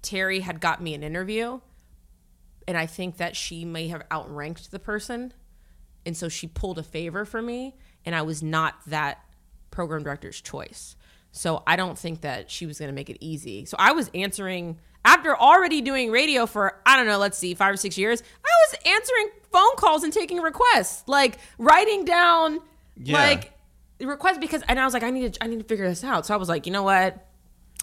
[0.00, 1.60] Terry had got me an interview,
[2.66, 5.34] and I think that she may have outranked the person,
[6.06, 7.76] and so she pulled a favor for me,
[8.06, 9.18] and I was not that
[9.70, 10.96] program director's choice.
[11.30, 13.66] So I don't think that she was going to make it easy.
[13.66, 17.74] So I was answering after already doing radio for I don't know, let's see, 5
[17.74, 18.22] or 6 years.
[18.44, 22.60] I was answering phone calls and taking requests, like writing down
[22.96, 23.18] Yeah.
[23.18, 23.52] like
[24.00, 26.26] requests because and I was like I need to I need to figure this out.
[26.26, 27.26] So I was like, you know what?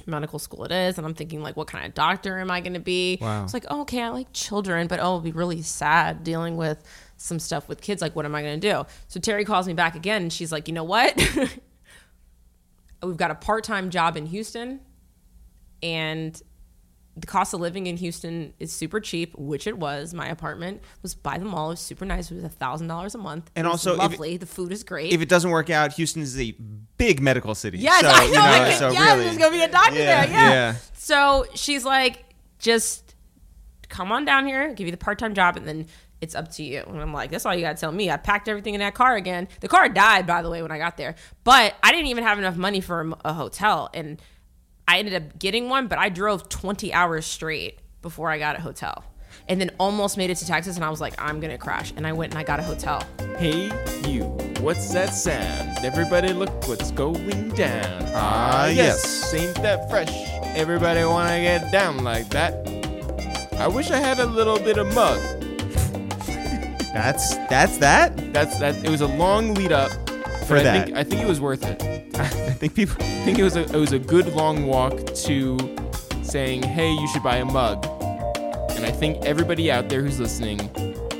[0.07, 2.73] medical school it is and i'm thinking like what kind of doctor am i going
[2.73, 3.43] to be Wow.
[3.43, 6.81] it's like oh, okay i like children but oh it'll be really sad dealing with
[7.17, 9.73] some stuff with kids like what am i going to do so terry calls me
[9.73, 11.15] back again and she's like you know what
[13.03, 14.79] we've got a part-time job in houston
[15.83, 16.41] and
[17.17, 20.13] the cost of living in Houston is super cheap, which it was.
[20.13, 21.67] My apartment was by the mall.
[21.67, 22.31] It was super nice.
[22.31, 23.51] It was a thousand dollars a month.
[23.55, 24.37] And also, if it- lovely.
[24.37, 25.11] the food is great.
[25.11, 26.55] If it doesn't work out, Houston is a
[26.97, 27.79] big medical city.
[27.79, 28.25] Yes, so, I know.
[28.27, 30.33] You know I so yes, really, there's gonna be a doctor Yeah, there.
[30.33, 30.49] Yeah.
[30.49, 30.75] yeah.
[30.93, 32.23] So she's like,
[32.59, 33.15] just
[33.89, 35.87] come on down here, give you the part time job, and then
[36.21, 36.81] it's up to you.
[36.87, 38.09] And I'm like, that's all you gotta tell me.
[38.09, 39.49] I packed everything in that car again.
[39.59, 42.37] The car died, by the way, when I got there, but I didn't even have
[42.37, 44.21] enough money for a, a hotel, and
[44.87, 48.61] I ended up getting one, but I drove 20 hours straight before I got a
[48.61, 49.03] hotel.
[49.47, 51.93] And then almost made it to Texas, and I was like, I'm gonna crash.
[51.95, 53.03] And I went and I got a hotel.
[53.37, 53.71] Hey,
[54.07, 54.25] you.
[54.59, 55.83] What's that sound?
[55.85, 58.03] Everybody, look what's going down.
[58.13, 59.33] Ah, yes.
[59.33, 60.11] Ain't that fresh?
[60.55, 62.53] Everybody wanna get down like that.
[63.57, 65.19] I wish I had a little bit of mug.
[66.93, 68.33] That's that's that.
[68.33, 68.75] That's that.
[68.83, 69.91] It was a long lead up.
[70.05, 70.85] but For I that.
[70.87, 71.81] think I think it was worth it.
[72.15, 72.95] I think people.
[72.99, 74.93] I think it was a it was a good long walk
[75.25, 75.57] to
[76.23, 77.85] saying, "Hey, you should buy a mug."
[78.71, 80.59] And I think everybody out there who's listening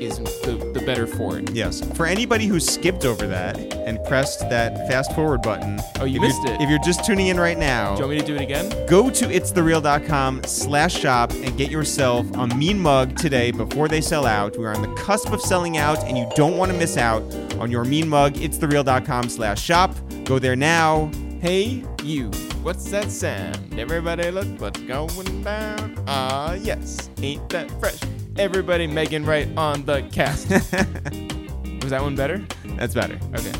[0.00, 1.48] is the, the better for it.
[1.52, 1.80] Yes.
[1.96, 5.78] For anybody who skipped over that and pressed that fast forward button.
[6.00, 6.60] Oh, you missed it.
[6.60, 8.68] If you're just tuning in right now, Do you want me to do it again?
[8.88, 14.26] go to itsthereal.com slash shop and get yourself a mean mug today before they sell
[14.26, 14.58] out.
[14.58, 17.22] We're on the cusp of selling out and you don't want to miss out
[17.60, 18.34] on your mean mug.
[18.34, 19.94] Itsthereal.com slash shop.
[20.24, 21.10] Go there now.
[21.40, 22.30] Hey, you.
[22.62, 23.58] What's that sound?
[23.76, 26.02] Everybody look what's going down.
[26.06, 27.10] Ah, yes.
[27.20, 27.98] Ain't that fresh?
[28.38, 30.48] Everybody Megan Ryte on the cast.
[31.82, 32.40] Was that one better?
[32.76, 33.18] That's better.
[33.34, 33.52] Okay.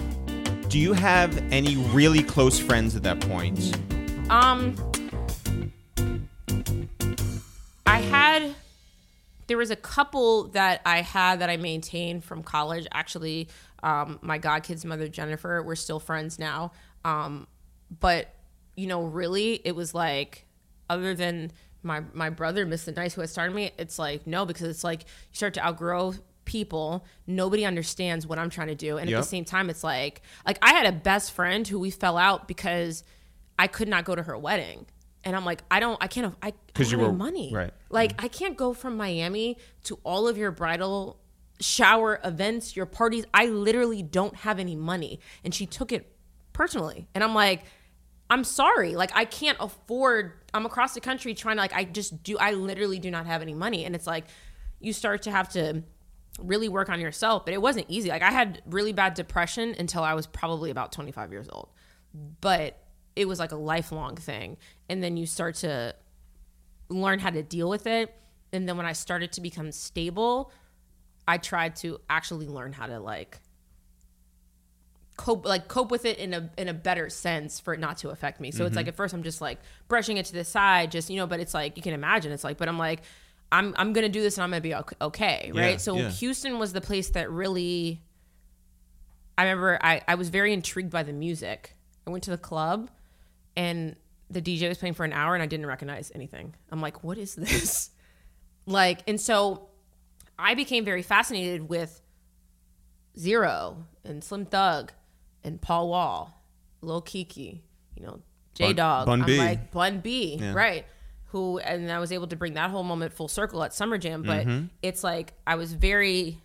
[0.69, 3.77] Do you have any really close friends at that point?
[4.31, 4.77] Um,
[7.87, 8.55] I had
[9.49, 12.87] there was a couple that I had that I maintained from college.
[12.93, 13.49] Actually,
[13.83, 16.73] um, my god kid's mother Jennifer, we're still friends now.
[17.05, 17.47] Um,
[18.01, 18.35] but
[18.77, 20.47] you know, really, it was like
[20.89, 21.53] other than
[21.83, 22.95] my my brother, Mr.
[22.95, 26.15] Nice, who had started me, it's like no, because it's like you start to outgrow
[26.45, 27.05] people.
[27.27, 30.59] Nobody understands what I'm trying to do, and at the same time, it's like like
[30.63, 33.05] I had a best friend who we fell out because
[33.59, 34.87] I could not go to her wedding.
[35.25, 37.53] And I'm like, I don't, I can't, I, because you have were- money.
[37.55, 37.73] right.
[37.91, 41.21] Like, I can't go from Miami to all of your bridal
[41.63, 43.25] shower events, your parties.
[43.33, 45.21] I literally don't have any money.
[45.45, 46.15] And she took it
[46.53, 47.09] personally.
[47.15, 47.65] And I'm like,
[48.29, 48.95] I'm sorry.
[48.95, 52.53] Like, I can't afford, I'm across the country trying to, like, I just do, I
[52.53, 53.85] literally do not have any money.
[53.85, 54.25] And it's like,
[54.81, 55.83] you start to have to
[56.41, 57.45] really work on yourself.
[57.45, 58.09] But it wasn't easy.
[58.09, 61.69] Like, I had really bad depression until I was probably about 25 years old.
[62.41, 62.79] But
[63.15, 64.57] it was like a lifelong thing.
[64.89, 65.95] And then you start to
[66.89, 68.15] learn how to deal with it.
[68.53, 70.51] And then when I started to become stable,
[71.27, 73.41] I tried to actually learn how to like
[75.17, 78.11] cope like cope with it in a in a better sense for it not to
[78.11, 78.51] affect me.
[78.51, 78.91] So it's like mm-hmm.
[78.91, 79.59] at first I'm just like
[79.89, 82.45] brushing it to the side, just you know, but it's like you can imagine it's
[82.45, 83.03] like, but I'm like
[83.53, 85.73] I'm I'm gonna do this and I'm gonna be ok- okay, right?
[85.73, 86.09] Yeah, so yeah.
[86.11, 88.03] Houston was the place that really.
[89.37, 91.77] I remember I I was very intrigued by the music.
[92.07, 92.91] I went to the club,
[93.55, 93.97] and
[94.31, 96.55] the DJ was playing for an hour, and I didn't recognize anything.
[96.71, 97.91] I'm like, what is this?
[98.67, 99.69] like, and so
[100.39, 102.01] I became very fascinated with
[103.19, 104.93] Z-Ro and Slim Thug
[105.45, 106.43] and Paul Wall,
[106.81, 107.61] Lil' Keke,
[107.97, 108.21] you know,
[108.55, 109.07] J Bun- Dog.
[109.07, 109.39] Bun I'm B.
[109.39, 110.53] like Bun B, Yeah.
[110.55, 110.87] right?
[111.27, 114.23] Who and I was able to bring that whole moment full circle at Summer Jam.
[114.23, 114.67] But Mm-hmm.
[114.83, 116.39] it's like I was very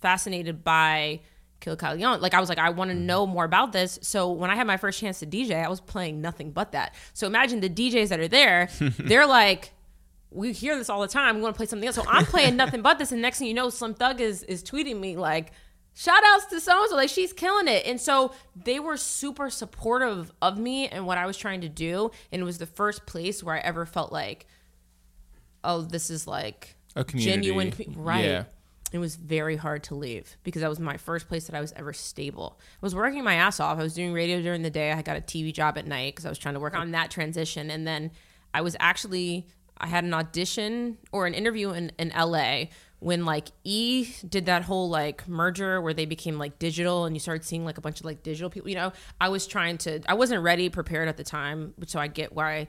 [0.00, 1.20] fascinated by
[1.60, 3.98] kill Kyle Like I was like, I want to know more about this.
[4.02, 6.94] So when I had my first chance to DJ, I was playing nothing but that.
[7.14, 8.68] So imagine the DJs that are there,
[8.98, 9.72] they're like,
[10.30, 11.36] we hear this all the time.
[11.36, 11.96] We want to play something else.
[11.96, 14.62] So I'm playing nothing but this, and next thing you know, Slim Thug is is
[14.62, 15.52] tweeting me like,
[15.94, 17.86] shout outs to so and so, like she's killing it.
[17.86, 22.10] And so they were super supportive of me and what I was trying to do.
[22.30, 24.46] And it was the first place where I ever felt like,
[25.64, 27.48] oh, this is like A community.
[27.48, 28.24] genuine, right?
[28.24, 28.44] Yeah.
[28.90, 31.72] It was very hard to leave because that was my first place that I was
[31.72, 32.58] ever stable.
[32.60, 33.78] I was working my ass off.
[33.78, 34.92] I was doing radio during the day.
[34.92, 37.10] I got a TV job at night because I was trying to work on that
[37.10, 37.70] transition.
[37.70, 38.12] And then
[38.54, 39.46] I was actually
[39.80, 42.64] I had an audition or an interview in, in LA
[43.00, 47.20] when like E did that whole like merger where they became like digital and you
[47.20, 48.68] started seeing like a bunch of like digital people.
[48.68, 52.08] You know, I was trying to I wasn't ready, prepared at the time, so I
[52.08, 52.68] get why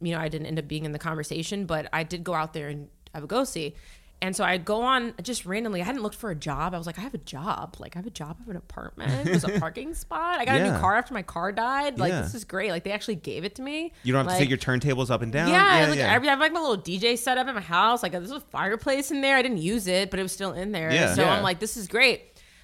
[0.00, 2.52] you know I didn't end up being in the conversation, but I did go out
[2.52, 3.74] there and have a go see.
[4.20, 5.80] And so I'd go on just randomly.
[5.80, 6.74] I hadn't looked for a job.
[6.74, 7.76] I was like, I have a job.
[7.78, 8.36] Like, I have a job.
[8.38, 9.24] I have an apartment.
[9.24, 10.40] There's a parking spot.
[10.40, 12.00] I got a new car after my car died.
[12.00, 12.22] Like, Yeah.
[12.22, 12.72] this is great.
[12.72, 13.92] Like, they actually gave it to me.
[14.02, 15.48] You don't have Like, to take your turntables up and down.
[15.50, 18.02] yeah, like I have like my little DJ set up in my house.
[18.02, 19.36] Like there's a fireplace in there.
[19.36, 20.90] I didn't use it, but it was still in there.
[20.90, 21.14] Yeah.
[21.14, 21.34] So Yeah.
[21.34, 22.22] I'm like, this is great.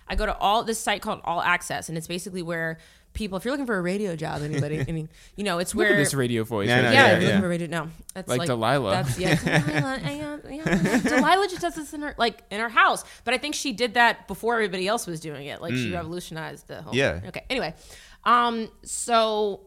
[0.08, 2.78] I go to all this site called All Access, and it's basically where
[3.14, 5.86] people, if you're looking for a radio job, anybody, I mean, you know, it's Look
[5.86, 6.68] where at this radio voice.
[6.68, 7.16] Yeah, right know, yeah, there.
[7.16, 7.28] if you're yeah.
[7.28, 7.66] looking for radio.
[7.68, 8.90] No, that's Like like, Delilah.
[8.90, 9.34] That's yeah,
[9.64, 10.00] Delilah.
[10.04, 13.38] I, uh, yeah, Delilah just does this in her like in her house, but I
[13.38, 15.62] think she did that before everybody else was doing it.
[15.62, 16.92] Like she revolutionized the whole.
[16.92, 16.96] Mm.
[16.96, 17.20] Yeah.
[17.28, 17.44] Okay.
[17.48, 17.74] Anyway,
[18.24, 19.62] um, so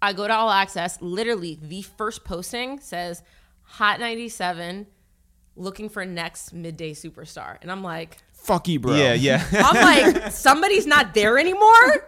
[0.00, 1.02] I go to All Access.
[1.02, 3.22] Literally, the first posting says
[3.62, 4.86] Hot 97
[5.56, 8.94] looking for next midday superstar, and I'm like, Fuck you, bro.
[8.94, 9.42] Yeah, yeah.
[9.54, 12.06] I'm like, somebody's not there anymore.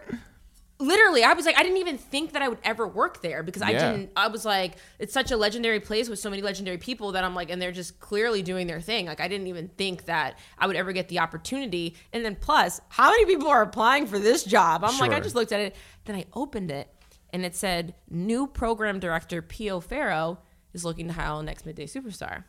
[0.79, 3.63] Literally, I was like, I didn't even think that I would ever work there because
[3.63, 3.91] I Yeah.
[3.91, 4.11] didn't.
[4.15, 7.33] I was like, it's such a legendary place with so many legendary people that I'm
[7.33, 9.07] like, and they're just clearly doing their thing.
[9.07, 11.95] Like, I didn't even think that I would ever get the opportunity.
[12.13, 14.83] And then, plus, how many people are applying for this job?
[14.83, 15.75] I'm like, I just looked at it.
[16.05, 16.93] Then I opened it,
[17.33, 20.39] and it said, new program director Pio Ferro
[20.73, 22.43] is looking to hire next midday superstar.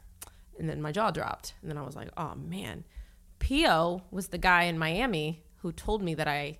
[0.58, 1.54] And then my jaw dropped.
[1.62, 2.84] And then I was like, oh man.
[3.38, 6.58] Pio was the guy in Miami who told me that I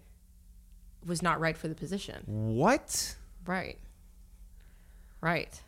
[1.09, 2.22] was not right for the position.
[2.26, 3.16] what?
[3.47, 3.78] Right.
[5.20, 5.60] Right.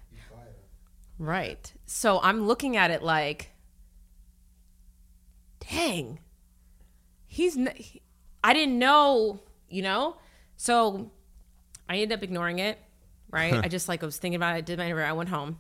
[1.19, 1.73] Right.
[1.87, 3.51] So I'm looking at it like,
[5.71, 6.19] dang,
[7.27, 7.57] he's.
[7.57, 8.03] N- he-
[8.43, 10.17] I didn't know, you know.
[10.57, 11.11] So
[11.89, 12.79] I ended up ignoring it.
[13.31, 13.53] Right.
[13.55, 14.65] I just like I was thinking about it.
[14.67, 15.05] Did my interview.
[15.05, 15.59] I went home,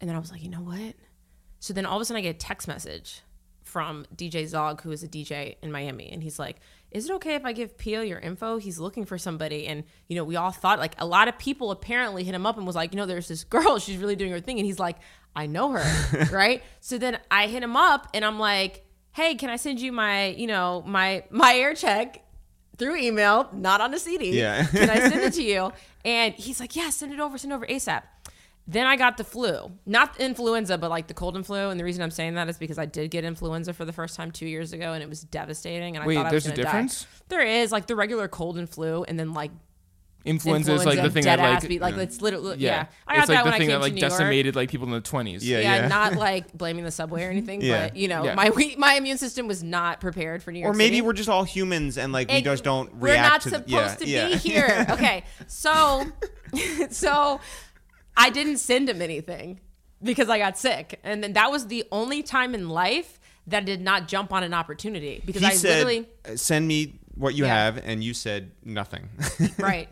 [0.00, 0.94] and then I was like, you know what?
[1.60, 3.20] So then all of a sudden I get a text message
[3.64, 6.56] from DJ Zog, who is a DJ in Miami, and he's like,
[6.94, 8.58] "Is it okay if I give Pio your info?
[8.58, 11.70] He's looking for somebody." And you know, we all thought like a lot of people
[11.70, 14.32] apparently hit him up and was like, "You know, there's this girl, she's really doing
[14.32, 14.96] her thing," and he's like,
[15.34, 19.50] "I know her, right?" So then I hit him up, and I'm like, "Hey, can
[19.50, 22.24] I send you my, you know, my my air check?"
[22.78, 24.30] Through email, not on a CD.
[24.30, 24.64] Yeah.
[24.64, 25.72] Can I send it to you?
[26.06, 28.02] And he's like, Yeah, send it over, send it over ASAP.
[28.68, 31.70] Then I got the flu, not influenza, but like the cold and flu.
[31.70, 34.14] And the reason I'm saying that is because I did get influenza for the first
[34.14, 35.96] time two years ago, and it was devastating.
[35.96, 36.70] And I Wait, thought I was there's a gonna die.
[36.70, 37.06] difference?
[37.28, 39.50] There is like the regular cold and flu, and then like
[40.24, 41.80] Influenza is like the thing dead that ass like beat.
[41.80, 42.70] Like it's literally yeah.
[42.70, 44.00] yeah, I got it's like that the when thing I came that like to New
[44.02, 44.10] York.
[44.12, 45.44] decimated like people in the twenties.
[45.44, 45.58] Yeah.
[45.58, 47.88] Yeah, not like blaming the subway or anything, Yeah.
[47.88, 48.34] but you know, Yeah.
[48.36, 50.72] my we, my immune system was not prepared for New York.
[50.72, 51.02] Or maybe City.
[51.06, 53.00] we're just all humans and like we Ex- just don't react.
[53.00, 54.28] We're react not to supposed yeah, to yeah.
[54.28, 54.86] be here.
[54.90, 56.04] Okay, so
[56.90, 57.40] so
[58.16, 59.60] I didn't send him anything
[60.02, 63.64] because I got sick, and then that was the only time in life that I
[63.64, 67.34] did not jump on an opportunity because he I said, literally "Uh, "Send me what
[67.34, 67.54] you Yeah.
[67.54, 69.08] have," and you said nothing.
[69.58, 69.88] right.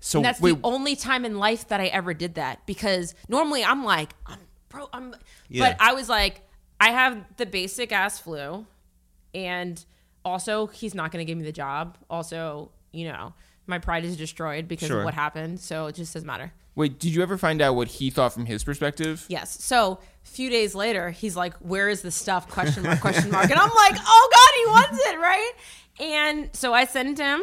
[0.00, 3.14] so And that's wait, the only time in life that I ever did that because
[3.28, 4.38] normally I'm like, I'm
[4.68, 5.14] bro, I'm,
[5.48, 5.70] Yeah.
[5.70, 6.40] but I was like,
[6.80, 8.66] I have the basic ass flu,
[9.34, 9.82] and
[10.24, 11.96] also he's not going to give me the job.
[12.10, 13.34] Also, you know,
[13.66, 14.98] my pride is destroyed because Sure.
[15.00, 16.52] of what happened, so it just doesn't matter.
[16.74, 19.26] Wait, did you ever find out what he thought from his perspective?
[19.28, 19.62] Yes.
[19.62, 23.00] So a few days later, he's like, "Where is the stuff?" Question mark?
[23.00, 23.50] Question mark?
[23.50, 25.52] And I'm like, "Oh God, he wants it, right?"
[26.00, 27.42] And so I send him.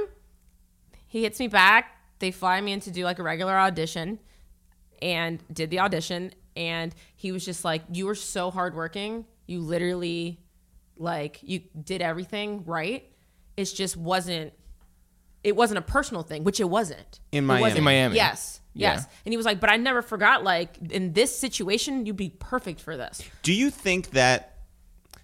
[1.08, 1.96] He hits me back.
[2.20, 4.20] They fly me in to do like a regular audition,
[5.02, 6.32] and did the audition.
[6.56, 9.26] And he was just like, "You were so hardworking.
[9.46, 10.40] You literally,
[10.98, 13.06] like, you did everything right.
[13.58, 14.54] It just wasn't.
[15.44, 17.62] It wasn't a personal thing, which it wasn't In It Miami.
[17.62, 17.78] wasn't.
[17.78, 18.16] In Miami.
[18.16, 18.60] Yes.
[18.80, 19.02] Yes.
[19.02, 19.14] Yeah.
[19.26, 22.82] And he was like, but I never forgot, like, in this situation, you'd be perfect
[22.82, 23.22] for this.
[23.44, 24.56] do you think that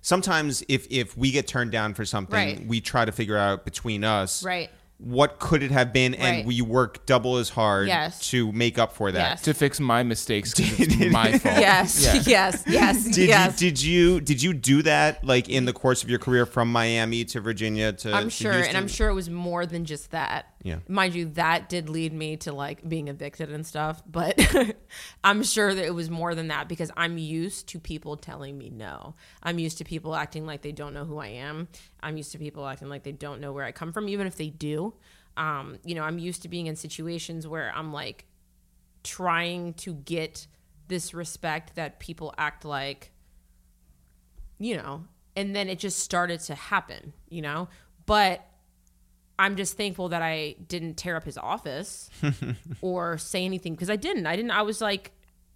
[0.02, 2.68] sometimes if if we get turned down for something, Right.
[2.68, 4.70] we try to figure out between us Right.
[4.98, 6.46] what could it have been, and Right.
[6.46, 8.30] we work double as hard Yes.
[8.30, 9.30] to make up for that.
[9.32, 9.42] Yes.
[9.44, 11.60] to fix my mistakes 'cause it's my fault.
[11.60, 12.14] Yes, Yeah.
[12.26, 13.62] yes, yes, Did yes.
[13.62, 16.72] you did you did you do that like in the course of your career from
[16.72, 18.14] Miami to Virginia to?
[18.14, 20.46] I'm to sure, and I'm sure it was more than just that.
[20.66, 20.80] Yeah.
[20.88, 24.36] Mind you, that did lead me to like being evicted and stuff, but
[25.24, 28.72] I'm sure that it was more than that because I'm used to people telling me
[28.72, 29.14] no.
[29.44, 31.68] I'm used to people acting like they don't know who I am.
[32.02, 34.38] I'm used to people acting like they don't know where I come from, even if
[34.38, 34.96] they do.
[35.38, 38.26] Um, you know, I'm used to being in situations where I'm like
[39.04, 40.48] trying to get
[40.88, 43.12] this respect that people act like
[44.58, 45.04] you know,
[45.36, 47.68] and then it just started to happen, you know?
[48.08, 48.48] But
[49.38, 52.10] I'm just thankful that I didn't tear up his office
[52.82, 54.26] or say anything because I didn't.
[54.28, 54.52] I didn't.
[54.52, 55.12] I was like,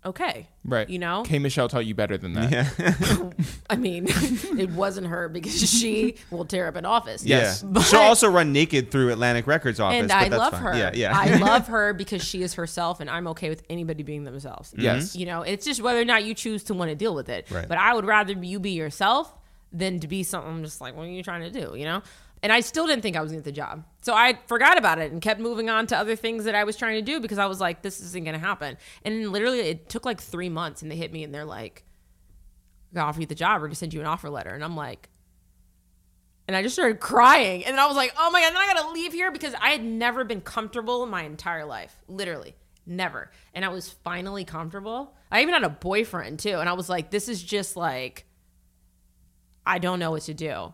[0.06, 0.48] okay.
[0.66, 0.90] Right.
[0.90, 1.24] You know?
[1.24, 1.40] K.
[1.40, 3.34] Michelle taught you better than that.
[3.70, 7.26] I mean, it wasn't her because she will tear up an office.
[7.26, 7.62] Yes.
[7.64, 7.70] Yeah.
[7.72, 10.00] But- She'll also run naked through Atlantic Records office.
[10.00, 10.62] and but I that's love fine.
[10.62, 10.78] her.
[10.78, 11.18] Yeah, yeah.
[11.18, 14.72] I love her because she is herself, and I'm okay with anybody being themselves.
[14.72, 14.82] Mm-hmm.
[14.82, 15.16] Yes.
[15.16, 17.50] You know, it's just whether or not you choose to want to deal with it.
[17.50, 17.68] Right.
[17.68, 19.34] But I would rather you be yourself
[19.72, 21.78] than to be something I'm just like, what are you trying to do?
[21.78, 22.02] You know?
[22.42, 23.84] And I still didn't think I was going to get the job.
[24.02, 26.78] So I forgot about it and kept moving on to other things that I was
[26.78, 28.78] trying to do because I was like, this isn't going to happen.
[29.04, 31.84] And literally, it took like three months and they hit me and they're like,
[32.94, 34.52] going to offer you the job or to send you an offer letter.
[34.52, 35.10] And I'm like,
[36.50, 37.64] and I just started crying.
[37.64, 39.70] And then I was like, oh my God, then I gotta leave here because I
[39.70, 41.96] had never been comfortable my entire life.
[42.08, 42.56] Literally,
[42.88, 43.30] never.
[43.54, 45.14] And I was finally comfortable.
[45.32, 46.58] I even had a boyfriend too.
[46.58, 48.26] And I was like, this is just like,
[49.64, 50.74] I don't know what to do.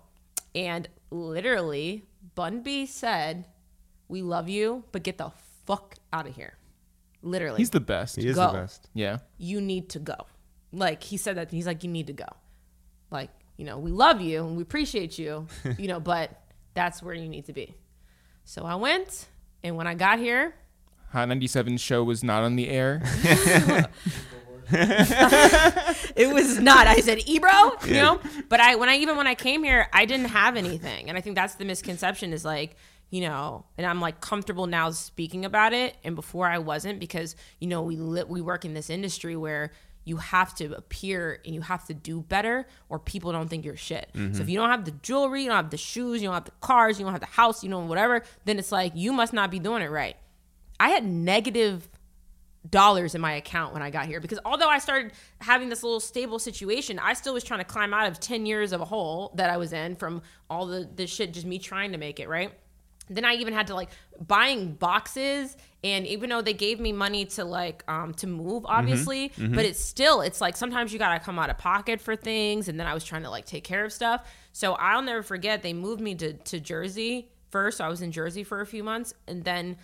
[0.55, 2.03] And literally,
[2.35, 3.47] Bun B said,
[4.07, 5.31] we love you, but get the
[5.65, 6.53] fuck out of here.
[7.21, 8.15] Literally He's the best.
[8.17, 8.47] He is Go.
[8.47, 8.89] the best.
[8.93, 9.17] Yeah.
[9.37, 10.15] you need to go.
[10.71, 12.27] Like he said that he's like, you need to go.
[13.09, 16.41] Like, you know, we love you and we appreciate you, you know, but
[16.73, 17.73] that's where you need to be.
[18.43, 19.27] So I went,
[19.63, 20.53] and when I got here,
[21.11, 23.01] Hot 97 show was not on the air.
[26.15, 26.87] it was not.
[26.87, 28.19] I said, Ebro, you know.
[28.49, 31.21] But I, when I even when I came here, I didn't have anything, and I
[31.21, 32.75] think that's the misconception is like,
[33.09, 37.35] you know, and I'm like comfortable now speaking about it, and before I wasn't because
[37.59, 39.71] you know we li- we work in this industry where
[40.05, 43.75] you have to appear and you have to do better, or people don't think you're
[43.75, 44.09] shit.
[44.13, 44.49] So if mm-hmm.
[44.49, 46.99] you don't have the jewelry, you don't have the shoes, you don't have the cars,
[46.99, 49.59] you don't have the house, you know whatever, then it's like you must not be
[49.59, 50.15] doing it right.
[50.79, 51.89] I had negative
[52.69, 55.99] dollars in my account when I got here because although I started having this little
[55.99, 59.31] stable situation, I still was trying to climb out of 10 years of a hole
[59.35, 62.27] that I was in from all the, the shit, just me trying to make it,
[62.27, 62.51] right?
[63.07, 63.89] Then I even had to like
[64.19, 69.31] buying boxes and even though they gave me money to like um to move obviously,
[69.37, 72.67] but it's still it's like sometimes you got to come out of pocket for things
[72.67, 74.27] and then I was trying to like take care of stuff.
[74.53, 77.79] So I'll never forget they moved me to to Jersey first.
[77.79, 79.77] I was in Jersey for a few months and then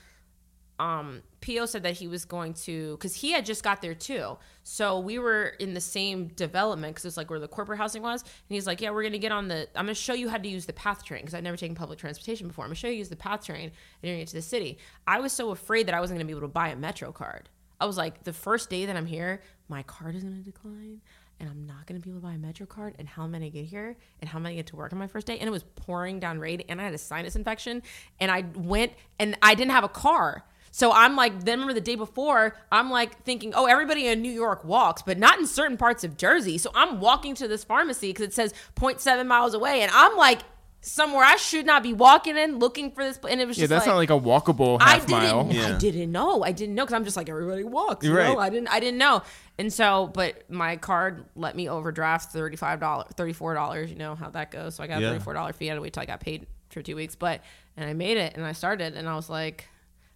[0.82, 4.38] um Pio said that he was going to because he had just got there too.
[4.64, 8.22] So we were in the same development because it's like where the corporate housing was,
[8.22, 9.68] and he's like, "Yeah, we're gonna get on the.
[9.76, 12.00] I'm gonna show you how to use the path train because I've never taken public
[12.00, 12.66] transportation before.
[12.66, 13.72] I'm gonna show you use the path train and
[14.02, 14.78] you're gonna get to the city."
[15.08, 17.50] I was so afraid that I wasn't gonna be able to buy a Metro card.
[17.80, 21.02] I was like, the first day that I'm here, my card is gonna decline.
[21.40, 22.94] And I'm not gonna be able to buy a Metro card.
[23.00, 23.98] And how am I gonna get here?
[24.20, 25.40] And how am I gonna get to work on my first day?
[25.40, 27.82] And it was pouring down rain, and I had a sinus infection.
[28.20, 30.44] And I went, and I didn't have a car.
[30.72, 34.32] So I'm like, then remember the day before, I'm like thinking, oh, everybody in New
[34.32, 36.58] York walks, but not in certain parts of Jersey.
[36.58, 39.82] So I'm walking to this pharmacy because it says 0.7 miles away.
[39.82, 40.40] And I'm like,
[40.84, 43.20] somewhere I should not be walking in looking for this.
[43.30, 44.14] And it was Yeah, just that's like, not like a
[44.54, 45.48] walkable half I didn't, mile.
[45.52, 45.76] Yeah.
[45.76, 46.42] I didn't know.
[46.44, 48.06] I didn't know because I'm just like everybody walks.
[48.06, 48.28] You Right.
[48.34, 48.40] know?
[48.40, 48.70] I didn't.
[48.70, 49.22] I didn't know.
[49.60, 53.92] And so, but my card let me overdraft thirty five dollars, thirty four dollars.
[53.92, 54.76] You know how that goes.
[54.76, 55.10] So I got a Yeah.
[55.12, 55.68] thirty four dollar fee.
[55.68, 57.14] I had to wait till I got paid for two weeks.
[57.16, 57.42] But
[57.78, 59.68] and I made it and I started and I was like,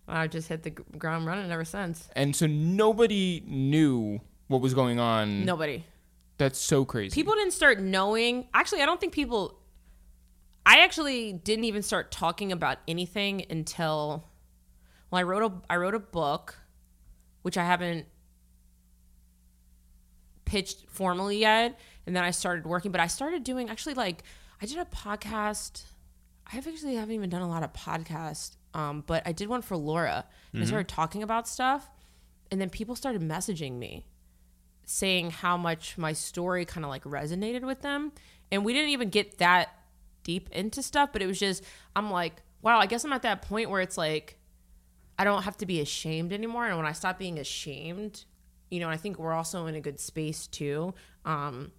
[0.07, 2.07] I just hit the gr- ground running ever since.
[2.15, 5.45] And so nobody knew what was going on.
[5.45, 5.83] Nobody.
[6.37, 7.13] That's so crazy.
[7.13, 8.47] People didn't start knowing.
[8.53, 9.59] Actually, I don't think people.
[10.65, 14.25] I actually didn't even start talking about anything until.
[15.09, 16.57] Well, I wrote a I wrote a book,
[17.41, 18.05] which I haven't
[20.43, 22.91] pitched formally yet, and then I started working.
[22.91, 24.23] But I started doing actually like
[24.61, 25.83] I did a podcast.
[26.47, 29.61] I have actually haven't even done a lot of podcasts, um, but I did one
[29.61, 31.89] for Laura, and I started talking about stuff,
[32.51, 34.05] and then people started messaging me
[34.83, 38.11] saying how much my story kind of like resonated with them.
[38.51, 39.69] And we didn't even get that
[40.23, 41.63] deep into stuff, but it was just,
[41.95, 44.37] I'm like, wow, I guess I'm at that point where it's like,
[45.17, 46.67] I don't have to be ashamed anymore.
[46.67, 48.25] And when I stop being ashamed,
[48.69, 50.93] you know, I think we're also in a good space too,
[51.23, 51.71] um,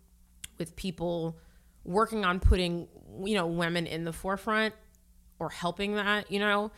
[0.59, 1.39] with people
[1.85, 2.89] working on putting,
[3.23, 4.75] you know, women in the forefront
[5.39, 6.71] or helping that, you know,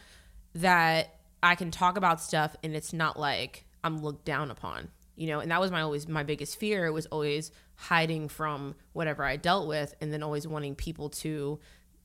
[0.54, 5.28] that I can talk about stuff and it's not like I'm looked down upon, you
[5.28, 6.90] know, and that was my always my biggest fear.
[6.92, 11.60] Was always hiding from whatever I dealt with and then always wanting people to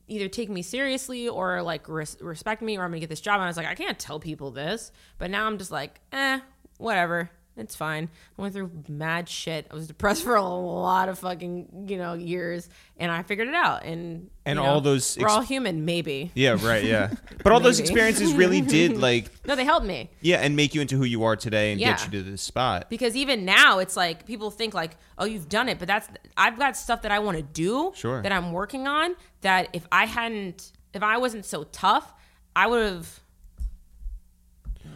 [0.07, 3.35] either take me seriously or like res- respect me or I'm gonna get this job.
[3.35, 4.91] And I was like, I can't tell people this.
[5.17, 6.39] But now I'm just like, eh,
[6.77, 7.31] whatever.
[7.55, 8.09] It's fine.
[8.38, 9.67] I went through mad shit.
[9.69, 12.67] I was depressed for a lot of fucking, you know, years
[12.97, 13.84] and I figured it out.
[13.84, 16.31] And And you know, all those we're all human, maybe.
[16.34, 16.84] Yeah, right.
[16.84, 17.11] Yeah,
[17.43, 17.89] but all those Maybe.
[17.91, 20.09] experiences really did like No, they helped me.
[20.21, 22.89] yeah, and make you into who you are today and get you to this spot.
[22.89, 26.07] because even now it's like people think like oh you've done it but that's
[26.38, 28.21] i've got stuff that i want to do Sure.
[28.23, 32.13] that i'm working on that if i hadn't if i wasn't so tough
[32.55, 33.19] i would have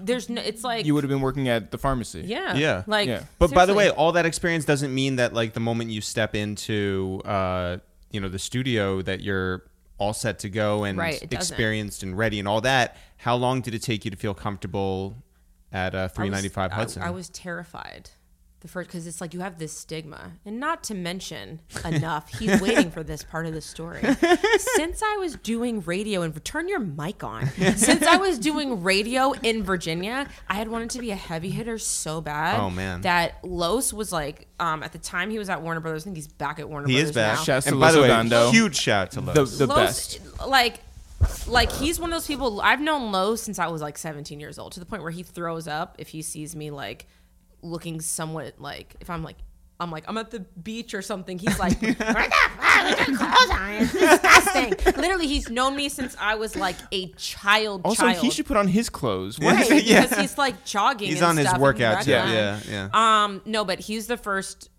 [0.02, 2.22] there's no it's like You would have been working at the pharmacy.
[2.26, 2.84] yeah Yeah.
[2.88, 3.24] like Yeah.
[3.40, 3.98] But by the way, seriously.
[3.98, 7.78] all that experience doesn't mean that like the moment you step into uh,
[8.12, 9.64] you know the studio that you're
[9.98, 11.54] all set to go and Right, it doesn't.
[11.54, 12.98] experienced and ready and all that.
[13.18, 15.16] How long did it take you to feel comfortable
[15.72, 17.02] at uh, I was- 395 I- Hudson?
[17.02, 18.12] I, was terrified
[18.62, 22.60] the first because it's like you have this stigma and not to mention Enuff he's
[22.60, 24.02] waiting for this part of the story
[24.58, 29.32] since i was doing radio and turn your mic on since i was doing radio
[29.44, 33.02] in virginia i had wanted to be a heavy hitter so bad Oh, man.
[33.02, 36.16] that los was like um at the time he was at warner brothers i think
[36.18, 37.38] he's back at warner he brothers is back.
[37.38, 37.44] now.
[37.44, 38.52] Shouts to and by the way, Los Odondo.
[38.52, 40.48] huge shout to The, the Los, best.
[40.48, 40.80] like
[41.48, 44.60] like he's one of those people I've known Lowe since I was like 17 years
[44.60, 47.08] old to the point where he throws up if he sees me like
[47.62, 49.38] looking somewhat like if I'm like
[49.80, 51.38] I'm like I'm at the beach or something.
[51.38, 53.06] He's like, "What the fuck?
[53.06, 53.72] Clothes on.
[53.74, 57.82] It's disgusting." Literally, he's known me since I was like a child.
[57.86, 58.18] Also, child.
[58.18, 59.38] he should put on his clothes.
[59.40, 60.02] right Yeah.
[60.02, 61.10] because he's like jogging.
[61.10, 62.12] He's on his stuff and workout too.
[62.12, 63.24] wrecking Yeah, yeah.
[63.26, 64.70] Um, no, but he's the first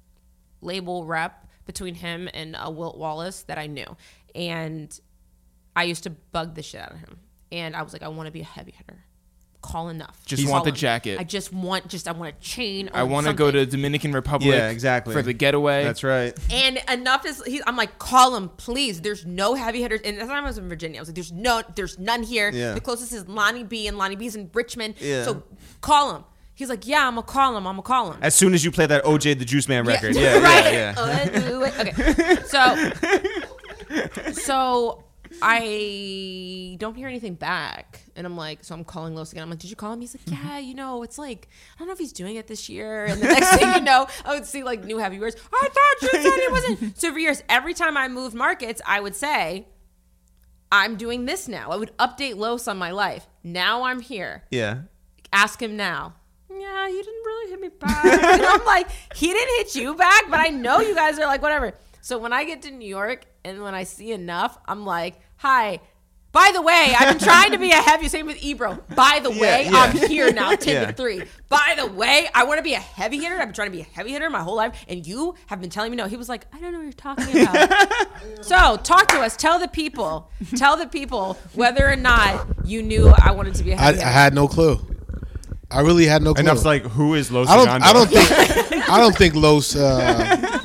[0.60, 3.96] label rep between him and uh, Wilt Wallace that I knew,
[4.34, 4.98] and
[5.76, 7.20] I used to bug the shit out of him,
[7.52, 9.04] and I was like, I want to be a heavy hitter.
[9.60, 10.24] Call Enuff.
[10.24, 10.76] Just Call want the him.
[10.76, 11.18] jacket.
[11.18, 12.90] I just want, just I want a chain.
[12.94, 14.54] I want want to go to Dominican Republic.
[14.54, 15.12] Yeah, exactly.
[15.12, 15.82] For the getaway.
[15.82, 16.32] That's right.
[16.50, 19.00] and Enuff is he, I'm like, call him, please.
[19.00, 20.00] There's no heavy hitters.
[20.04, 20.98] And that's time I was in Virginia.
[20.98, 22.50] I was like, there's no, there's none here.
[22.50, 22.74] Yeah.
[22.74, 24.94] The closest is Lonnie B, and Lonnie B's in Richmond.
[25.00, 25.24] Yeah.
[25.24, 25.42] So
[25.80, 26.24] call him.
[26.54, 27.66] He's like, yeah, I'm gonna call him.
[27.66, 28.18] I'm gonna call him.
[28.20, 30.72] As soon as you play that OJ the Juice Man record, yeah, right.
[30.72, 31.00] yeah, yeah.
[31.00, 31.78] Uh, do it.
[31.78, 32.36] Okay.
[32.46, 35.04] So, so
[35.42, 39.42] I don't hear anything back, and I'm like, so I'm calling Los again.
[39.42, 40.00] I'm like, did you call him?
[40.00, 40.48] He's like, mm-hmm.
[40.48, 43.06] yeah, you know, it's like I don't know if he's doing it this year.
[43.06, 45.36] And the next thing you know, I would see like new heavy words.
[45.52, 46.98] I thought you said he wasn't.
[46.98, 49.66] So for years, every time I moved markets, I would say.
[50.70, 51.70] I'm doing this now.
[51.70, 53.26] I would update Los on my life.
[53.42, 54.82] Now I'm here yeah.
[55.32, 56.14] ask him now.
[56.50, 58.04] Yeah, you didn't really hit me back.
[58.04, 61.40] and I'm like, he didn't hit you back, but I know you guys are like,
[61.40, 61.74] whatever.
[62.00, 65.80] So when I get to New York and when I see Enuff, I'm like, hi.
[66.30, 68.06] By the way, I've been trying to be a heavy.
[68.06, 68.78] Same with Ebro.
[68.94, 69.70] By the way, yeah.
[69.72, 70.86] I'm here now, ten Yeah.
[70.86, 71.22] to three.
[71.48, 73.36] By the way, I want to be a heavy hitter.
[73.36, 75.70] I've been trying to be a heavy hitter my whole life, and you have been
[75.70, 76.06] telling me no.
[76.06, 77.82] He was like, I don't know what you're talking about.
[78.44, 79.36] so talk to us.
[79.38, 80.30] Tell the people.
[80.56, 83.98] Tell the people whether or not you knew I wanted to be a I, heavy
[83.98, 84.10] I hitter.
[84.12, 84.78] had no clue.
[85.70, 86.40] I really had no clue.
[86.40, 87.68] And I was like, who is Los I don't.
[87.68, 87.82] Odondo?
[87.84, 88.88] I don't think.
[88.90, 89.74] I don't think Los.
[89.76, 90.57] Uh,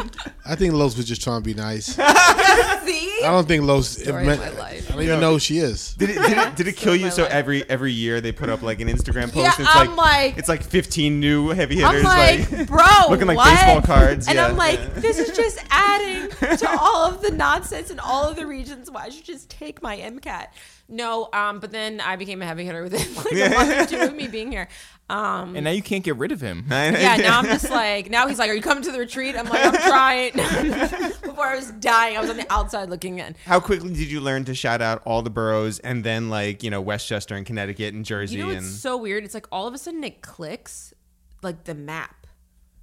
[0.45, 1.85] I think Los was just trying to be nice.
[1.95, 3.21] See?
[3.23, 3.97] I don't think Los.
[3.97, 4.89] It Story of meant, my life.
[4.89, 5.93] I don't even know who she is.
[5.93, 7.09] Did it, did it, did it kill you?
[7.11, 7.31] So life.
[7.31, 9.37] every every year they put up like an Instagram post.
[9.37, 12.03] Yeah, and it's I'm like, like- it's like 15 new heavy hitters.
[12.03, 13.55] I'm like, like bro, looking like what?
[13.55, 14.27] baseball cards.
[14.27, 14.47] And yeah.
[14.47, 18.45] I'm like, this is just adding to all of the nonsense and all of the
[18.45, 20.47] reasons Why I should just take my MCAT?
[20.89, 24.01] No, um, but then I became a heavy hitter within like a month or two
[24.03, 24.67] of me being here.
[25.09, 26.65] Um, and now you can't get rid of him.
[26.69, 29.35] yeah, now I'm just like, now he's like, are you coming to the retreat?
[29.35, 30.31] I'm like, I'm trying.
[31.23, 33.35] Before I was dying, I was on the outside looking in.
[33.45, 36.69] How quickly did you learn to shout out all the boroughs and then like you
[36.69, 39.23] know Westchester and Connecticut and Jersey You know and what's so weird?
[39.23, 40.93] It's like all of a sudden it clicks,
[41.41, 42.27] like the map.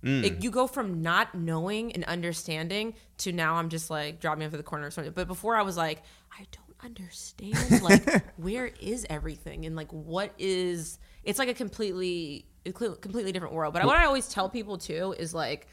[0.03, 4.47] It- you go from not knowing and understanding to now I'm just like drop me
[4.47, 5.13] off the corner or something.
[5.13, 6.03] But before I was like,
[6.33, 7.83] I don't understand.
[7.83, 10.99] Like, where is everything and like what is?
[11.25, 13.75] It's like a completely, completely different world.
[13.75, 15.67] But what I always tell people too is like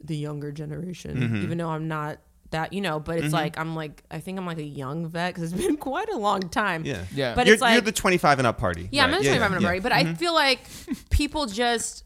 [0.00, 1.42] the younger generation, mm-hmm.
[1.42, 2.18] even though I'm not
[2.50, 3.00] that, you know.
[3.00, 3.34] But it's mm-hmm.
[3.34, 6.16] like I'm like I think I'm like a young vet because it's been quite a
[6.16, 6.84] long time.
[6.84, 7.34] yeah Yeah.
[7.34, 8.88] But you're, it's like you're the 25 and up party.
[8.92, 9.16] yeah, I'm right?
[9.16, 9.66] not saying I'm in a yeah.
[9.66, 10.14] party, but I mm-hmm.
[10.14, 10.60] feel like
[11.10, 12.04] people just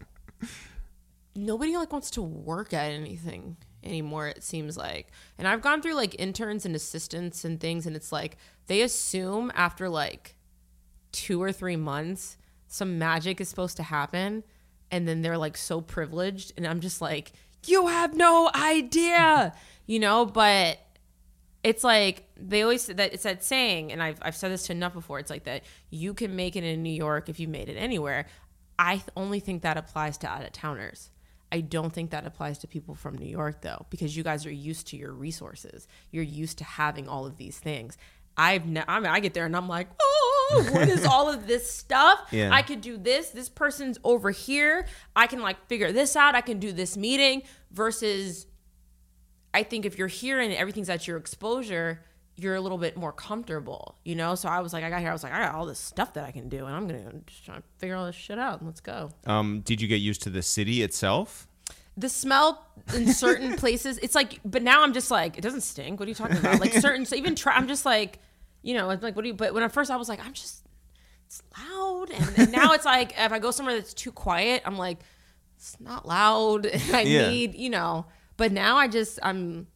[1.34, 4.28] nobody like wants to work at anything anymore.
[4.28, 5.08] It seems like,
[5.38, 8.36] and I've gone through like interns and assistants and things, and it's like
[8.66, 10.36] they assume after like
[11.12, 12.36] two or three months
[12.66, 14.44] some magic is supposed to happen,
[14.90, 17.32] and then they're like so privileged, and I'm just like,
[17.66, 19.54] you have no idea,
[19.86, 20.78] you know, but.
[21.62, 24.94] it's like they always that it's that saying, and I've I've said this to Enuff
[24.94, 25.18] before.
[25.18, 28.24] It's like that you can make it in New York if you made it anywhere.
[28.78, 31.10] I only think that applies to out of towners.
[31.52, 34.52] I don't think that applies to people from New York though, because you guys are
[34.52, 35.88] used to your resources.
[36.10, 37.96] You're used to having all of these things.
[38.36, 41.46] I've ne- I mean, I get there and I'm like, oh, what is all of
[41.46, 42.20] this stuff?
[42.30, 42.50] Yeah.
[42.52, 43.30] I could do this.
[43.30, 44.86] This person's over here.
[45.16, 46.34] I can like figure this out.
[46.34, 47.42] I can do this meeting.
[47.72, 48.46] Versus,
[49.52, 52.02] I think if you're here and everything's at your exposure,
[52.40, 54.34] you're a little bit more comfortable, you know.
[54.34, 55.10] So I was like, I got here.
[55.10, 57.12] I was like, I got all this stuff that I can do, and I'm gonna
[57.26, 58.58] just try to figure all this shit out.
[58.60, 59.10] and Let's go.
[59.26, 61.46] Um, did you get used to the city itself?
[61.96, 62.64] the smell
[62.94, 66.08] in certain places it's like but now i'm just like it doesn't stink what are
[66.08, 68.20] you talking about like certain so even try i'm just like
[68.62, 70.32] you know it's like what do you but when at first i was like i'm
[70.32, 70.64] just
[71.26, 74.78] it's loud and, and now it's like if i go somewhere that's too quiet i'm
[74.78, 74.98] like
[75.56, 77.28] it's not loud i Yeah.
[77.28, 78.06] need you know
[78.36, 79.66] but now i just i'm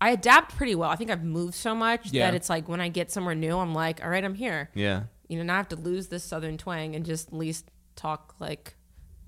[0.00, 2.26] i adapt pretty well i think i've moved so much Yeah.
[2.26, 5.04] that it's like when i get somewhere new i'm like all right i'm here Yeah.
[5.28, 8.34] you know, now I have to lose this southern twang and just at least talk
[8.38, 8.74] like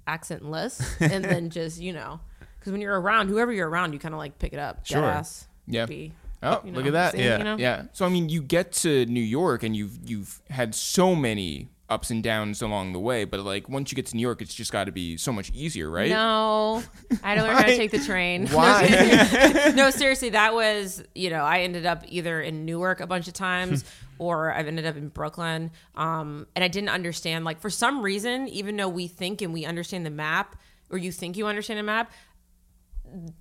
[0.07, 0.81] accentless
[1.13, 2.21] and then just, you know,
[2.59, 4.87] because when you're around, whoever you're around, you kind of like pick it up.
[4.87, 5.03] Sure.
[5.03, 5.87] Deadass, Yeah.
[5.87, 6.13] be,
[6.43, 7.13] Oh, you look at that.
[7.13, 7.39] sing, Yeah.
[7.39, 7.57] you know?
[7.59, 7.83] Yeah.
[7.93, 12.11] So I mean, you get to New York and you've you've had so many ups
[12.11, 14.73] and downs along the way, but like once you get to New York, it's just
[14.73, 16.11] got to be so much easier, right?
[16.11, 16.83] No,
[17.23, 18.47] I had to learn how to take the train.
[18.49, 19.73] Why?
[19.77, 23.35] no, seriously, that was, you know, I ended up either in Newark a bunch of
[23.35, 23.85] times
[24.19, 25.71] or I've ended up in Brooklyn.
[25.95, 29.65] Um, and I didn't understand, like, for some reason, even though we think and we
[29.65, 30.57] understand the map,
[30.91, 32.13] or you think you understand a map,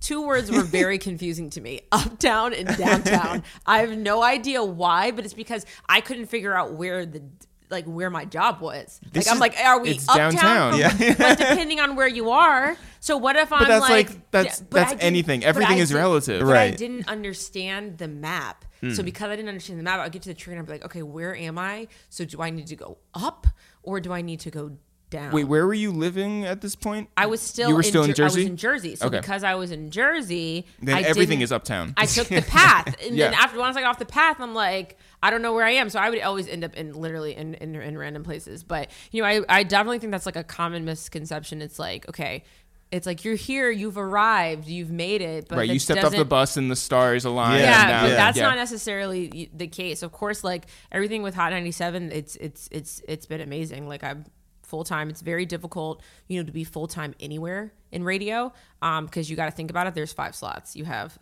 [0.00, 3.42] two words were very confusing to me uptown and downtown.
[3.66, 7.22] I have no idea why, but it's because I couldn't figure out where the
[7.70, 9.00] like where my job was.
[9.12, 10.34] This like I'm is- like, are we it's uptown?
[10.34, 10.78] downtown.
[10.78, 11.14] Yeah.
[11.18, 12.76] but depending on where you are.
[13.00, 15.44] So what if I'm that's like, like- that's- Yeah, but that's I anything.
[15.44, 16.44] Everything is relative.
[16.46, 18.64] But I didn't understand the map.
[18.80, 18.92] Hmm.
[18.92, 20.72] So because I didn't understand the map, I'd get to the train and I'd be
[20.72, 21.88] like, okay, where am I?
[22.10, 23.46] So do I need to go up
[23.82, 24.76] or do I need to go
[25.10, 25.32] down?
[25.32, 27.08] Wait, where were you living at this point?
[27.16, 28.96] I was still You were still in Jer- I was in Jersey.
[28.96, 29.20] So Okay.
[29.20, 31.94] because I was in Jersey, Then I everything is uptown.
[31.96, 34.98] I took the path, and then after once I got off the path, I'm like,
[35.22, 35.90] I don't know where I am.
[35.90, 38.62] So I would always end up in literally in, in, in random places.
[38.62, 41.62] But you know, I I definitely think that's like a common misconception.
[41.62, 42.44] It's like okay.
[42.90, 46.24] It's like you're here, you've arrived, you've made it, but right, you stepped off the
[46.24, 47.60] bus and the stars aligned.
[47.60, 48.44] Yeah, yeah, but that's yeah.
[48.44, 50.02] not necessarily the case.
[50.02, 53.88] Of course, like everything with Hot 97, it's it's it's it's been amazing.
[53.88, 54.24] Like I'm
[54.68, 55.08] full time.
[55.10, 59.36] It's very difficult, you know, to be full time anywhere in radio, um, because you
[59.36, 59.94] got to think about it.
[59.94, 60.76] There's five slots.
[60.76, 61.18] You have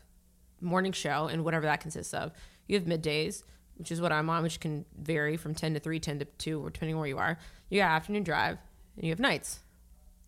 [0.61, 2.33] morning show and whatever that consists of.
[2.67, 3.43] You have middays,
[3.77, 6.61] which is what I'm on, which can vary from 10 to 3, 10 to 2,
[6.65, 7.39] or depending on where you are.
[7.71, 8.59] You got afternoon drive,
[8.97, 9.61] and you have nights.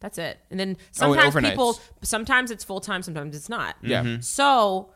[0.00, 0.38] That's it.
[0.50, 1.50] And then Oh, and sometimes overnights.
[1.50, 3.74] people, sometimes it's full time, sometimes it's not.
[3.82, 4.18] Yeah.
[4.20, 4.90] So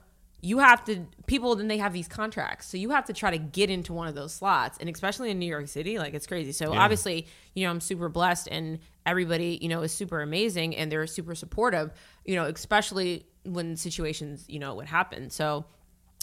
[0.44, 2.66] you have to people then they have these contracts.
[2.66, 4.76] So you have to try to get into one of those slots.
[4.78, 6.50] And especially in New York City, like it's crazy.
[6.50, 10.90] So obviously, you know, I'm super blessed and everybody, you know, is super amazing and
[10.90, 11.92] they're super supportive,
[12.24, 15.30] you know, especially when situations, you know, would happen.
[15.30, 15.64] So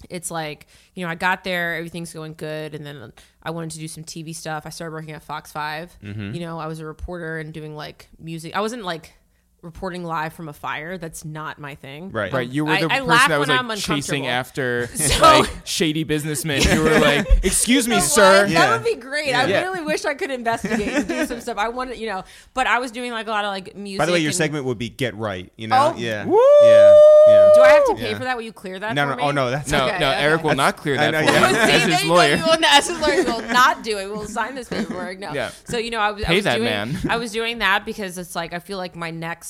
[0.10, 3.12] it's like you know i got there everything's going good and then
[3.44, 6.34] i wanted to do some tv stuff i started working at fox 5 mm-hmm.
[6.34, 9.14] you know i was a reporter and doing like music i wasn't like
[9.62, 12.32] reporting live from a fire that's not my thing Right.
[12.32, 16.04] Right, you were the I person that was like I'm chasing after So- like shady
[16.04, 16.62] businessmen.
[16.70, 18.60] You were like, "Excuse me, You sir." Yeah.
[18.60, 19.34] That would be great.
[19.34, 19.62] I Yeah.
[19.64, 21.58] really wish I could investigate and do some stuff.
[21.58, 22.24] I wanted, you know,
[22.54, 24.00] but I was doing like a lot of like music.
[24.00, 25.98] By the way, your and- segment would be "Get Right." You know, Oh.
[25.98, 26.40] yeah, Woo!
[26.64, 27.52] yeah, yeah.
[27.56, 28.18] Do I have to pay Yeah.
[28.18, 28.36] for that?
[28.38, 28.94] Will you clear that?
[28.96, 29.24] No, for no, me?
[29.24, 30.22] oh no, that's No, Okay, no, okay.
[30.22, 31.50] Eric will not clear that know, for yeah.
[31.50, 32.14] you See, as his you go.
[32.16, 32.38] lawyer.
[32.38, 34.08] Will, as his lawyer, will not do it.
[34.10, 35.20] We'll sign this paperwork.
[35.20, 35.34] No.
[35.34, 35.52] Yeah.
[35.66, 36.98] So you know, I was, I Pay was that doing, man.
[37.10, 39.49] I was doing that because it's like I feel like my next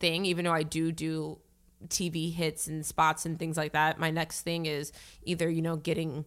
[0.00, 1.38] thing, even though I do do
[1.86, 4.92] TV hits and spots and things like that, my next thing is
[5.24, 6.24] either you know getting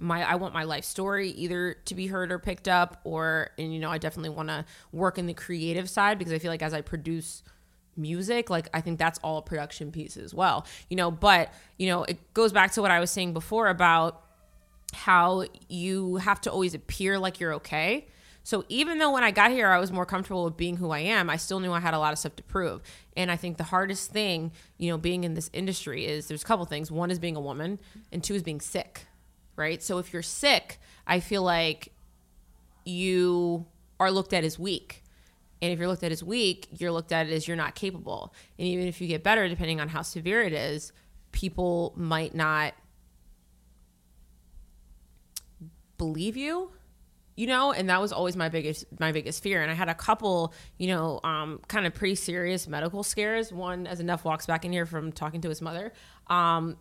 [0.00, 3.72] my I want my life story either to be heard or picked up or and
[3.72, 6.62] you know I definitely want to work in the creative side because I feel like
[6.62, 7.42] as I produce
[7.96, 11.10] music like I think that's all production piece as well you know?
[11.12, 14.24] But you know it goes back to what I was saying before about
[14.92, 18.08] how you have to always appear like you're okay
[18.44, 21.00] so even though when I got here I was more comfortable with being who I
[21.00, 22.82] am, I still knew I had a lot of stuff to prove.
[23.16, 26.46] And I think the hardest thing, you know, being in this industry is there's a
[26.46, 26.90] couple things.
[26.90, 27.80] One is being a woman,
[28.12, 29.06] and two is being sick.
[29.56, 29.82] Right?
[29.82, 31.92] So if you're sick, I feel like
[32.84, 33.64] you
[33.98, 35.02] are looked at as weak.
[35.62, 38.34] And if you're looked at as weak, you're looked at as you're not capable.
[38.58, 40.92] And even if you get better, depending on how severe it is,
[41.32, 42.74] people might not
[45.96, 46.72] believe you
[47.36, 49.62] you know and that was always my biggest my biggest fear.
[49.62, 53.52] And i had a couple you know um, kind of pretty serious medical scares.
[53.52, 55.92] One as Enuff walks back in here from talking to his mother
[56.28, 56.76] um,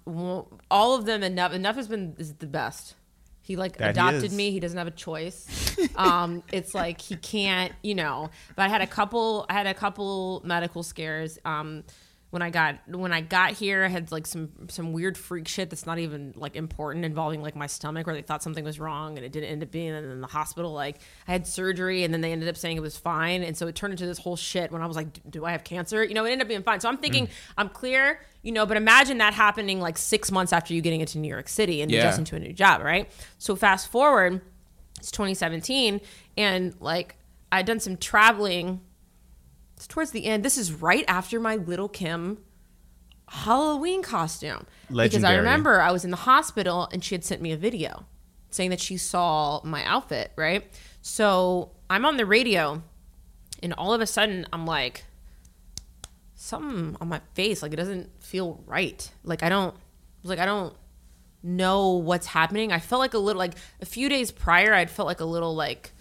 [0.72, 2.96] all of them Enuff Enuff has been is the best.
[3.42, 4.34] He like That adopted is.
[4.34, 4.52] me.
[4.52, 5.76] He doesn't have a choice.
[5.98, 8.30] Um, it's like he can't you know.
[8.56, 11.40] But i had a couple i had a couple medical scares.
[11.44, 11.84] Um,
[12.34, 15.70] when I got when I got here, I had like some some weird freak shit
[15.70, 19.18] that's not even like important involving like my stomach, where they thought something was wrong
[19.18, 19.92] and it didn't end up being.
[19.92, 20.98] And in the hospital, like
[21.28, 23.76] I had surgery, and then they ended up saying it was fine, and so it
[23.76, 24.72] turned into this whole shit.
[24.72, 26.80] When I was like, "Do I have cancer?" You know, it ended up being fine.
[26.80, 27.32] So I'm thinking mm.
[27.56, 28.66] I'm clear, you know.
[28.66, 31.92] But imagine that happening like six months after you getting into New York City and
[31.92, 32.00] Yeah.
[32.00, 33.12] adjusting to a new job, right?
[33.38, 34.42] So fast forward,
[34.98, 36.02] it's 2017,
[36.36, 37.16] and like
[37.52, 38.82] I'd done some traveling
[39.76, 40.44] it's towards the end.
[40.44, 42.40] This is right after my little Kim
[43.28, 44.66] Halloween costume.
[44.90, 48.06] Because I remember I was in the hospital and she had sent me a video
[48.52, 50.64] saying that she saw my outfit, right?
[51.02, 52.84] So I'm on the radio
[53.64, 55.06] and all of a sudden I'm like,
[56.36, 59.10] something on my face, like it doesn't feel right.
[59.24, 59.74] Like I don't,
[60.24, 60.76] I like, I don't
[61.42, 62.72] know what's happening.
[62.72, 65.56] I felt like a little, like a few days prior, I'd felt like a little
[65.56, 65.92] like,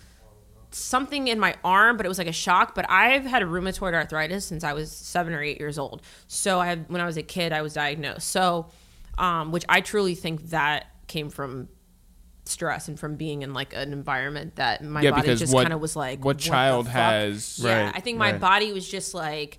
[0.75, 2.75] something in my arm, but it was like a shock.
[2.75, 6.03] But I've had rheumatoid arthritis since I was seven or eight years old.
[6.27, 8.29] So I had, when I was a kid, I was diagnosed.
[8.29, 8.67] So,
[9.19, 11.69] um, which I truly think that came from
[12.45, 15.81] stress and from being in like an environment that my Yeah, body just kind of
[15.81, 18.41] was like, what the child has- Yeah, Right, I think my right.
[18.41, 19.59] body was just like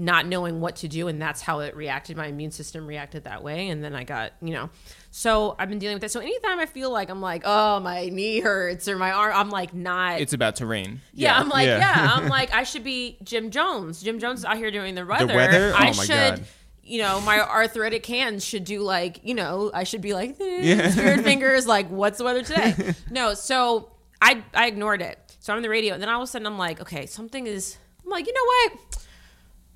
[0.00, 2.16] not knowing what to do, and that's how it reacted.
[2.16, 4.70] My immune system reacted that way, and then I got you know.
[5.10, 6.10] So I've been dealing with that.
[6.10, 9.50] So anytime I feel like I'm like, oh, my knee hurts or my arm, I'm
[9.50, 10.20] like not.
[10.20, 11.00] It's about to rain.
[11.12, 11.78] Yeah, I'm like, Yeah.
[11.78, 12.12] yeah.
[12.14, 14.02] I'm like, I should be Jim Jones.
[14.02, 15.26] Jim Jones is out here doing the weather.
[15.26, 15.72] the weather?
[15.74, 16.44] I Oh my should, God.
[16.84, 20.90] you know, my arthritic hands should do like, you know, I should be like, eh,
[20.92, 22.94] spirit fingers, like, what's the weather today?
[23.10, 23.90] no, so
[24.22, 25.18] I I ignored it.
[25.40, 27.46] So I'm on the radio, and then all of a sudden I'm like, okay, something
[27.48, 27.76] is.
[28.04, 28.44] I'm like, you know
[28.76, 28.99] what?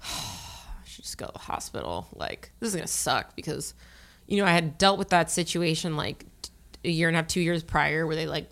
[0.05, 2.07] I should just go to the hospital.
[2.15, 3.75] Like, this is gonna suck because,
[4.27, 6.25] you know, I had dealt with that situation like
[6.85, 8.49] a year and a half, two years prior, where they like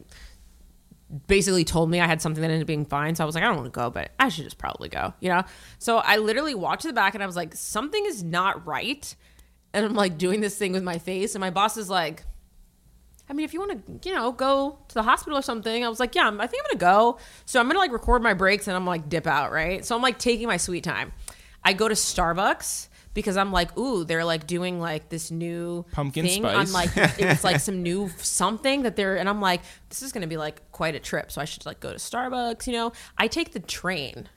[1.27, 3.15] basically told me I had something that ended up being fine.
[3.15, 5.13] So I was like, I don't want to go, but I should just probably go,
[5.21, 5.43] you know?
[5.79, 9.15] So I literally walked to the back and I was like, something is not right.
[9.75, 11.35] And I'm like doing this thing with my face.
[11.35, 12.25] And my boss is like,
[13.29, 15.89] I mean, if you want to, you know, go to the hospital or something, I
[15.89, 17.19] was like, yeah, I'm- I think I'm gonna go.
[17.45, 19.85] So I'm gonna like record my breaks and I'm like dip out, right?
[19.85, 21.13] So I'm like taking my sweet time.
[21.65, 26.27] I go to Starbucks because I'm like, ooh, they're like doing like this new Pumpkin
[26.27, 26.69] thing spice.
[26.69, 30.27] on like it's like some new something that they're and I'm like, this is gonna
[30.27, 31.31] be like quite a trip.
[31.31, 32.93] So I should like go to Starbucks, you know.
[33.19, 34.29] I take the train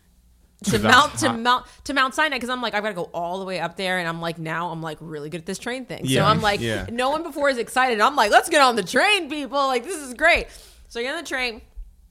[0.66, 3.40] to Mount to Mount to Mount Sinai because I'm like I've got to go all
[3.40, 5.86] the way up there, and I'm like now I'm like really good at this train
[5.86, 6.08] thing.
[6.08, 6.88] So I'm like yeah.
[6.92, 8.00] no one before is excited.
[8.00, 9.58] I'm like let's get on the train, people.
[9.68, 10.48] Like this is great.
[10.88, 11.62] So I get on the train.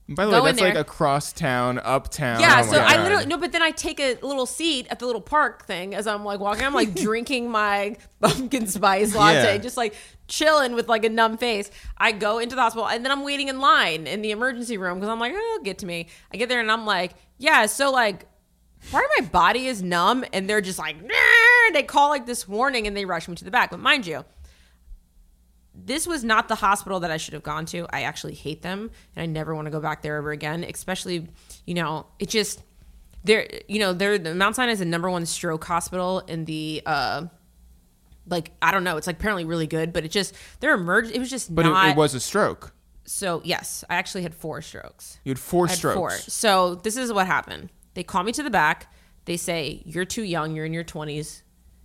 [0.07, 0.83] By the way, that's like there.
[0.83, 2.39] across town, uptown.
[2.41, 5.07] Yeah, Oh so I literally no, but then I take a little seat at the
[5.07, 6.65] little park thing as I'm like walking.
[6.65, 9.57] I'm like drinking my pumpkin spice latte, Yeah.
[9.59, 9.95] just like
[10.29, 11.71] chilling with like a numb face.
[11.97, 14.99] I go into the hospital and then I'm waiting in line in the emergency room
[14.99, 16.09] because I'm like, oh, get to me.
[16.33, 18.27] I get there and I'm like, yeah, so like
[18.91, 21.15] part of my body is numb and they're just like, "Nah."
[21.73, 23.71] they call like this warning and they rush me to the back.
[23.71, 24.25] But mind you,
[25.75, 27.87] this was not the hospital that I should have gone to.
[27.91, 31.29] I actually hate them and I never want to go back there ever again, especially,
[31.67, 32.63] you know, it just
[33.25, 36.83] there you know, they're the Mount Sinai is the number one stroke hospital in the
[36.87, 37.27] uh
[38.27, 41.19] like I don't know, it's like apparently really good, but it just their emerg it
[41.19, 42.73] was just But not it, it was a stroke.
[43.05, 45.19] so yes, I actually had four strokes.
[45.25, 45.97] You had four had strokes.
[45.97, 46.11] four.
[46.11, 47.71] So this is what happened.
[47.95, 48.93] They call me to the back.
[49.25, 50.55] They say, You're too young.
[50.55, 51.43] You're in your 20s.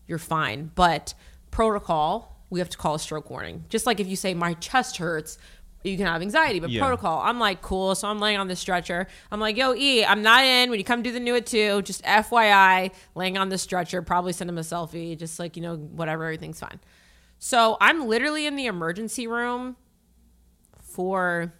[0.07, 0.71] You're fine.
[0.75, 1.13] But
[1.51, 3.65] protocol, we have to call a stroke warning.
[3.69, 5.37] Just like if you say, My chest hurts,
[5.83, 6.59] you can have anxiety.
[6.59, 6.81] But Yeah.
[6.81, 7.95] protocol, I'm like, Cool.
[7.95, 9.07] So I'm laying on the stretcher.
[9.31, 10.69] I'm like, Yo, E, I'm not in.
[10.69, 14.33] When you come do the new at two, just FYI, laying on the stretcher, probably
[14.33, 15.17] send him a selfie.
[15.17, 16.79] Just like, you know, whatever, everything's fine.
[17.37, 19.77] So I'm literally in the emergency room
[20.81, 21.53] for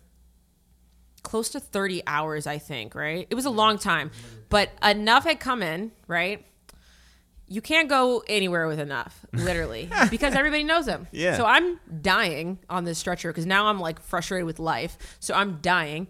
[1.24, 3.28] close to 30 hours, I think, right?
[3.30, 4.12] It was a long time,
[4.50, 6.46] but Enuff had come in, right?
[7.50, 11.08] You can't go anywhere with Enuff, literally, because everybody knows him.
[11.12, 11.36] Yeah.
[11.36, 14.98] So I'm dying on this stretcher because now I'm like frustrated with life.
[15.20, 16.08] So I'm dying.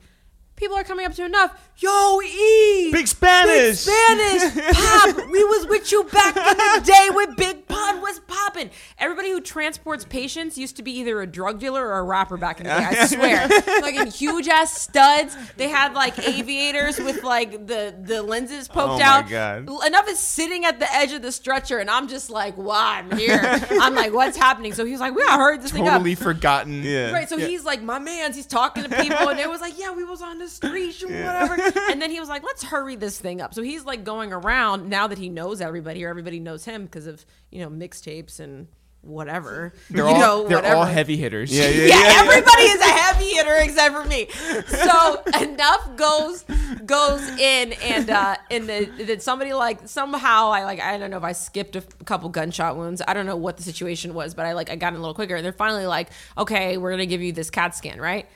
[0.60, 1.52] People are coming up to Enuff.
[1.78, 3.86] Yo, E, Big Spanish.
[3.86, 5.16] Big Spanish, Pop.
[5.32, 8.70] We was with you back in the day when Big Pun was popping.
[8.98, 12.60] Everybody who transports patients used to be either a drug dealer or a rapper back
[12.60, 12.86] in the day.
[12.90, 13.48] I swear.
[13.82, 15.38] like in huge ass studs.
[15.56, 19.30] They had like aviators with like the the lenses oh poked Oh my out.
[19.30, 19.68] God.
[19.88, 23.18] Enuff is sitting at the edge of the stretcher, and I'm just like, "Wow, I'm
[23.18, 23.40] here."
[23.72, 26.84] I'm like, "What's happening?" So he's like, "We hurry this thing up." Totally forgotten.
[26.84, 27.12] Yeah.
[27.12, 29.94] Right, so he's like, my man's, he's talking to people, and it was like, yeah,
[29.94, 31.80] we was on the street, and whatever.
[31.92, 33.54] And then he was like, let's hurry this thing up.
[33.54, 37.08] So he's like going around now that he knows everybody, or everybody knows him because
[37.08, 38.68] of you know mixtapes and
[39.02, 39.74] whatever.
[39.90, 41.52] They're you all know, they're all heavy hitters.
[41.56, 42.14] Yeah, yeah, Yeah, yeah.
[42.22, 44.28] everybody is a heavy hitter except for me.
[44.68, 46.44] So Enuff goes
[46.86, 51.18] goes in, and uh, and the, that somebody like somehow I like I don't know
[51.18, 53.02] if I skipped a couple gunshot wounds.
[53.08, 55.16] I don't know what the situation was, but I like I got in a little
[55.16, 58.28] quicker, and they're finally like, okay, we're gonna give you this CAT scan, right?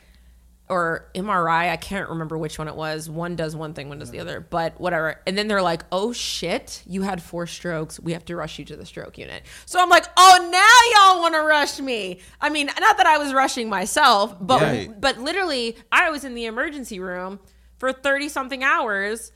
[0.69, 3.09] Or MRI, I can't remember which one it was.
[3.09, 5.19] One does one thing, one does the other, but whatever.
[5.27, 7.99] And then they're like, "Oh shit, you had four strokes.
[7.99, 11.21] We have to rush you to the stroke unit." So I'm like, "Oh, now y'all
[11.21, 15.01] want to rush me?" I mean, not that I was rushing myself, but Right.
[15.01, 17.41] but literally, I was in the emergency room
[17.77, 19.33] for 30 something hours.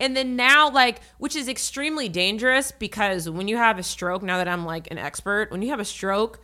[0.00, 4.36] And then now, like, which is extremely dangerous because when you have a stroke, now
[4.36, 6.38] that I'm like an expert, when you have a stroke,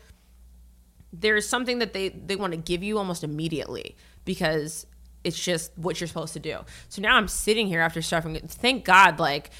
[1.12, 4.86] there's something that they, they want to give you almost immediately because
[5.22, 6.58] it's just what you're supposed to do.
[6.88, 8.38] So now I'm sitting here after suffering.
[8.46, 9.50] Thank God, like,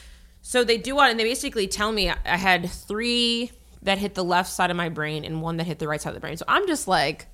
[0.43, 3.51] so they do what, and they basically tell me I had three
[3.83, 6.11] that hit the left side of my brain and one that hit the right side
[6.11, 6.37] of the brain.
[6.37, 7.27] So I'm just like,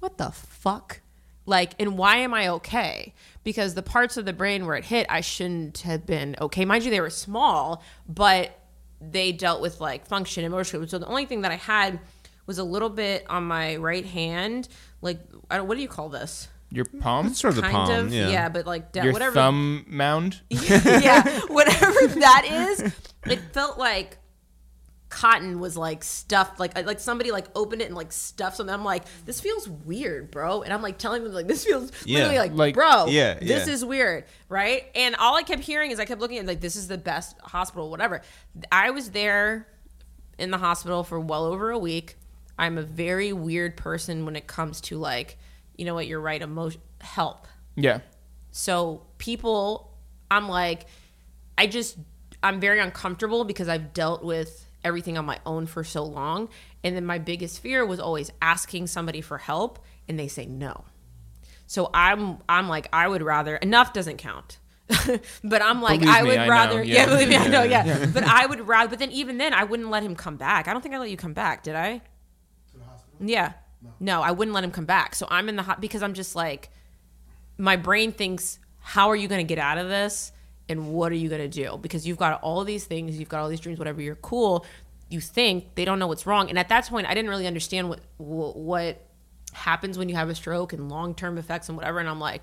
[0.00, 1.00] what the fuck?
[1.46, 3.14] Like, and why am I okay?
[3.44, 6.64] Because the parts of the brain where it hit, I shouldn't have been okay.
[6.64, 8.58] Mind you, they were small, but
[9.00, 10.86] they dealt with like function and motor.
[10.88, 12.00] So the only thing that I had
[12.46, 14.68] was a little bit on my right hand.
[15.02, 15.20] Like,
[15.50, 16.48] I don't, what do you call this?
[16.70, 18.06] Your palm, Sort of the kind palm.
[18.06, 18.48] of, yeah.
[18.48, 19.34] but like da- your whatever.
[19.34, 20.40] thumb mound.
[20.50, 22.44] yeah, whatever that
[22.80, 22.92] is.
[23.26, 24.18] It felt like
[25.08, 28.84] cotton was like stuffed like like somebody like opened it and like stuffed something i'm
[28.84, 32.18] like this feels weird bro and i'm like telling them like this feels Yeah.
[32.26, 33.72] literally like, Like- bro Yeah, this yeah.
[33.72, 36.74] is weird right and all i kept hearing is i kept looking at like this
[36.74, 38.20] is the best hospital whatever
[38.72, 39.68] i was there
[40.38, 42.16] in the hospital for well over a week
[42.58, 45.38] i'm a very weird person when it comes to like
[45.76, 47.46] you know what you're right emotion help
[47.76, 48.00] Yeah.
[48.50, 49.92] so people,
[50.30, 50.86] I'm like,
[51.58, 51.98] I just,
[52.42, 56.48] I'm very uncomfortable because I've dealt with everything on my own for so long.
[56.82, 59.78] And then my biggest fear was always asking somebody for help
[60.08, 60.84] and they say no.
[61.66, 64.58] So I'm, I'm like, I would rather, Enuff doesn't count.
[65.44, 66.94] but I'm like, Believe I me, would I know, rather, yeah.
[66.94, 67.06] yeah.
[67.10, 68.06] believe me, I know, yeah.
[68.12, 70.66] But I would rather, but then even then, I wouldn't let him come back.
[70.68, 72.00] I don't think I let you come back, did I?
[73.20, 73.52] Yeah.
[74.00, 74.22] No.
[74.22, 75.14] I wouldn't let him come back.
[75.14, 76.70] So I'm in the hot because I'm just like,
[77.58, 80.32] my brain thinks, how are you going to get out of this?
[80.68, 81.78] And what are you going to do?
[81.80, 84.00] Because you've got all these things, you've got all these dreams, whatever.
[84.00, 84.66] You're cool.
[85.08, 86.48] You think they don't know what's wrong.
[86.48, 89.06] And at that point, I didn't really understand what what, what
[89.52, 92.00] happens when you have a stroke and long term effects and whatever.
[92.00, 92.42] And I'm like,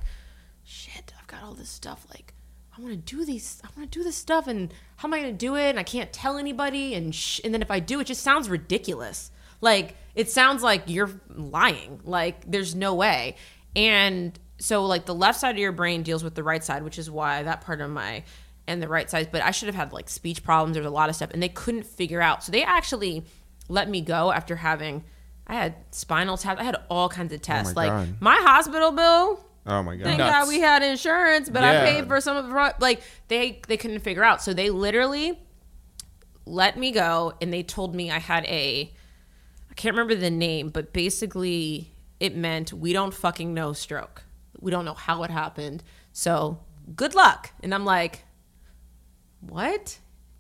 [0.64, 2.06] shit, I've got all this stuff.
[2.10, 2.34] Like,
[2.78, 3.62] I want to do these.
[3.64, 5.70] I want to do this stuff, and how am I going to do it?
[5.70, 6.96] And I can't tell anybody.
[6.96, 9.32] And sh- and then if I do, it just sounds ridiculous.
[9.64, 12.02] Like it sounds like you're lying.
[12.04, 13.36] Like there's no way.
[13.76, 17.00] And so like the left side of your brain deals with the right side, which
[17.00, 18.24] is why that part of my
[18.68, 19.30] and the right side.
[19.32, 20.76] But I should have had like speech problems.
[20.76, 22.44] There's a lot of stuff, and they couldn't figure out.
[22.44, 23.26] So they actually
[23.70, 25.04] let me go after having.
[25.46, 26.60] I had spinal tap.
[26.60, 27.76] I had all kinds of tests.
[27.76, 28.16] like God.
[28.22, 30.04] my hospital bill Oh my god.
[30.04, 30.32] Thank Nuts.
[30.32, 31.82] God we had insurance, but Yeah.
[31.82, 34.42] I paid for some of the like they they couldn't figure out.
[34.42, 35.40] So they literally
[36.46, 38.94] let me go and they told me I had a
[39.74, 44.22] I can't remember the name, but basically it meant we don't fucking know stroke.
[44.60, 45.82] We don't know how it happened.
[46.12, 46.60] So
[46.96, 47.50] good luck.
[47.64, 48.24] And I'm like,
[49.40, 49.98] what?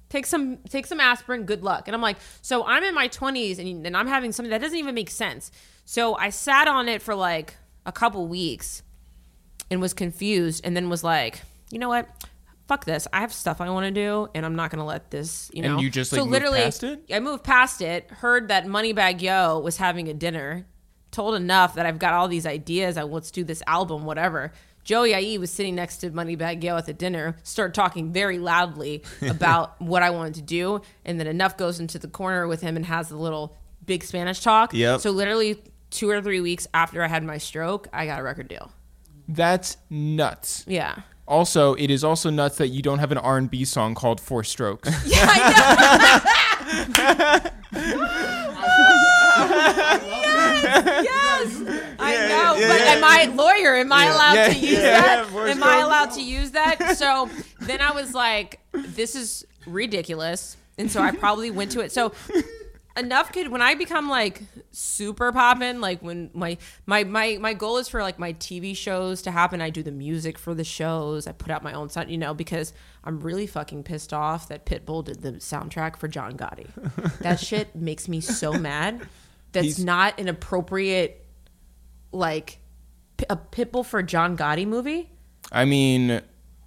[0.09, 1.87] Take some take some aspirin, good luck.
[1.87, 4.77] And I'm like, so I'm in my 20s and, and I'm having something that doesn't
[4.77, 5.51] even make sense.
[5.83, 7.55] So I sat on it for like
[7.87, 8.83] a couple weeks
[9.71, 11.41] and was confused and then was like,
[11.71, 12.07] you know what?
[12.73, 13.07] Fuck this.
[13.13, 15.61] I have stuff I want to do and I'm not going to let this, you
[15.61, 15.73] know.
[15.73, 17.05] And you just, like, moved past it?
[17.13, 20.65] I moved past it, heard that Moneybagg Yo was having a dinner,
[21.11, 22.97] told Enuff that I've got all these ideas.
[22.97, 24.53] I let's do this album, whatever.
[24.83, 29.03] Joey IE was sitting next to Moneybagg Yo at the dinner, started talking very loudly
[29.21, 32.75] about what I wanted to do, and then Enuff goes into the corner with him
[32.75, 33.55] and has the little
[33.85, 34.73] big Spanish talk.
[34.73, 35.01] Yep.
[35.01, 38.47] So literally two or three weeks after I had my stroke, I got a record
[38.47, 38.71] deal.
[39.27, 40.65] That's nuts.
[40.67, 41.03] Yeah.
[41.27, 44.89] Also, it is also nuts that you don't have an R&B song called Four Strokes.
[45.05, 45.39] Yeah, I
[47.43, 47.49] know.
[49.83, 50.63] yes,
[51.03, 51.95] yes.
[51.99, 52.55] I know.
[52.55, 53.75] Yeah, but yeah, am I lawyer?
[53.75, 54.15] Am I Yeah.
[54.15, 55.17] allowed Yeah, to use yeah, that?
[55.25, 56.97] yeah, Forrest am I allowed to use that?
[56.97, 57.29] So
[57.61, 60.57] then I was like, this is ridiculous.
[60.77, 61.91] And so I probably went to it.
[61.91, 62.13] So
[62.95, 67.77] Enuff kid when I become like super poppin', like when my my my my goal
[67.77, 69.61] is for like my TV shows to happen.
[69.61, 71.25] I do the music for the shows.
[71.25, 72.71] I put out my own sound, you know, because
[73.03, 76.67] I'm really fucking pissed off that Pitbull did the soundtrack for John Gotti.
[77.19, 79.01] that shit makes me so mad.
[79.53, 81.25] That's He's- not an appropriate
[82.11, 82.59] like
[83.27, 85.09] a Pitbull for John Gotti movie.
[85.51, 86.21] I mean,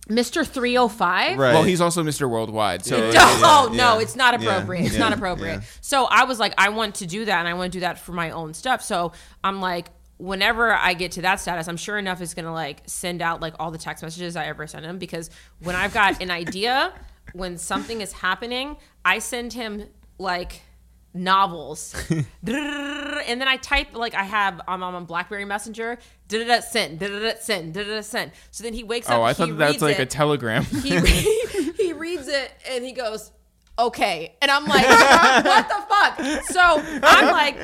[0.09, 0.47] Mr.
[0.47, 1.37] 305?
[1.39, 1.53] Right.
[1.53, 2.29] well, he's also Mr.
[2.31, 3.13] Worldwide, so Yeah.
[3.43, 4.85] Oh, no, Yeah, no, it's not Yeah, appropriate.
[4.87, 5.55] It's yeah, not appropriate.
[5.55, 5.61] yeah.
[5.81, 7.99] So I was like, I want to do that, and I want to do that
[7.99, 8.83] for my own stuff.
[8.83, 9.13] So
[9.43, 9.89] I'm like,
[10.19, 13.55] whenever I get to that status, I'm sure Enuff is gonna like send out like
[13.59, 15.29] all the text messages I ever send him because
[15.61, 16.93] when I've got an idea,
[17.35, 19.85] when something is happening, I send him
[20.19, 20.63] like
[21.17, 25.99] novels and then i type like i have i'm on blackberry messenger
[26.29, 29.57] da-da-da, send da-da-da, send da-da-da, send so then he wakes up Oh, I thought that
[29.59, 30.65] that's like a it telegram.
[30.65, 30.99] he
[31.73, 33.33] he reads it and he goes
[33.79, 37.57] okay and i'm like what the fuck so i'm like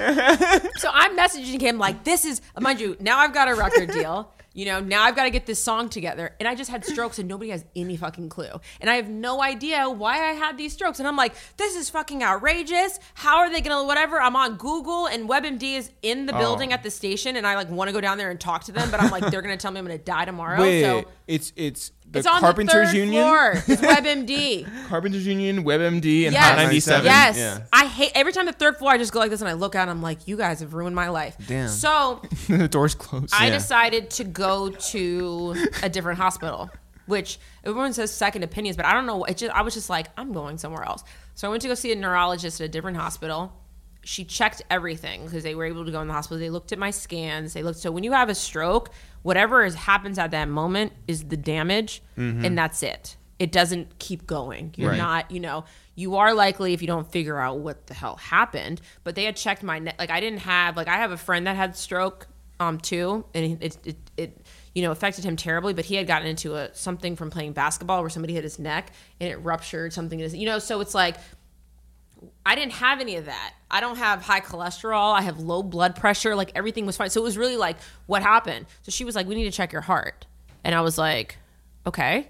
[0.79, 4.31] so i'm messaging him like this is mind you now i've got a record deal
[4.55, 6.35] you know now i've got to get this song together.
[6.39, 8.61] And i just had strokes and nobody has any fucking clue.
[8.81, 10.99] And i have no idea why i had these strokes.
[10.99, 12.99] And i'm like this is fucking outrageous.
[13.15, 14.21] How are they gonna whatever.
[14.21, 16.39] I'm on google and webmd is in the oh.
[16.39, 16.75] building Oh.
[16.75, 18.91] at the station and i like want to go down there and talk to them
[18.91, 20.61] but i'm like they're gonna tell me i'm gonna die tomorrow.
[20.61, 23.53] Wait, so it's it's the it's Carpenters the Union, floor.
[23.67, 24.89] It's WebMD.
[24.89, 26.37] Carpenters Union, WebMD, and Yes.
[26.51, 27.05] Hot 97.
[27.07, 27.39] Yes.
[27.39, 27.61] Yeah.
[27.73, 29.75] I hate every time the third floor I just go like this and I look
[29.75, 31.37] out and I'm like, you guys have ruined my life.
[31.49, 31.69] Damn.
[31.69, 33.33] So the doors closed.
[33.35, 33.55] I Yeah.
[33.55, 36.69] decided to go to a different hospital,
[37.07, 39.25] which everyone says second opinions, but I don't know.
[39.25, 41.03] It just I was just like, I'm going somewhere else.
[41.35, 43.53] So I went to go see a neurologist at a different hospital.
[44.05, 46.39] She checked everything because they were able to go in the hospital.
[46.39, 47.53] They looked at my scans.
[47.53, 47.79] They looked.
[47.79, 48.91] So when you have a stroke,
[49.23, 53.17] whatever is, happens at that moment is the damage, and that's it.
[53.39, 54.73] It doesn't keep going.
[54.77, 54.99] You're Right.
[54.99, 55.65] not, you know,
[55.95, 58.81] you are likely if you don't figure out what the hell happened.
[59.05, 59.97] But they had checked my neck.
[59.99, 62.27] Like I didn't have like I have a friend that had stroke
[62.61, 65.75] um too, and it it, it you know affected him terribly.
[65.75, 68.93] But he had gotten into a something from playing basketball where somebody hit his neck
[69.21, 70.19] and it ruptured something.
[70.21, 71.17] in his- You know, so it's like
[72.45, 73.55] I didn't have any of that.
[73.71, 75.15] I don't have high cholesterol.
[75.15, 76.35] I have low blood pressure.
[76.37, 77.11] Like everything was fine.
[77.11, 77.77] So it was really like,
[78.07, 78.67] what happened?
[78.83, 80.27] So she was like, we need to check your heart.
[80.65, 81.39] And I was like,
[81.87, 82.29] okay.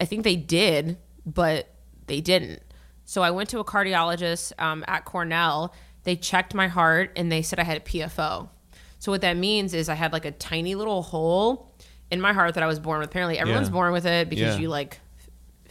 [0.00, 1.68] I think they did, but
[2.06, 2.62] they didn't.
[3.04, 5.74] So I went to a cardiologist um, at Cornell.
[6.04, 8.48] They checked my heart and they said I had a PFO.
[9.00, 11.74] So what that means is I had like a tiny little hole
[12.10, 13.08] in my heart that I was born with.
[13.08, 13.72] Apparently, everyone's Yeah.
[13.72, 14.60] born with it because Yeah.
[14.60, 15.00] you like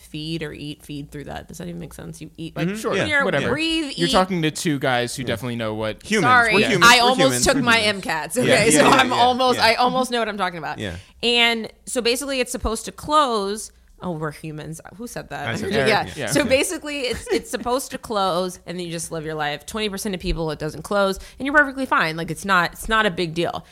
[0.10, 1.48] feed or eat feed through that.
[1.48, 2.20] Does that even make sense?
[2.22, 3.06] You eat like Sure, when Yeah.
[3.08, 3.50] you're whatever.
[3.50, 3.94] breathe.
[3.96, 4.12] You're eat.
[4.12, 6.04] talking to two guys who definitely know what.
[6.04, 6.24] Humans.
[6.32, 6.86] Sorry, We're humans.
[6.92, 7.46] I We're almost humans.
[7.46, 8.06] took We're my humans.
[8.06, 8.38] MCATs.
[8.38, 9.66] Okay, yeah, so yeah, I'm yeah, almost, yeah.
[9.66, 10.80] I almost know what I'm talking about.
[10.80, 10.96] Yeah.
[11.24, 13.72] And so basically, it's supposed to close.
[14.02, 14.80] Oh, we're humans.
[14.96, 15.58] Who said that?
[15.60, 15.86] Said yeah.
[15.86, 16.16] that.
[16.18, 16.28] Yeah.
[16.28, 19.66] So basically, it's it's supposed to close, and then you just live your life.
[19.66, 22.16] Twenty percent of people, it doesn't close, and you're perfectly fine.
[22.16, 23.66] Like it's not it's not a big deal,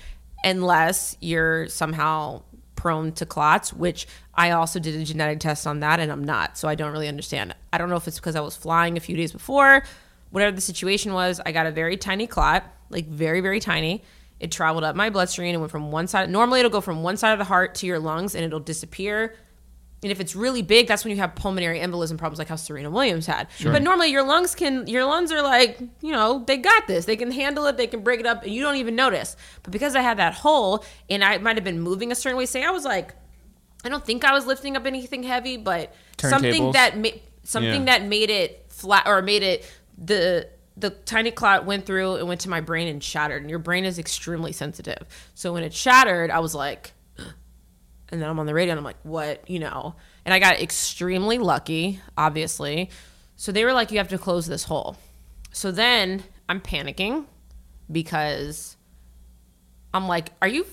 [0.44, 2.42] unless you're somehow
[2.88, 6.58] prone to clots, which I also did a genetic test on that, and I'm not.
[6.58, 7.54] So I don't really understand.
[7.74, 9.84] I don't know if it's because I was flying a few days before,
[10.32, 11.42] whatever the situation was.
[11.46, 14.06] I got a very tiny clot, like very very tiny.
[14.40, 16.30] It traveled up my bloodstream and went from one side.
[16.30, 19.36] Normally, it'll go from one side of the heart to your lungs, and it'll disappear.
[20.04, 22.92] And if it's really big, that's when you have pulmonary embolism problems, like how Serena
[22.92, 23.48] Williams had.
[23.64, 27.06] But normally, your lungs can, your lungs are like, you know, they got this.
[27.06, 27.78] They can handle it.
[27.78, 29.36] They can break it up, and you don't even notice.
[29.64, 32.46] But because I had that hole, and I might have been moving a certain way,
[32.46, 33.16] say I was like,
[33.84, 37.98] I don't think I was lifting up anything heavy, but something that made something Yeah.
[37.98, 39.66] that made it flat or made it
[39.98, 43.42] the the tiny clot went through and went to my brain and shattered.
[43.42, 45.08] And your brain is extremely sensitive.
[45.34, 46.92] So when it shattered, I was like,
[48.10, 49.96] and then I'm on the radio and I'm like, what, you know?
[50.26, 52.90] And I got extremely lucky, obviously.
[53.36, 54.98] So they were like, you have to close this hole.
[55.52, 57.26] So then I'm panicking
[57.92, 58.78] because
[59.94, 60.66] I'm like, are you,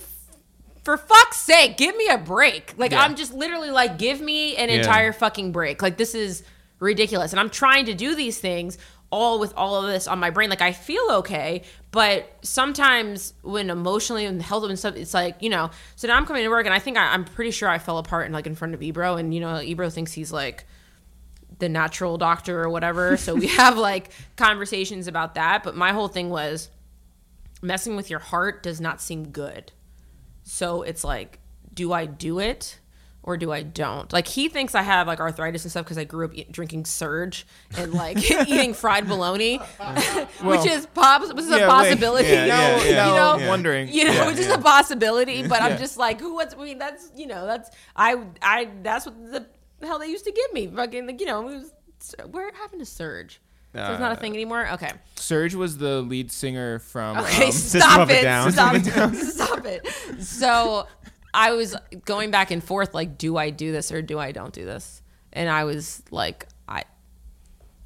[0.83, 2.75] for fuck's sake, give me a break.
[2.77, 3.03] Like, Yeah.
[3.03, 4.77] I'm just literally like, give me an Yeah.
[4.77, 5.83] entire fucking break.
[5.83, 6.43] Like, this is
[6.81, 7.33] ridiculous.
[7.33, 8.79] And I'm trying to do these things
[9.15, 10.51] all with all of this on my brain.
[10.51, 11.63] Like, I feel okay,
[11.93, 16.27] but sometimes when emotionally and health and stuff, it's like, you know, so now I'm
[16.27, 18.49] coming to work and I think I, I'm pretty sure I fell apart and like
[18.49, 19.17] in front of Ebro.
[19.17, 20.67] And, you know, Ebro thinks he's like,
[21.61, 23.17] the natural doctor or whatever.
[23.17, 25.63] So we have like conversations about that.
[25.63, 26.69] But my whole thing was
[27.63, 29.71] messing with your heart does not seem good.
[30.43, 31.39] So it's like,
[31.73, 32.81] do I do it?
[33.25, 34.13] Or do I don't?
[34.13, 36.85] Like he thinks I have like arthritis and stuff because I grew up eat, drinking
[36.85, 37.47] Surge
[37.77, 39.57] and like eating fried bologna,
[40.43, 41.67] which is which is yeah, a wait.
[41.67, 42.29] possibility.
[42.29, 43.89] Yeah, you know, yeah, you know, I'm wondering.
[43.89, 45.43] you know, Yeah, which is a possibility.
[45.49, 45.67] But Yeah.
[45.69, 46.35] I'm just like, who?
[46.35, 46.55] What's?
[46.55, 49.47] I mean, that's you know, that's I I that's what the
[49.83, 50.67] hell they used to give me.
[50.69, 51.75] Fucking like you know, it was,
[52.31, 53.41] where happened to Surge?
[53.75, 54.69] So it's not a Uh, thing anymore.
[54.75, 54.93] Okay.
[55.17, 57.17] Surge was the lead singer from.
[57.19, 58.53] Okay, um, stop of a it.
[58.53, 60.23] Stop, stop it.
[60.23, 60.87] So
[61.35, 64.53] I was going back and forth like, do I do this or do I don't
[64.53, 65.03] do this?
[65.33, 66.85] And I was like, I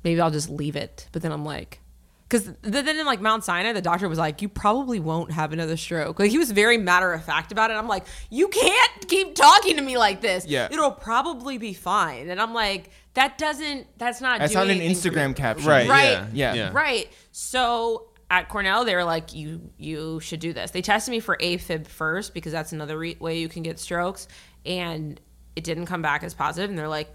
[0.04, 1.08] maybe I'll just leave it.
[1.12, 1.80] But then I'm like,
[2.28, 5.78] because then in like Mount Sinai, the doctor was like, you probably won't have another
[5.78, 6.18] stroke.
[6.18, 7.74] Like he was very matter of fact about it.
[7.74, 10.46] I'm like, you can't keep talking to me like this.
[10.46, 10.68] Yeah.
[10.70, 12.28] it'll probably be fine.
[12.28, 13.86] And I'm like, that doesn't.
[13.96, 14.40] That's not.
[14.40, 15.24] That's doing not an anything for me.
[15.24, 15.68] Instagram caption.
[15.68, 15.88] Right.
[15.88, 16.26] Right.
[16.34, 16.54] Yeah.
[16.54, 16.70] Yeah.
[16.72, 17.10] Right.
[17.32, 21.36] So at Cornell, they were like, "You you should do this." They tested me for
[21.36, 24.28] AFib first because that's another re- way you can get strokes,
[24.66, 25.20] and
[25.56, 26.68] it didn't come back as positive.
[26.70, 27.10] And they're like,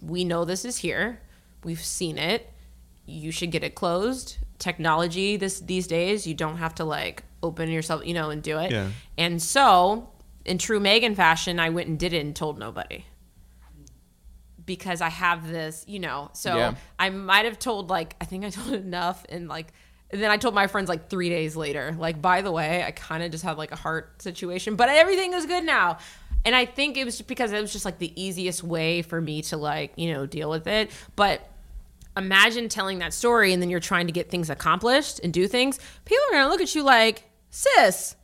[0.00, 1.20] "We know this is here.
[1.64, 2.52] We've seen it.
[3.06, 7.68] You should get it closed." Technology this these days, you don't have to like open
[7.68, 8.70] yourself, you know, and do it.
[8.70, 8.90] Yeah.
[9.18, 10.10] And so,
[10.44, 13.04] in true Megan fashion, I went and did it and told nobody
[14.66, 16.30] because I have this, you know.
[16.32, 16.74] So Yeah.
[16.98, 19.72] I might have told like I think I told Enuff and like
[20.14, 21.96] and then I told my friends like 3 days later.
[21.98, 25.32] Like by the way, I kind of just had like a heart situation, but everything
[25.32, 25.98] is good now.
[26.44, 29.42] And I think it was because it was just like the easiest way for me
[29.42, 30.92] to like, you know, deal with it.
[31.16, 31.50] But
[32.16, 35.80] imagine telling that story and then you're trying to get things accomplished and do things.
[36.04, 38.14] People are going to look at you like, "Sis,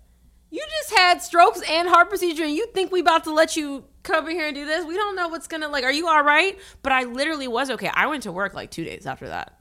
[0.50, 3.82] you just had strokes and heart procedure and you think we about to let you
[4.04, 6.22] come over here and do this we don't know what's gonna like are you all
[6.22, 9.59] right but i literally was okay i went to work like two days after that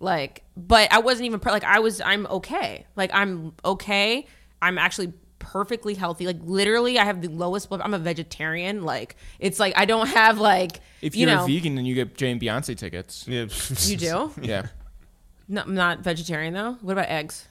[0.00, 4.26] like but i wasn't even pre- like i was i'm okay like i'm okay
[4.60, 9.14] i'm actually perfectly healthy like literally i have the lowest blood i'm a vegetarian like
[9.38, 12.16] it's like i don't have like If you you're know a vegan, then you get
[12.16, 13.26] Jay and Beyonce tickets.
[13.28, 13.46] Yeah.
[13.80, 14.66] you do Yeah.
[15.48, 17.46] no, I'm not vegetarian though what about eggs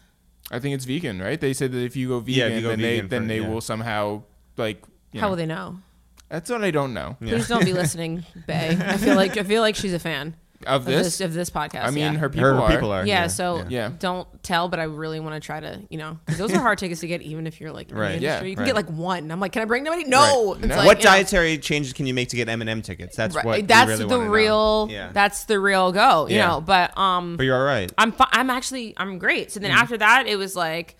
[0.51, 1.39] I think it's vegan, right?
[1.39, 3.39] They said that if you go vegan, Yeah, you go then they vegan then they
[3.39, 3.47] yeah.
[3.47, 4.23] will somehow
[4.57, 4.83] like.
[5.13, 5.29] You how know.
[5.31, 5.79] will they know
[6.27, 7.15] That's what I don't know.
[7.21, 10.81] please don't be listening Bey i feel like i feel like she's a fan Of
[10.81, 12.19] of this, this of this podcast I mean, yeah.
[12.19, 12.69] her people Her are.
[12.71, 13.05] people are.
[13.05, 13.91] yeah, so Yeah.
[13.99, 16.77] don't tell, but I really want to try to, you know, because those are hard
[16.79, 18.15] tickets to get, even if you're like in Right.
[18.17, 18.49] the Yeah, industry.
[18.49, 18.67] you can right.
[18.67, 19.31] get like one.
[19.31, 20.03] I'm like, can I bring nobody?
[20.05, 20.53] No.
[20.55, 20.65] Right.
[20.65, 20.75] No.
[20.77, 23.15] like, what you know, dietary changes can you make to get Eminem tickets?
[23.15, 23.67] That's right, what.
[23.67, 24.31] That's really the wanna know.
[24.31, 24.87] real.
[24.91, 25.09] Yeah.
[25.13, 26.27] That's the real go.
[26.27, 26.47] You Yeah.
[26.47, 27.91] know, but um, but you're all right.
[27.97, 29.51] I'm fi- I'm actually I'm great.
[29.51, 29.79] So then Mm-hmm.
[29.79, 30.97] after that, it was like,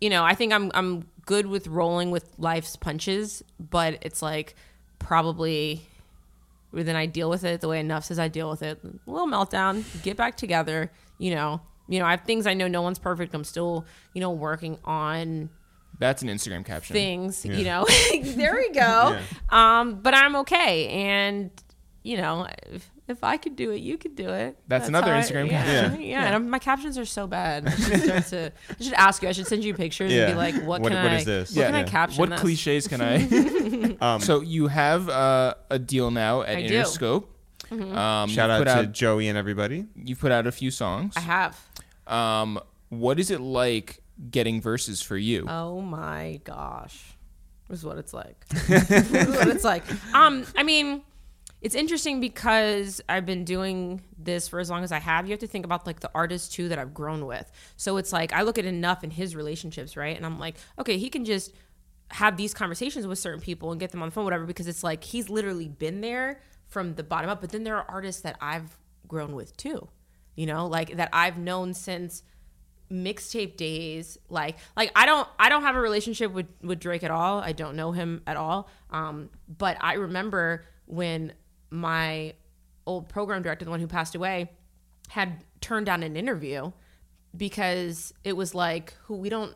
[0.00, 4.54] you know, I think I'm I'm good with rolling with life's punches, but it's like
[4.98, 5.86] probably
[6.72, 8.80] then I deal with it the way Enuff says I deal with it.
[8.84, 10.90] A little meltdown, get back together.
[11.18, 13.34] You know, you know, I have things I know no one's perfect.
[13.34, 15.48] I'm still, you know, working on
[15.98, 16.94] That's an Instagram caption.
[16.94, 17.44] things.
[17.44, 17.86] You know,
[18.22, 19.18] there we go.
[19.50, 21.50] Um, but I'm okay, and
[22.02, 22.46] you know,
[23.08, 24.58] if, if I could do it, you could do it.
[24.68, 26.02] That's another how I- Instagram yeah, caption.
[26.02, 27.66] Yeah, and I'm- my captions are so bad.
[27.66, 29.28] I should, to, I should ask you.
[29.28, 31.16] I should send you pictures and be like, what, What- can what I?
[31.16, 31.50] is this?
[31.50, 31.66] What Yeah.
[31.66, 32.20] can I caption?
[32.20, 32.40] What this?
[32.40, 33.96] cliches can I?
[34.00, 36.74] Um, so you have uh, a deal now at I do.
[36.74, 37.24] Interscope.
[37.70, 39.86] Um, Shout out to out, Joey and everybody.
[39.96, 41.14] you put out a few songs.
[41.16, 41.58] I have.
[42.06, 42.60] Um,
[42.90, 45.46] what is it like getting verses for you?
[45.48, 47.16] Oh my gosh.
[47.68, 48.46] This is what it's like.
[48.48, 49.82] this is what it's like.
[50.14, 51.02] Um, I mean,
[51.60, 55.26] it's interesting because I've been doing this for as long as I have.
[55.26, 57.50] You have to think about like the artists too that I've grown with.
[57.76, 60.16] So it's like I look at Enuff in his relationships, right?
[60.16, 61.52] And I'm like, okay, he can just
[62.12, 64.84] have these conversations with certain people and get them on the phone, whatever, because it's
[64.84, 67.40] like he's literally been there from the bottom up.
[67.40, 68.78] But then there are artists that I've
[69.08, 69.88] grown with too,
[70.34, 72.22] you know, like that I've known since
[72.88, 77.10] mixtape days like like i don't i don't have a relationship with with drake at
[77.10, 81.32] all i don't know him at all um but i remember when
[81.76, 82.34] my
[82.86, 84.50] old program director the one who passed away
[85.08, 86.70] had turned down an interview
[87.36, 89.54] because it was like who we don't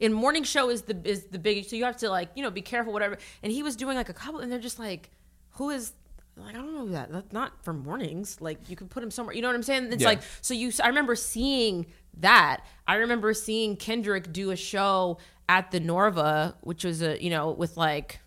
[0.00, 2.50] in morning show is the is the big so you have to like you know
[2.50, 3.18] be careful whatever.
[3.42, 5.10] And he was doing like a couple and they're just like
[5.52, 5.92] who is
[6.36, 8.40] like I don't know that that's not for mornings.
[8.40, 9.92] Like you could put him somewhere you know what I'm saying?
[9.92, 10.08] It's Yeah.
[10.08, 11.86] like so you I remember seeing
[12.18, 12.60] that.
[12.86, 15.18] I remember seeing Kendrick do a show
[15.48, 18.20] at the Norva which was a you know with like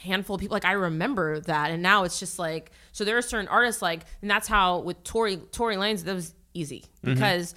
[0.00, 0.54] handful of people.
[0.54, 3.04] Like I remember that, and now it's just like so.
[3.04, 6.84] There are certain artists like, and that's how with Tory Tory Lanez that was easy
[7.04, 7.14] mm-hmm.
[7.14, 7.54] because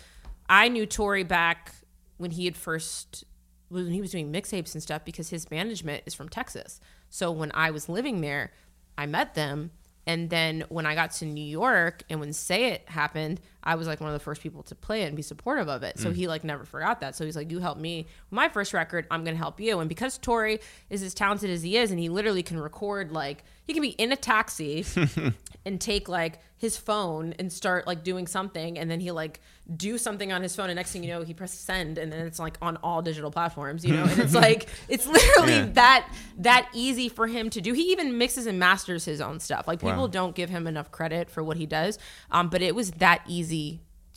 [0.50, 1.74] I knew Tory back
[2.18, 3.24] when he had first
[3.70, 6.80] when he was doing mixtapes and stuff because his management is from Texas.
[7.10, 8.52] So when I was living there,
[8.98, 9.72] I met them
[10.06, 13.88] and then when I got to New York and when Say It happened, I was
[13.88, 15.98] like one of the first people to play it and be supportive of it.
[16.00, 16.16] So Mm.
[16.16, 17.16] he like never forgot that.
[17.16, 19.08] So he's like, "You helped me my first record.
[19.10, 20.60] I'm gonna help you." And because Tory
[20.90, 23.90] is as talented as he is, and he literally can record like he can be
[23.92, 24.86] in a taxi
[25.66, 29.40] and take like his phone and start like doing something, and then he like
[29.78, 32.26] do something on his phone, and next thing you know, he presses send, and then
[32.28, 34.04] it's like on all digital platforms, you know.
[34.04, 35.70] and it's like it's literally Yeah.
[35.74, 37.72] that that easy for him to do.
[37.74, 39.68] He even mixes and masters his own stuff.
[39.68, 40.08] Like people Wow.
[40.08, 41.98] don't give him enough credit for what he does,
[42.32, 43.53] um, but it was that easy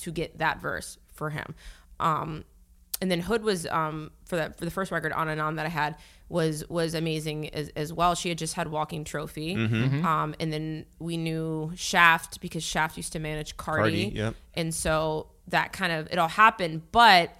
[0.00, 1.54] to get that verse for him.
[1.98, 2.44] Um,
[3.00, 5.66] and then Hood was um, for that for the first record on and on that
[5.66, 5.96] I had
[6.28, 8.14] was was amazing as, as well.
[8.14, 13.12] She had just had Walking Trophy, um, and then we knew Shaft because Shaft used
[13.12, 14.34] to manage Cardi, Cardi, yep.
[14.54, 16.82] and so that kind of it all happened.
[16.90, 17.30] But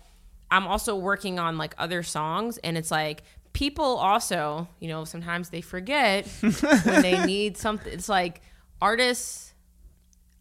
[0.50, 5.48] I'm also working on like other songs, and it's like people also, you know, sometimes
[5.48, 7.92] they forget when they need something.
[7.92, 8.42] It's like
[8.80, 9.54] artists.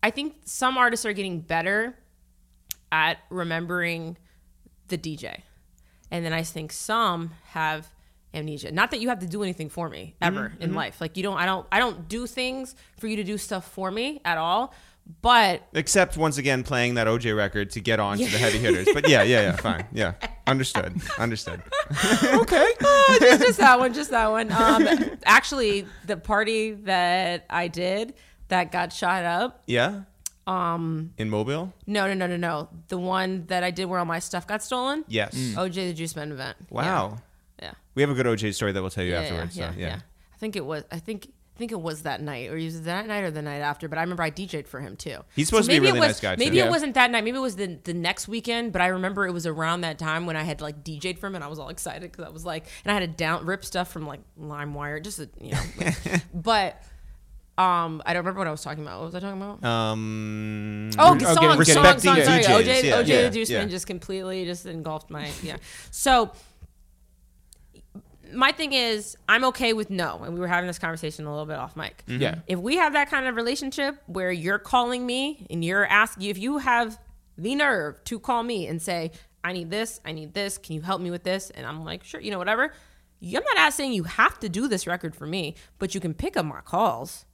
[0.06, 1.98] I think some artists are getting better
[2.92, 4.18] at remembering
[4.88, 5.42] the DJ.
[6.12, 7.90] And then I think some have
[8.32, 8.72] amnesia.
[8.72, 11.02] Not that you have to do anything for me ever Mm-hmm, in life.
[11.02, 13.90] Like you don't I don't I don't do things for you to do stuff for
[13.90, 14.76] me at all.
[15.24, 18.88] But Except once again playing that OJ record to get on to the heavy hitters.
[18.94, 19.88] But yeah, yeah, yeah, fine.
[19.92, 20.14] Yeah.
[20.46, 21.02] Understood.
[21.18, 21.64] Understood.
[22.24, 22.74] Okay.
[23.20, 24.52] just, just that one, just that one.
[24.52, 24.88] Um
[25.26, 28.14] actually the party that I did
[28.50, 29.64] that got shot up.
[29.68, 30.02] Yeah?
[30.48, 31.74] Um in Mobile?
[31.88, 32.70] No, no, no, no, no.
[32.90, 35.04] The one that I did where all my stuff got stolen.
[35.08, 35.34] Yes.
[35.36, 36.58] OJ the Juice Man event.
[36.70, 37.18] Wow.
[37.62, 37.72] Yeah.
[37.96, 39.58] We have a good OJ story that we'll tell you yeah, afterwards.
[39.58, 40.00] Yeah, so, yeah, yeah.
[40.34, 40.84] I think it was.
[40.92, 41.28] I think.
[41.28, 43.88] I think it was that night, or was it that night or the night after?
[43.88, 45.20] But I remember I DJ'd for him too.
[45.38, 46.40] He's supposed to be a maybe it really was- nice guy, too.
[46.44, 46.66] Maybe Yeah.
[46.66, 47.24] it wasn't that night.
[47.24, 48.74] Maybe it was the the next weekend.
[48.74, 51.36] But I remember it was around that time when I had like DJ'd for him,
[51.36, 53.64] and I was all excited because I was like, and I had to down rip
[53.64, 55.62] stuff from like LimeWire, just a, you know.
[56.34, 56.84] but
[57.58, 59.00] um, I don't remember what I was talking about.
[59.00, 59.64] What was I talking about?
[59.64, 62.22] Um Oh, Re- song, oh, song, song, sorry.
[62.22, 63.60] DJs, OJ, yeah, OJ yeah, the Juice yeah.
[63.60, 65.58] Man just completely just engulfed my yeah.
[65.92, 66.32] So
[68.34, 71.46] my thing is, I'm okay with no, and we were having this conversation a little
[71.46, 72.04] bit off mic.
[72.08, 72.40] Yeah.
[72.48, 76.38] If we have that kind of relationship where you're calling me and you're asking, if
[76.38, 77.00] you have
[77.38, 79.12] the nerve to call me and say,
[79.44, 82.04] "I need this, I need this, can you help me with this?" and I'm like,
[82.04, 82.74] "Sure," you know, whatever.
[83.24, 86.36] I'm not asking you have to do this record for me, but you can pick
[86.38, 87.26] up my calls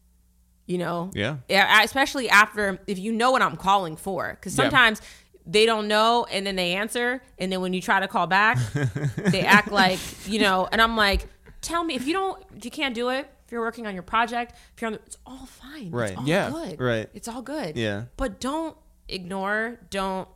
[0.72, 1.38] you know Yeah.
[1.50, 4.64] yeah especially after if you know what i'm calling for because Yeah.
[4.64, 5.02] sometimes
[5.46, 8.58] they don't know and then they answer and then when you try to call back
[9.36, 11.28] they act like you know and i'm like
[11.62, 14.04] tell me if you don't if you can't do it if you're working on your
[14.04, 16.12] project if you're on the, it's all fine Right.
[16.12, 16.50] it's all Yeah.
[16.52, 17.10] good Right.
[17.14, 18.04] it's all good Yeah.
[18.18, 18.78] but don't
[19.10, 20.28] ignore don't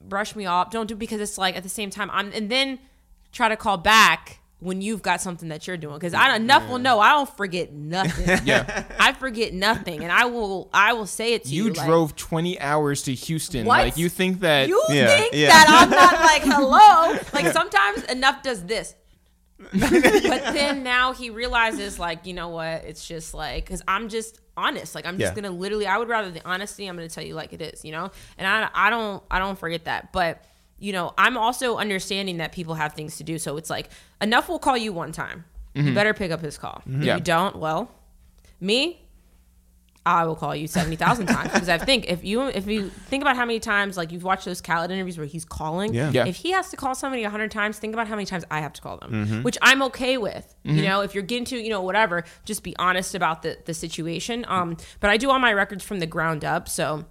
[0.00, 2.78] brush me off don't do because it's like at the same time i'm and then
[3.32, 6.78] try to call back when you've got something that you're doing because I Enuff will
[6.78, 8.38] know I don't forget nothing.
[8.46, 8.84] Yeah.
[8.98, 11.64] I forget nothing, and I will I will say it to you.
[11.64, 13.66] You like, drove 20 hours to Houston.
[13.66, 13.78] What?
[13.84, 15.48] Like you think that You Yeah, think yeah.
[15.48, 17.18] that I'm not like hello?
[17.32, 18.94] Like sometimes Enuff does this.
[19.72, 19.72] but
[20.54, 24.94] then now he realizes like you know what it's just like because i'm just honest
[24.94, 25.42] like i'm just Yeah.
[25.42, 27.92] gonna literally i would rather the honesty i'm gonna tell you like it is you
[27.92, 30.42] know and i i don't i don't forget that but
[30.80, 33.88] you know i'm also understanding that people have things to do so it's like
[34.20, 35.44] Enuff will call you one time
[35.74, 35.94] you mm-hmm.
[35.94, 37.00] better pick up his call mm-hmm.
[37.00, 37.16] if Yeah.
[37.16, 37.90] you don't well
[38.60, 39.06] me
[40.06, 43.22] I will call you seventy thousand times because I think if you if you think
[43.22, 46.10] about how many times like you've watched those Khaled interviews where he's calling, Yeah.
[46.10, 46.26] Yeah.
[46.26, 48.60] if he has to call somebody a hundred times, think about how many times I
[48.60, 49.42] have to call them, mm-hmm.
[49.42, 50.54] which I'm okay with.
[50.64, 53.74] You know, if you're getting to you know whatever, just be honest about the the
[53.74, 54.46] situation.
[54.48, 57.04] Um, but I do all my records from the ground up, so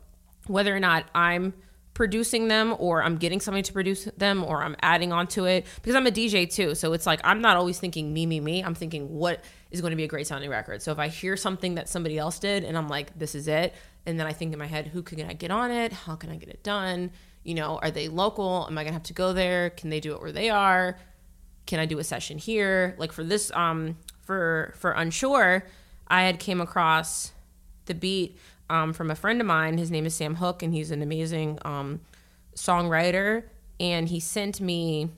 [0.47, 1.53] whether or not I'm
[1.99, 5.95] producing them or I'm getting somebody to produce them or I'm adding onto it because
[5.95, 6.73] I'm a DJ too.
[6.73, 8.63] So it's like I'm not always thinking me, me, me.
[8.63, 10.81] I'm thinking what is going to be a great sounding record.
[10.81, 13.73] So if I hear something that somebody else did and I'm like, this is it,
[14.05, 15.91] and then I think in my head, who can I get on it?
[15.91, 17.11] How can I get it done?
[17.43, 18.65] You know, are they local?
[18.69, 19.71] Am I gonna have to go there?
[19.71, 20.97] Can they do it where they are?
[21.65, 22.95] Can I do a session here?
[22.97, 25.65] Like for this, um, for for unsure,
[26.07, 27.33] I had came across
[27.87, 28.37] the beat
[28.69, 29.77] um, from a friend of mine.
[29.77, 32.01] His name is Sam Hook, and he's an amazing um,
[32.55, 33.43] songwriter.
[33.79, 35.09] And he sent me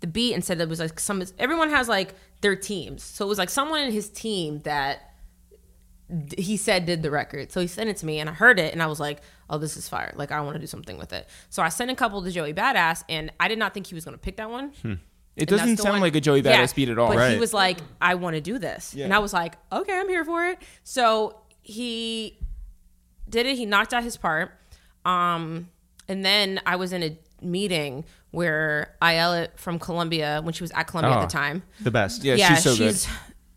[0.00, 1.22] the beat and said it was like some.
[1.38, 5.14] Everyone has like their teams, so it was like someone in his team that
[6.36, 7.50] he said did the record.
[7.52, 9.56] So he sent it to me, and I heard it, and I was like, "Oh,
[9.58, 10.12] this is fire!
[10.16, 12.52] Like I want to do something with it." So I sent a couple to Joey
[12.52, 14.72] Badass, and I did not think he was going to pick that one.
[14.84, 14.98] it
[15.38, 17.14] And doesn't sound one- like a Joey Badass Yeah, beat at all.
[17.14, 18.94] But he was like, I want to do this.
[18.94, 20.58] And I was like, okay, I'm here for it.
[20.84, 22.38] So he
[23.32, 23.56] did it.
[23.56, 24.52] He knocked out his part.
[25.04, 25.68] Um,
[26.08, 30.84] and then I was in a meeting where Ayala from Columbia, when she was at
[30.84, 32.22] Columbia at the time, The best.
[32.22, 32.96] Yeah, she's so good.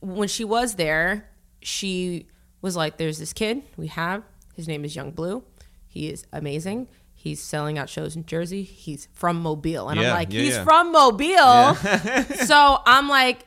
[0.02, 1.30] when she was there,
[1.62, 2.28] she
[2.62, 4.24] was like, "There's this kid we have.
[4.56, 5.44] His name is Yung Bleu.
[5.88, 6.88] He is amazing.
[7.14, 8.64] He's selling out shows in Jersey.
[8.64, 10.64] He's from Mobile." And Yeah, I'm like, yeah, "He's yeah.
[10.64, 11.76] from Mobile."
[12.46, 13.46] so I'm like,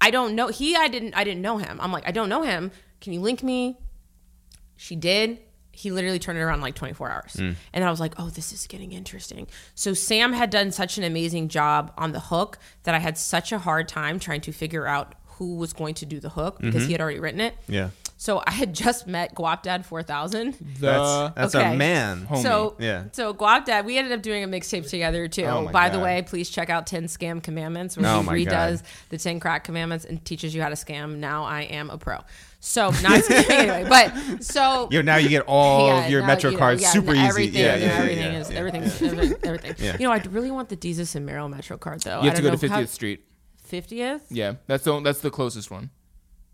[0.00, 0.48] I don't know.
[0.48, 1.78] He, I didn't, I didn't know him.
[1.80, 2.70] I'm like, I don't know him.
[3.00, 3.76] Can you link me?
[4.76, 5.38] She did.
[5.74, 7.32] He literally turned it around in like 24 hours.
[7.34, 7.54] Mm.
[7.72, 9.46] And I was like, oh, this is getting interesting.
[9.74, 13.52] So Sam had done such an amazing job on the hook that I had such
[13.52, 16.74] a hard time trying to figure out who was going to do the hook because
[16.82, 16.86] Mm-hmm.
[16.86, 17.54] he had already written it.
[17.68, 17.90] Yeah.
[18.16, 20.54] So I had just met Guapdad 4000.
[20.80, 21.76] That's that's Okay.
[21.76, 22.26] man.
[22.30, 22.42] Homie.
[22.42, 23.04] So Yeah.
[23.10, 25.42] So Guapdad, we ended up doing a mixtape together too.
[25.44, 28.82] Oh By the way, please check out Ten Scam Commandments, where Oh he redoes God.
[29.08, 31.16] the Ten Crack Commandments and teaches you how to scam.
[31.16, 32.18] Now I am a pro.
[32.66, 36.56] So not anyway, but so Yo, now you get all yeah, of your Metro you
[36.56, 37.20] know, cards yeah, super easy.
[37.26, 39.38] Everything, yeah, yeah, yeah, everything yeah, is everything, everything.
[39.44, 39.74] everything.
[39.78, 39.96] Yeah.
[40.00, 42.22] You know, I really want the Jesus and Merrill Metro card though.
[42.22, 43.24] you have I to go don't to know 50th how- Street.
[43.70, 45.90] 50th Yeah, that's the that's the closest one.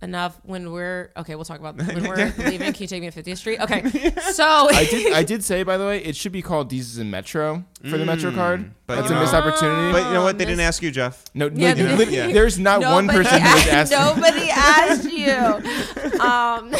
[0.03, 1.35] Enough when we're okay.
[1.35, 2.73] We'll talk about when we're leaving.
[2.73, 3.61] Can you take me to 50th Street?
[3.61, 3.83] Okay,
[4.33, 7.11] so I did I did say by the way, it should be called Jesus and
[7.11, 8.71] Metro for the Metro card.
[8.87, 9.93] but That's you a know- missed opportunity.
[9.93, 10.39] But you know what?
[10.39, 11.25] They Miss- didn't ask you, Jeff.
[11.35, 12.29] no, Yeah, like, they- lit- Yeah.
[12.33, 13.93] there's not one Nobody person who has asked.
[13.93, 13.99] me.
[13.99, 16.21] Nobody asked you.
[16.21, 16.73] Um,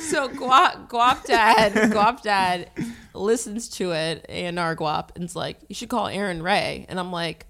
[0.00, 2.70] so Guap, Guapdad, Guap Dad
[3.14, 6.86] listens to it and our Guap and's like, you should call Arin Ray.
[6.88, 7.46] And I'm like,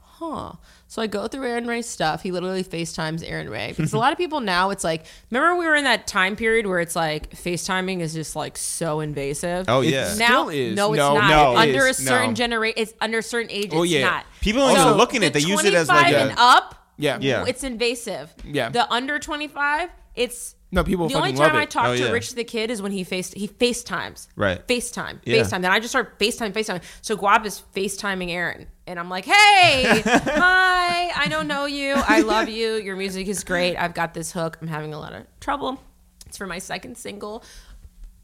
[0.00, 0.52] huh.
[0.94, 2.22] So I go through Arin Ray's stuff.
[2.22, 3.70] He literally FaceTimes Arin Ray.
[3.76, 6.68] Because a lot of people now, it's like, remember we were in that time period
[6.68, 9.64] where it's like FaceTiming is just like so invasive.
[9.68, 10.10] Oh It yeah.
[10.10, 10.76] still now, is.
[10.76, 11.28] no, it's No, not.
[11.30, 11.98] no, it under is.
[11.98, 12.34] a certain No.
[12.34, 13.70] generation, it's under a certain age.
[13.72, 14.02] Oh, it's yeah.
[14.08, 14.26] not.
[14.40, 15.32] People aren't even So look in it.
[15.32, 16.86] They use it as like 25 a and up.
[16.96, 17.18] Yeah.
[17.20, 17.44] Yeah.
[17.44, 18.32] it's invasive.
[18.44, 18.68] Yeah.
[18.68, 21.70] the under twenty five, it's No, people the only fucking love time I it.
[21.70, 22.10] talk Oh, to yeah.
[22.10, 24.26] Rich the Kid is when he faced he FaceTimes.
[24.34, 24.66] Right.
[24.66, 25.20] FaceTime.
[25.24, 25.36] Yeah.
[25.42, 25.62] FaceTime.
[25.62, 26.82] Then I just start FaceTime, FaceTime.
[27.00, 28.66] So Guap is FaceTiming Arin.
[28.86, 31.94] And I'm like, hey, hi, I don't know you.
[31.96, 32.74] I love you.
[32.74, 33.76] Your music is great.
[33.76, 34.58] I've got this hook.
[34.60, 35.80] I'm having a lot of trouble.
[36.26, 37.44] It's for my second single.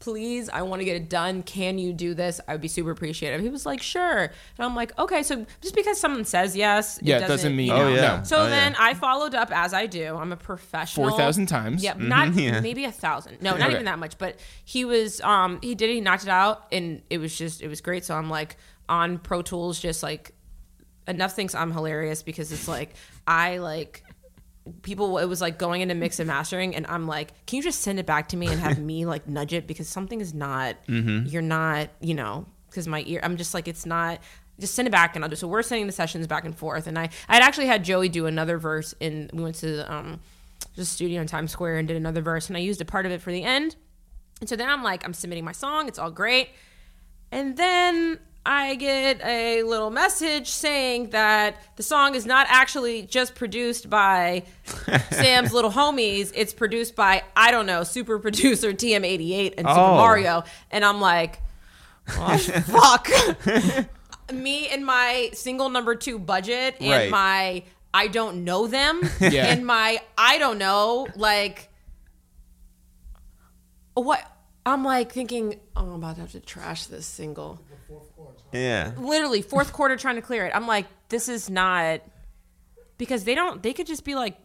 [0.01, 1.41] Please, I want to get it done.
[1.43, 2.41] Can you do this?
[2.47, 3.39] I would be super appreciative.
[3.39, 4.17] He was like, sure.
[4.23, 5.23] And I'm like, okay.
[5.23, 7.95] So just because someone says yes, Yeah, it doesn't mean you Oh, know.
[7.95, 8.17] yeah.
[8.17, 8.23] no.
[8.23, 8.49] So Oh, yeah.
[8.49, 10.17] then I followed up as I do.
[10.17, 11.07] I'm a professional.
[11.09, 11.83] Four thousand times.
[11.83, 12.59] Yep, not yeah.
[12.59, 13.41] maybe a thousand.
[13.41, 13.73] No, not Okay.
[13.73, 14.17] even that much.
[14.17, 15.89] But he was, um, he did.
[15.89, 18.03] it, He knocked it out, and it was just, it was great.
[18.03, 18.57] So I'm like
[18.89, 20.33] on Pro Tools, just like
[21.07, 22.93] Enuff thinks I'm hilarious because it's like
[23.27, 24.03] I like
[24.81, 25.17] people.
[25.17, 27.99] It was like going into mix and mastering, and I'm like, can you just send
[27.99, 30.77] it back to me and have me like nudge it because something is not.
[31.27, 33.19] You're not, you know, because my ear.
[33.23, 34.19] I'm just like it's not.
[34.59, 35.35] Just send it back and I'll do.
[35.35, 38.25] So we're sending the sessions back and forth, and I I'd actually had Joey do
[38.27, 40.19] another verse, and we went to um
[40.75, 43.11] just studio in Times Square and did another verse, and I used a part of
[43.11, 43.75] it for the end.
[44.39, 46.49] And so then I'm like, I'm submitting my song, it's all great.
[47.31, 53.35] And then I get a little message saying that the song is not actually just
[53.35, 54.43] produced by
[55.11, 56.31] Sam's little homies.
[56.33, 59.95] It's produced by, I don't know, super producer TM88 and Super Oh.
[59.95, 60.43] Mario.
[60.71, 61.39] And I'm like,
[62.17, 63.07] oh, fuck.
[64.33, 67.09] Me and my single number two budget and Right.
[67.11, 67.63] my
[67.93, 69.47] I don't know them Yeah.
[69.47, 71.67] and my I don't know, like,
[73.93, 74.25] what?
[74.65, 77.59] I'm like thinking, oh, I'm about to have to trash this single.
[78.53, 78.91] Yeah.
[78.97, 80.51] Literally, fourth quarter trying to clear it.
[80.55, 82.01] I'm like, this is not
[82.97, 83.61] because they don't.
[83.63, 84.37] They could just be like,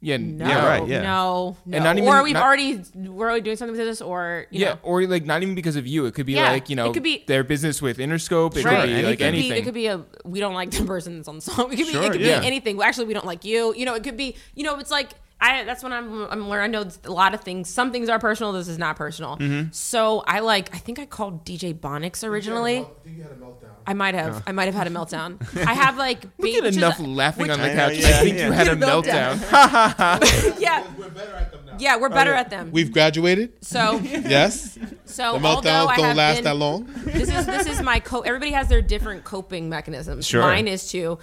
[0.00, 0.18] Yeah.
[0.18, 1.02] no, Yeah, right, yeah.
[1.02, 4.46] no, no, not even- or we've not- already we're already doing something with this, or
[4.50, 6.04] you Yeah, know, or like not even because of you.
[6.06, 8.56] It could be Yeah, like you know it could be- their business with Interscope.
[8.56, 8.80] It Right.
[8.80, 9.50] could be like It could anything.
[9.52, 11.72] be, it could be a we don't like the person that's on the song.
[11.72, 12.40] It could be Sure, it could yeah.
[12.40, 12.76] be anything.
[12.76, 13.74] Well, actually, we don't like you.
[13.74, 14.36] You know, it could be.
[14.54, 15.10] You know, it's like
[15.44, 15.64] I.
[15.64, 16.24] That's when I'm.
[16.30, 16.76] I'm learning.
[16.76, 17.68] I know a lot of things.
[17.68, 18.52] Some things are personal.
[18.52, 19.36] This is not personal.
[19.36, 19.72] Mm-hmm.
[19.72, 20.74] So I like.
[20.74, 22.86] I think I called DJ Bonics originally.
[23.86, 24.42] I might have.
[24.46, 25.36] I might have had a meltdown.
[25.66, 26.24] I have like.
[26.24, 27.98] Look ba- at which is Enuff laughing on the I know, couch.
[27.98, 28.46] yeah, I think yeah.
[28.46, 29.36] you had a meltdown.
[29.36, 30.60] meltdown.
[30.60, 30.86] yeah.
[30.96, 31.76] We're better at them now.
[31.78, 32.70] Yeah, we're better at them.
[32.72, 33.64] We've graduated.
[33.64, 34.78] So Yes.
[35.04, 36.84] so The although meltdowns I don't have last been, that long.
[37.04, 40.40] this is this is my co everybody has their different coping mechanisms Sure.
[40.40, 41.18] mine is to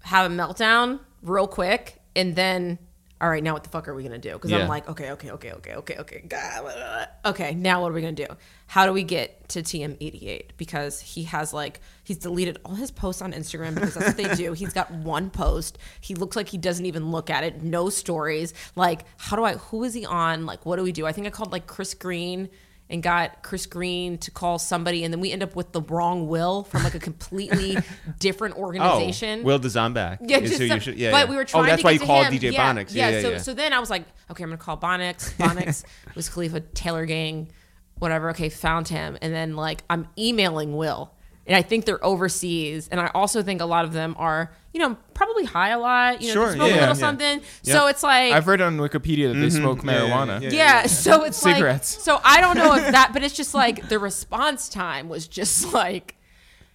[0.00, 2.78] have a meltdown real quick and then
[3.22, 4.32] all right now what the fuck are we gonna do?
[4.32, 4.58] Because Yeah.
[4.58, 8.12] i'm like okay okay okay okay okay okay God, okay now what are we gonna
[8.12, 8.26] do?
[8.66, 13.22] How do we get to tm88 because he has like he's deleted all his posts
[13.22, 14.52] on instagram because that's what they do.
[14.62, 15.78] He's got one post.
[16.00, 17.62] He looks like he doesn't even look at it.
[17.62, 18.54] No stories.
[18.76, 20.44] Like how do i who is he on?
[20.46, 21.06] Like what do we do?
[21.06, 22.48] I think i called like chris green
[22.92, 26.28] and got Chris Green to call somebody, and then we end up with the wrong
[26.28, 27.78] Will from like a completely
[28.20, 29.40] different organization.
[29.40, 29.44] Oh.
[29.44, 30.18] Will Dezombak.
[30.20, 31.30] Yeah, is who you should- yeah, but yeah.
[31.30, 32.34] we were trying Oh, that's to why you called him.
[32.34, 32.94] DJ yeah, Bonics.
[32.94, 33.38] Yeah, yeah, so, yeah.
[33.38, 35.32] so then I was like, okay, I'm gonna call Bonics.
[35.38, 37.48] Bonics was Khalifa Taylor Gang,
[37.98, 38.28] whatever.
[38.30, 41.14] Okay, found him, and then like I'm emailing Will,
[41.46, 44.80] and I think they're overseas, and I also think a lot of them are, you
[44.80, 46.20] know, probably high a lot.
[46.22, 46.92] You know, Sure, they smoke yeah, a little yeah.
[46.94, 47.40] something.
[47.62, 49.88] So it's like I've read on Wikipedia that they smoke Mm-hmm.
[49.88, 50.42] Yeah, yeah, marijuana.
[50.42, 50.50] yeah.
[50.50, 51.96] yeah, so it's Cigarettes.
[51.96, 55.26] Like, so I don't know if that, but it's just like the response time was
[55.26, 56.16] just like,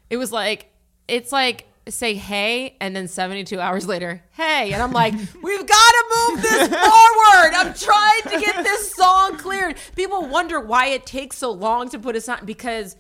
[0.10, 0.70] it was like,
[1.08, 5.92] it's like say hey, and then 72 hours later, hey, and I'm like, we've got
[5.92, 7.54] to move this forward.
[7.56, 9.78] I'm trying to get this song cleared.
[9.96, 12.98] People wonder why it takes so long to put a song because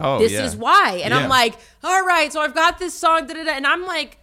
[0.00, 0.44] Oh, this yeah.
[0.44, 1.00] is why.
[1.04, 1.20] And Yeah.
[1.20, 1.54] I'm like,
[1.84, 3.52] all right, so I've got this song, da, da, da.
[3.52, 4.18] and I'm like,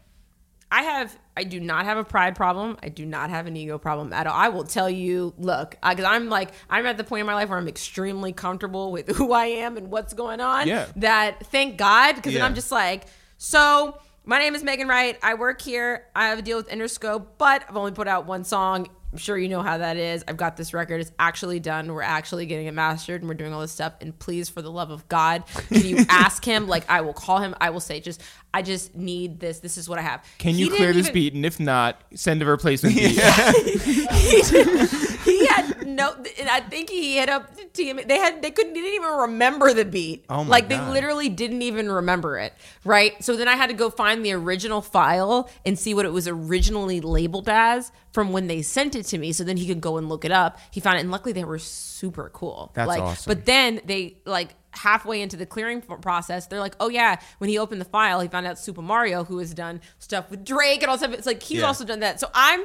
[0.70, 2.78] I have, I do not have a pride problem.
[2.84, 4.34] I do not have an ego problem at all.
[4.36, 7.48] I will tell you, look, because I'm like, I'm at the point in my life
[7.50, 10.68] where I'm extremely comfortable with who I am and what's going on.
[10.68, 10.88] Yeah.
[10.98, 13.06] That thank God, because then I'm just like,
[13.38, 15.18] so my name is Megan Ryte.
[15.24, 16.06] I work here.
[16.14, 18.90] I have a deal with Interscope, but I've only put out one song.
[19.12, 20.24] I'm sure you know how that is.
[20.28, 21.00] I've got this record.
[21.00, 21.94] It's actually done.
[21.94, 23.94] We're actually getting it mastered and we're doing all this stuff.
[24.02, 26.68] And please, for the love of God, can you ask him?
[26.68, 27.56] Like, I will call him.
[27.62, 28.22] I will say, just,
[28.54, 29.60] I just need this.
[29.60, 30.26] This is what I have.
[30.40, 31.34] Can He you clear this even- beat?
[31.36, 33.12] And if not, send a replacement beat.
[34.14, 34.90] he, didn't-
[35.22, 38.08] he had no, and I think he hit up TM.
[38.08, 40.26] They had, they couldn't, they didn't even remember the beat.
[40.30, 40.88] Oh my like God.
[40.88, 42.54] they literally didn't even remember it.
[42.86, 43.22] Right.
[43.24, 46.28] So then I had to go find the original file and see what it was
[46.28, 49.32] originally labeled as from when they sent it to me.
[49.34, 50.60] So then he could go and look it up.
[50.72, 52.72] He found it, and luckily they were super cool.
[52.76, 53.30] That's like, awesome.
[53.30, 57.58] But then they like halfway into the clearing process, they're like, "Oh yeah." When he
[57.58, 60.92] opened the file, he found out Supah Mario, who has done stuff with Drake and
[60.92, 61.14] all stuff.
[61.14, 61.66] It's like he's Yeah.
[61.68, 62.20] also done that.
[62.20, 62.64] So I'm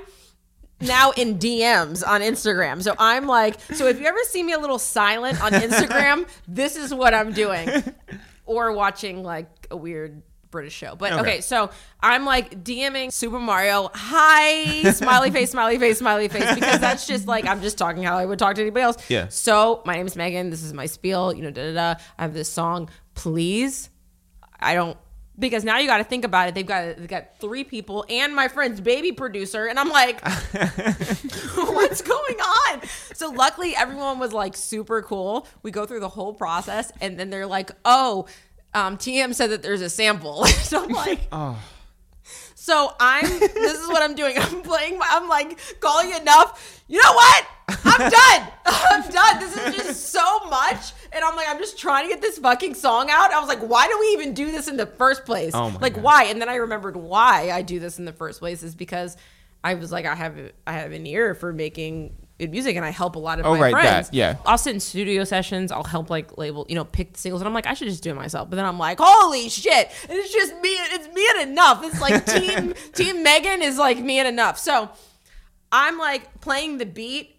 [0.83, 2.83] now in DMs on Instagram.
[2.83, 6.77] So I'm like, so if you ever see me a little silent on Instagram, this
[6.77, 7.69] is what I'm doing,
[8.47, 10.23] or watching like a weird.
[10.51, 10.95] British show.
[10.95, 11.21] But okay.
[11.21, 11.41] Okay.
[11.41, 17.07] so I'm like DMing Supah Mario, hi, smiley face, smiley face, smiley face, because that's
[17.07, 18.99] just like I'm just talking how I would talk to anybody else.
[19.09, 19.29] Yeah.
[19.29, 20.51] So my name is Megan.
[20.51, 21.33] This is my spiel.
[21.33, 22.01] You know, da da da.
[22.19, 22.91] I have this song.
[23.15, 23.89] Please,
[24.61, 24.99] I don't
[25.39, 26.55] because now you got to think about it.
[26.55, 30.21] They've got they've got three people and my friend's baby producer, and I'm like,
[31.55, 32.83] what's going on?
[33.15, 35.47] So luckily, everyone was like super cool.
[35.63, 38.27] We go through the whole process, and then they're like, oh.
[38.75, 40.47] Um, TM said that there's a sample.
[40.47, 41.21] so I'm like,
[42.63, 43.25] so I'm.
[43.25, 44.39] This is what I'm doing.
[44.39, 45.01] I'm playing.
[45.03, 46.85] I'm like calling Enuff.
[46.87, 47.47] You know what?
[47.69, 48.49] I'm done.
[48.67, 49.41] I'm done.
[49.41, 52.75] This is just so much, and I'm like, I'm just trying to get this fucking
[52.75, 53.33] song out.
[53.33, 55.53] I was like, why do we even do this in the first place?
[55.57, 56.05] Oh like, God.
[56.05, 56.25] why?
[56.27, 59.17] And then I remembered why I do this in the first place is because
[59.65, 62.91] I was like, I have I have an ear for making good music, and I
[62.91, 64.09] help a lot of Oh, my right, friends.
[64.11, 64.37] that, yeah.
[64.45, 65.71] I'll sit in studio sessions.
[65.73, 68.03] I'll help like label, you know, pick the singles, and I'm like, I should just
[68.03, 68.51] do it myself.
[68.51, 69.91] But then I'm like, holy shit!
[70.09, 70.69] It's just me.
[70.71, 71.85] It's me and Enuff.
[71.85, 74.59] It's like team Team Megan is like me and Enuff.
[74.59, 74.91] So
[75.71, 77.32] I'm like playing the beat.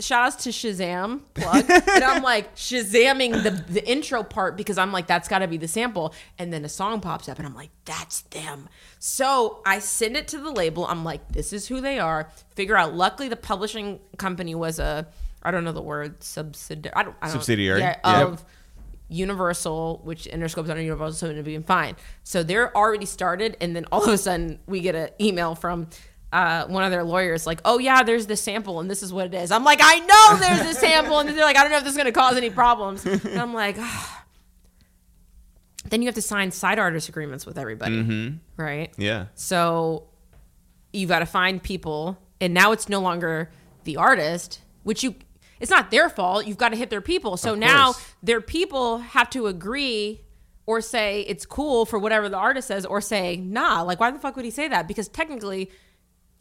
[0.00, 4.92] Shout outs to Shazam plug, and I'm like Shazamming the the intro part because I'm
[4.92, 7.54] like that's got to be the sample, and then a song pops up, and I'm
[7.54, 8.68] like that's them.
[8.98, 10.86] So I send it to the label.
[10.86, 12.30] I'm like this is who they are.
[12.54, 12.94] Figure out.
[12.94, 15.08] Luckily, the publishing company was a
[15.42, 16.94] I don't know the word subsidiary.
[16.94, 17.80] I don't, I don't Subsidiary.
[17.80, 18.28] Yeah, Yep.
[18.28, 18.44] of
[19.08, 21.96] Universal, which Interscope's under Universal, so it'd be fine.
[22.24, 25.88] So they're already started, and then all of a sudden we get an email from
[26.32, 29.26] uh, one of their lawyers, like, "Oh yeah, there's this sample, and this is what
[29.26, 31.78] it is." I'm like, "I know there's this sample," and they're like, "I don't know
[31.78, 34.24] if this is gonna cause any problems." And I'm like, ah.
[35.88, 38.92] then you have to sign side artist agreements with everybody, right?
[38.98, 39.26] Yeah.
[39.34, 40.08] So
[40.92, 43.50] you got to find people, and now it's no longer
[43.84, 45.14] the artist, which you
[45.60, 46.46] it's not their fault.
[46.46, 47.36] You've got to hit their people.
[47.36, 50.20] So now their people have to agree
[50.66, 53.80] or say it's cool for whatever the artist says, or say nah.
[53.82, 54.86] Like why the fuck would he say that?
[54.86, 55.70] Because technically.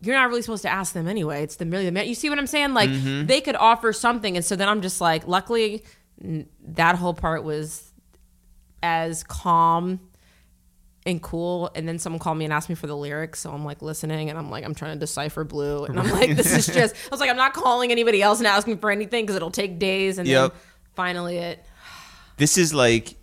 [0.02, 1.44] You're not really supposed to ask them anyway.
[1.44, 2.08] It's the merely the man.
[2.08, 2.74] You see what I'm saying?
[2.74, 3.26] Like mm-hmm.
[3.26, 5.84] they could offer something, and so then I'm just like, luckily,
[6.22, 7.92] that whole part was
[8.84, 10.00] as calm
[11.06, 11.72] and cool.
[11.74, 13.40] And then someone called me and asked me for the lyrics.
[13.40, 15.86] So I'm like listening and I'm like, I'm trying to decipher blue.
[15.86, 18.48] And I'm like, this is just, I was like, I'm not calling anybody else and
[18.48, 20.18] asking for anything because it'll take days.
[20.18, 20.52] And Yep.
[20.52, 20.62] then
[20.96, 21.64] finally it.
[22.38, 23.16] This is like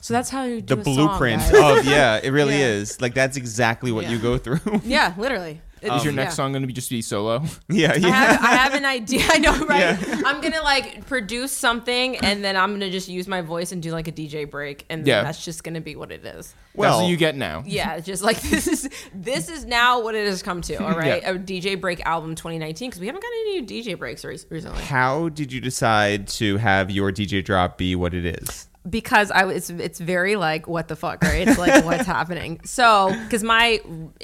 [0.00, 1.78] So that's how you do the song, blueprint guys.
[1.80, 2.66] of yeah, it really Yeah.
[2.66, 3.00] is.
[3.00, 4.10] Like that's exactly what Yeah.
[4.12, 4.60] you go through.
[4.84, 5.60] yeah, literally.
[5.82, 6.36] It- Is your um, next yeah.
[6.36, 7.42] song going to be just be solo?
[7.68, 8.06] yeah, yeah.
[8.06, 9.22] I have, I have an idea.
[9.28, 9.78] I know, right?
[9.80, 10.22] Yeah.
[10.26, 13.92] I'm gonna like produce something, and then I'm gonna just use my voice and do
[13.92, 15.22] like a DJ break, and Yeah.
[15.22, 16.54] that's just gonna be what it is.
[16.74, 17.64] Well, That's what you get now.
[17.66, 20.76] Yeah, just like this is this is now what it has come to.
[20.76, 21.30] All right, Yeah.
[21.32, 24.82] a DJ break album 2019 because we haven't got any new DJ breaks re- recently.
[24.82, 28.67] how did you decide to have your DJ drop be what it is?
[28.88, 31.46] Because I was it's very like what the fuck, right?
[31.46, 32.60] It's like what's happening.
[32.64, 33.80] So because my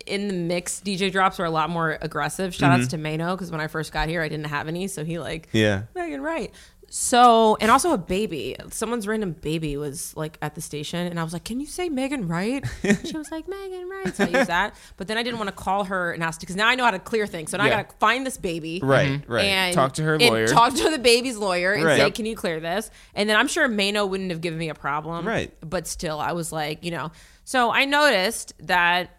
[0.07, 2.55] in the mix DJ drops were a lot more aggressive.
[2.55, 3.03] Shout outs mm-hmm.
[3.03, 5.49] to Mano because when I first got here I didn't have any, so he like
[5.53, 5.83] Yeah.
[5.95, 6.51] Megan Ryte.
[6.97, 8.55] So, and also a baby.
[8.71, 11.89] Someone's random baby was like at the station, and I was like, "Can you say
[11.89, 12.69] Megan Ryte?"
[13.11, 15.57] she was like, "Megan Ryte." So I used that, but then I didn't want to
[15.57, 17.51] call her and ask because now I know how to clear things.
[17.51, 17.79] So now Yeah.
[17.79, 19.45] I gotta find this baby, Right, right.
[19.45, 20.47] And Talk to her and lawyer.
[20.47, 21.97] Talk to the baby's lawyer and Right.
[21.97, 22.15] say, Yep.
[22.15, 25.27] "Can you clear this?" And then I'm sure Mano wouldn't have given me a problem,
[25.27, 25.53] Right.
[25.69, 27.11] But still, I was like, you know.
[27.43, 29.11] So I noticed that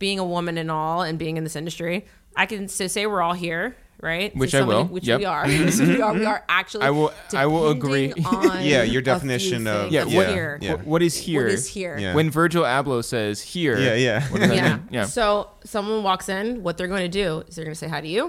[0.00, 2.04] being a woman and all, and being in this industry,
[2.34, 3.76] I can so say we're all here.
[4.00, 4.84] Right, Which So I will.
[4.84, 5.18] Which Yep.
[5.18, 5.44] we are.
[5.48, 6.14] Which we are.
[6.14, 6.84] We are actually.
[6.84, 8.12] I will- I will agree.
[8.12, 9.92] on Yeah, your definition of- things.
[9.92, 10.58] Yeah, here.
[10.62, 10.74] yeah.
[10.74, 11.42] What is here?
[11.46, 11.98] What is here?
[11.98, 12.14] Yeah.
[12.14, 13.76] When Virgil Abloh says here.
[13.76, 14.28] Yeah, yeah.
[14.28, 14.76] What does that Yeah.
[14.76, 14.88] mean?
[14.92, 15.04] Yeah.
[15.06, 18.00] So someone walks in, what they're going to do is they're going to say hi
[18.00, 18.26] to you.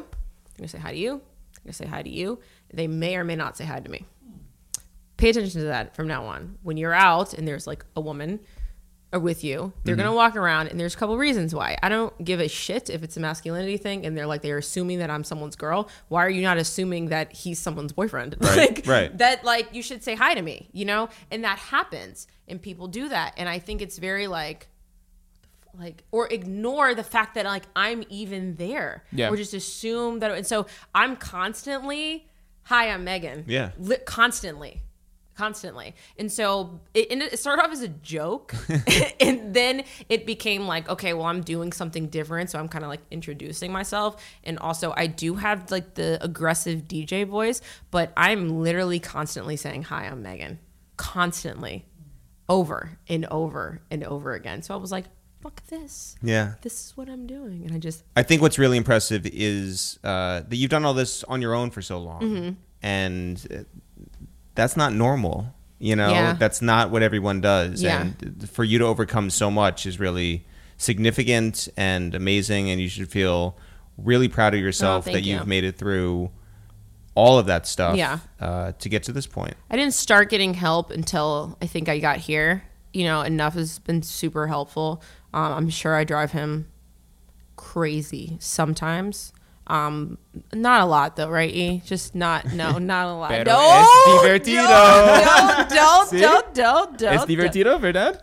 [0.55, 1.09] They're going to say hi to you.
[1.53, 2.39] They're going to say hi to you.
[2.73, 4.07] They may or may not say hi to me.
[5.17, 6.57] Pay attention to that from now on.
[6.63, 8.39] When you're out and there's like a woman
[9.11, 10.05] or with you, they're Mm-hmm.
[10.05, 11.75] to walk around and there's a couple reasons why.
[11.81, 14.99] I don't give a shit if it's a masculinity thing and they're like they're assuming
[14.99, 15.89] that I'm someone's girl.
[16.09, 18.35] Why are you not assuming that he's someone's boyfriend?
[18.41, 19.17] Right, like right.
[19.17, 21.09] that like you should say hi to me, you know?
[21.31, 23.33] And that happens and people do that.
[23.37, 24.67] And I think it's very like
[25.79, 29.03] like or ignore the fact that like I'm even there.
[29.11, 29.29] Yeah.
[29.29, 32.27] Or just assume that and so I'm constantly
[32.63, 33.45] hi, I'm Megan.
[33.47, 33.71] Yeah.
[33.79, 34.83] Li- constantly.
[35.39, 35.95] Constantly.
[36.17, 38.53] And so it, and it started off as a joke
[39.21, 42.49] and then it became like, okay, well, I'm doing something different.
[42.49, 44.21] So I'm kind of like introducing myself.
[44.43, 49.83] And also, I do have like the aggressive DJ voice, but I'm literally constantly saying,
[49.83, 50.59] hi, I'm Megan.
[50.97, 51.85] Constantly.
[52.49, 54.61] Over and over and over again.
[54.63, 55.05] So I was like,
[55.41, 56.17] fuck this.
[56.21, 56.55] Yeah.
[56.63, 57.63] This is what I'm doing.
[57.65, 61.23] And I just, I think what's really impressive is uh, that you've done all this
[61.25, 62.49] on your own for so long, Mm-hmm.
[62.81, 63.63] and uh,
[64.59, 65.53] that's not normal.
[65.79, 66.33] You know, Yeah.
[66.33, 67.81] that's not what everyone does.
[67.81, 68.01] Yeah.
[68.01, 70.45] And for you to overcome so much is really
[70.77, 73.55] significant and amazing, and you should feel
[73.97, 75.45] really proud of yourself Oh, that you've you.
[75.47, 76.29] made it through
[77.15, 78.19] all of that stuff Yeah.
[78.41, 79.55] uh, to get to this point.
[79.71, 82.63] I didn't start getting help until I think I got here.
[82.93, 85.01] You know, Enuff has been super helpful.
[85.33, 86.67] Um, I'm sure I drive him
[87.55, 89.31] crazy sometimes.
[89.69, 90.17] Um,
[90.51, 91.53] not a lot though, right?
[91.53, 91.83] E?
[91.85, 93.29] Just not, no, not a lot.
[93.29, 94.65] Pero no, es divertido.
[94.65, 96.19] Don't, don't, See?
[96.21, 98.19] don't, don't, don't, Es divertido, verdad?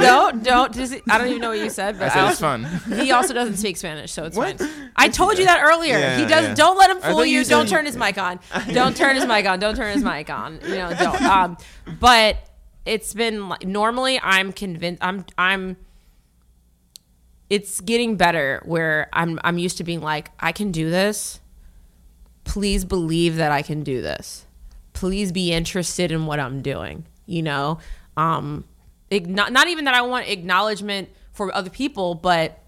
[0.00, 0.74] don't, don't.
[0.74, 2.64] Just, I don't even know what you said, I but said I it's fun.
[2.98, 4.58] he also doesn't speak Spanish, so it's What?
[4.58, 4.90] fine.
[4.96, 5.98] I told you that earlier.
[5.98, 6.44] Yeah, he does.
[6.46, 6.54] yeah.
[6.54, 7.40] Don't let him fool you.
[7.40, 8.40] you Don't turn his mic on.
[8.72, 9.58] Don't turn his mic on.
[9.58, 10.60] Don't turn his mic on.
[10.62, 11.22] You know, don't.
[11.22, 11.56] Um,
[12.00, 12.36] but
[12.86, 15.02] it's been like normally I'm convinced.
[15.04, 15.76] I'm I'm.
[17.50, 21.40] It's getting better where I'm I'm used to being like I can do this.
[22.44, 24.46] Please believe that I can do this.
[24.92, 27.04] Please be interested in what I'm doing.
[27.26, 27.78] You know,
[28.16, 28.64] um,
[29.10, 32.58] igno- not even that I want acknowledgement for other people, but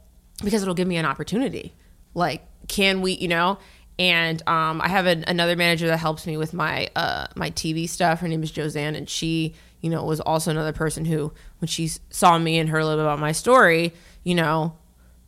[0.42, 1.74] because it'll give me an opportunity.
[2.14, 3.58] Like, can we, you know?
[3.98, 7.88] And um, I have an, another manager that helps me with my uh, my TV
[7.88, 8.20] stuff.
[8.20, 11.88] Her name is Josanne, and she, you know, was also another person who, when she
[12.10, 13.94] saw me and heard a little bit about my story,
[14.26, 14.76] you know,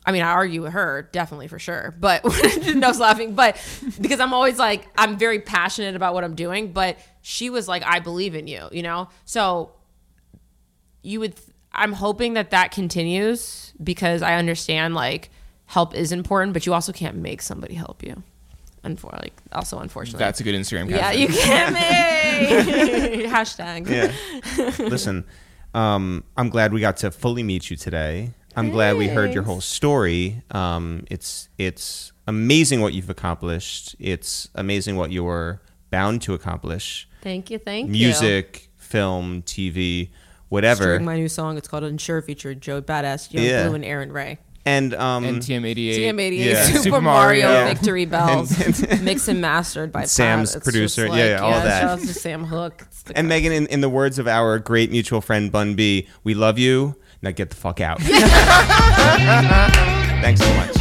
[0.05, 1.95] I mean, I argue with her, definitely for sure.
[1.97, 2.21] But
[2.75, 3.33] no, I was laughing.
[3.33, 3.55] But
[4.01, 6.73] because I'm always like, I'm very passionate about what I'm doing.
[6.73, 9.07] But she was like, I believe in you, you know?
[9.23, 9.71] So
[11.01, 11.35] you would,
[11.71, 15.29] I'm hoping that that continues because I understand like
[15.65, 18.21] help is important, but you also can't make somebody help you.
[18.83, 20.19] Unfor- like, also, unfortunately.
[20.19, 23.29] That's a good Instagram yeah, you can't make.
[23.31, 23.87] Hashtag.
[23.87, 24.87] Yeah.
[24.89, 25.23] Listen,
[25.73, 28.33] um, I'm glad we got to fully meet you today.
[28.55, 30.41] I'm glad we heard your whole story.
[30.51, 33.95] Um, it's it's amazing what you've accomplished.
[33.99, 35.61] It's amazing what you're
[35.91, 37.07] bound to accomplish.
[37.21, 37.57] Thank you.
[37.59, 37.91] Thank you.
[37.93, 40.09] Music, film, TV,
[40.49, 40.85] whatever.
[40.85, 43.67] During my new song, it's called Unsure, featured Joe Badass, Yung Yeah.
[43.67, 44.37] Bleu, and Arin Ray.
[44.65, 45.95] and um, And TM88.
[45.97, 46.65] TM88 Yeah.
[46.69, 47.49] Supah, Supah Mario, Mario.
[47.49, 47.73] Yeah.
[47.73, 48.57] Victory Bells,
[49.01, 50.09] mixed and mastered by Pat.
[50.09, 51.07] Sam's It's producer.
[51.07, 51.81] just Yeah, yeah, all that.
[51.81, 52.83] Shout out to Sam Hook.
[52.87, 56.07] It's the and Megan, in, in the words of our great mutual friend Bun B,
[56.23, 56.95] we love you.
[57.21, 57.99] Now get the fuck out.
[60.21, 60.75] Thanks so much.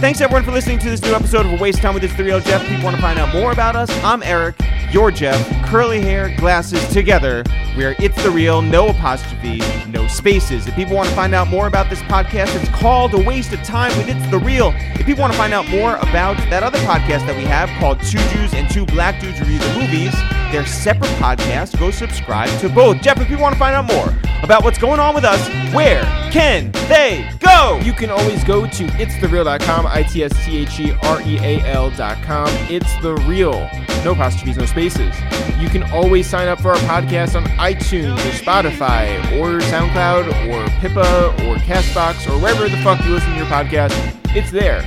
[0.00, 2.14] Thanks everyone for listening to this new episode of A Waste of Time with It's
[2.16, 2.62] the Real Jeff.
[2.62, 4.56] If people want to find out more about us, I'm Eric.
[4.90, 5.38] You're Jeff.
[5.66, 7.42] Curly hair, glasses, together.
[7.76, 9.58] We are It's the Real, no apostrophe,
[9.88, 10.66] no spaces.
[10.66, 13.62] If people want to find out more about this podcast, it's called A Waste of
[13.62, 14.72] Time with It's the Real.
[14.76, 18.00] If people want to find out more about that other podcast that we have called
[18.02, 20.14] Two Jews and Two Black Dudes Review the Movies,
[20.52, 21.78] they're separate podcasts.
[21.78, 23.00] Go subscribe to both.
[23.00, 26.02] Jeff, if people want to find out more about what's going on with us, where
[26.30, 27.80] can they go?
[27.82, 31.60] You can always go to itsthereal.com, I T S T H E R E A
[31.72, 32.48] L.com.
[32.70, 33.68] It's the real.
[34.04, 35.14] No apostrophes, no spaces.
[35.58, 40.68] You can always sign up for our podcast on iTunes or Spotify or SoundCloud or
[40.80, 43.92] Pippa or Castbox or wherever the fuck you listen to your podcast.
[44.36, 44.82] It's there.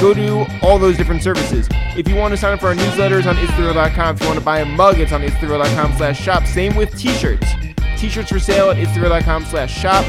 [0.00, 1.68] go to all those different services.
[1.94, 4.44] If you want to sign up for our newsletters on itsthereal.com, if you want to
[4.44, 6.46] buy a mug, it's on itsthereal.com slash shop.
[6.46, 7.46] Same with t-shirts.
[7.98, 10.06] T-shirts for sale at itsthereal.com slash shop.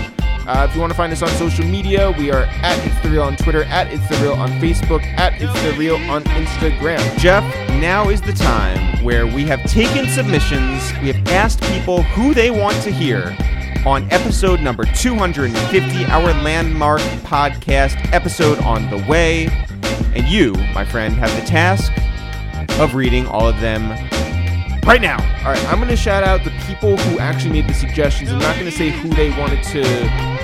[0.47, 3.09] Uh, if you want to find us on social media, we are at It's The
[3.09, 7.17] Real on Twitter, at It's The Real on Facebook, at It's The Real on Instagram.
[7.17, 7.43] Jeff,
[7.81, 10.93] now is the time where we have taken submissions.
[11.01, 13.35] We have asked people who they want to hear
[13.85, 19.47] on episode number 250, our landmark podcast episode on the way.
[20.15, 21.91] And you, my friend, have the task
[22.79, 23.89] of reading all of them
[24.85, 25.17] right now.
[25.45, 28.31] All right, I'm going to shout out the people who actually made the suggestions.
[28.31, 30.36] I'm not going to say who they wanted to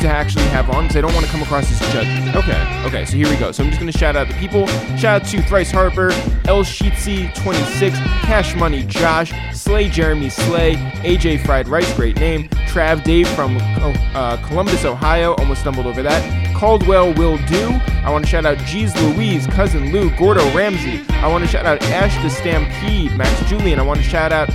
[0.00, 2.34] to actually have on because I don't want to come across as judgy.
[2.34, 2.86] Okay.
[2.86, 3.52] Okay, so here we go.
[3.52, 4.66] So I'm just going to shout out the people.
[4.96, 6.10] Shout out to Thrice Harper,
[6.46, 13.02] El Sheetsy 26, Cash Money Josh, Slay Jeremy Slay, AJ Fried Rice, great name, Trav
[13.04, 16.56] Dave from oh, uh, Columbus, Ohio, almost stumbled over that.
[16.56, 17.68] Caldwell Will Do.
[18.04, 21.04] I want to shout out G's Louise, Cousin Lou, Gordo Ramsey.
[21.10, 23.78] I want to shout out Ash the Stampede, Max Julian.
[23.78, 24.48] I want to shout out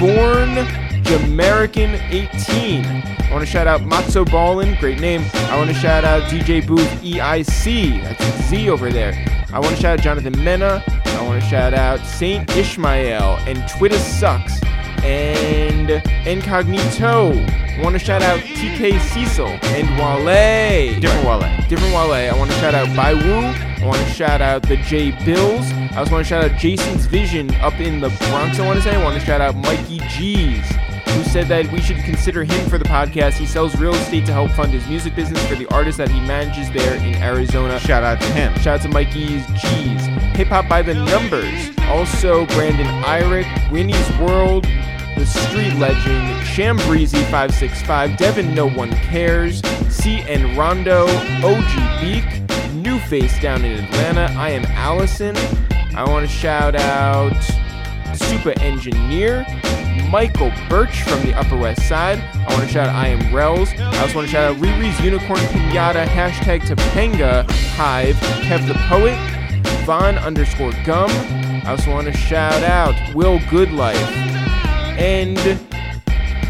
[0.00, 0.66] Born
[1.04, 2.84] Jamaican 18.
[2.84, 5.24] I want to shout out Matzo Ballin, great name.
[5.34, 9.12] I want to shout out DJ Booth EIC, that's Z over there.
[9.52, 10.82] I want to shout out Jonathan Mena.
[11.04, 14.60] I want to shout out Saint Ishmael and Twitter Sucks
[15.04, 15.90] and
[16.26, 17.32] Incognito.
[17.32, 21.00] I want to shout out TK Cecil and Wale.
[21.00, 21.68] Different Wale.
[21.68, 22.32] Different Wale.
[22.34, 23.74] I want to shout out Bai Wu.
[23.84, 25.70] I want to shout out the J Bills.
[25.72, 28.58] I also want to shout out Jason's Vision up in the Bronx.
[28.58, 28.94] I want to say.
[28.94, 30.64] I want to shout out Mikey G's,
[31.14, 33.34] who said that we should consider him for the podcast.
[33.34, 36.20] He sells real estate to help fund his music business for the artists that he
[36.20, 37.78] manages there in Arizona.
[37.80, 38.52] Shout out to him.
[38.54, 40.06] Shout out to Mikey's G's.
[40.36, 41.70] Hip Hop by the Numbers.
[41.82, 44.64] Also, Brandon Irick, Winnie's World,
[45.16, 51.06] The Street Legend, Shambreezy565, Devin No One Cares, C and Rondo,
[51.44, 52.24] OG Beak,
[52.74, 54.32] New Face down in Atlanta.
[54.38, 55.36] I am Allison.
[55.96, 57.40] I want to shout out
[58.16, 59.46] Super Engineer,
[60.10, 62.18] Michael Birch from the Upper West Side.
[62.18, 63.72] I want to shout out I am Rels.
[63.78, 69.16] I also want to shout out Riri's Unicorn Pinata, hashtag Topanga Hive, Kev the Poet,
[69.84, 71.10] Von underscore Gum.
[71.64, 73.94] I also want to shout out Will Goodlife
[74.98, 75.36] and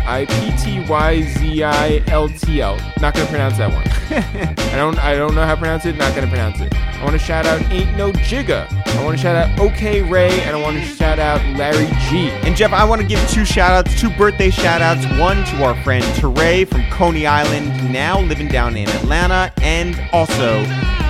[0.06, 2.76] I P T Y Z I L T L.
[3.00, 3.84] Not gonna pronounce that one.
[4.72, 5.96] I don't I don't know how to pronounce it.
[5.96, 6.74] Not gonna pronounce it.
[6.74, 8.70] I want to shout out Ain't No Jigga.
[8.86, 12.30] I want to shout out OK Ray, and I want to shout out Larry G.
[12.30, 15.04] And Jeff, I want to give two shout outs, two birthday shout outs.
[15.18, 20.64] One to our friend Teray from Coney Island, now living down in Atlanta, and also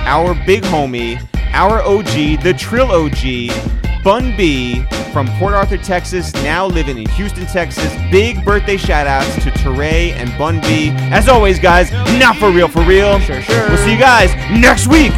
[0.05, 1.21] our big homie,
[1.53, 7.47] our OG, the Trill OG, Bun B from Port Arthur, Texas, now living in Houston,
[7.47, 7.91] Texas.
[8.11, 10.91] Big birthday shout outs to Teray and Bun B.
[11.11, 13.19] As always, guys, not for real, for real.
[13.21, 13.67] Sure, sure.
[13.67, 15.11] We'll see you guys next week.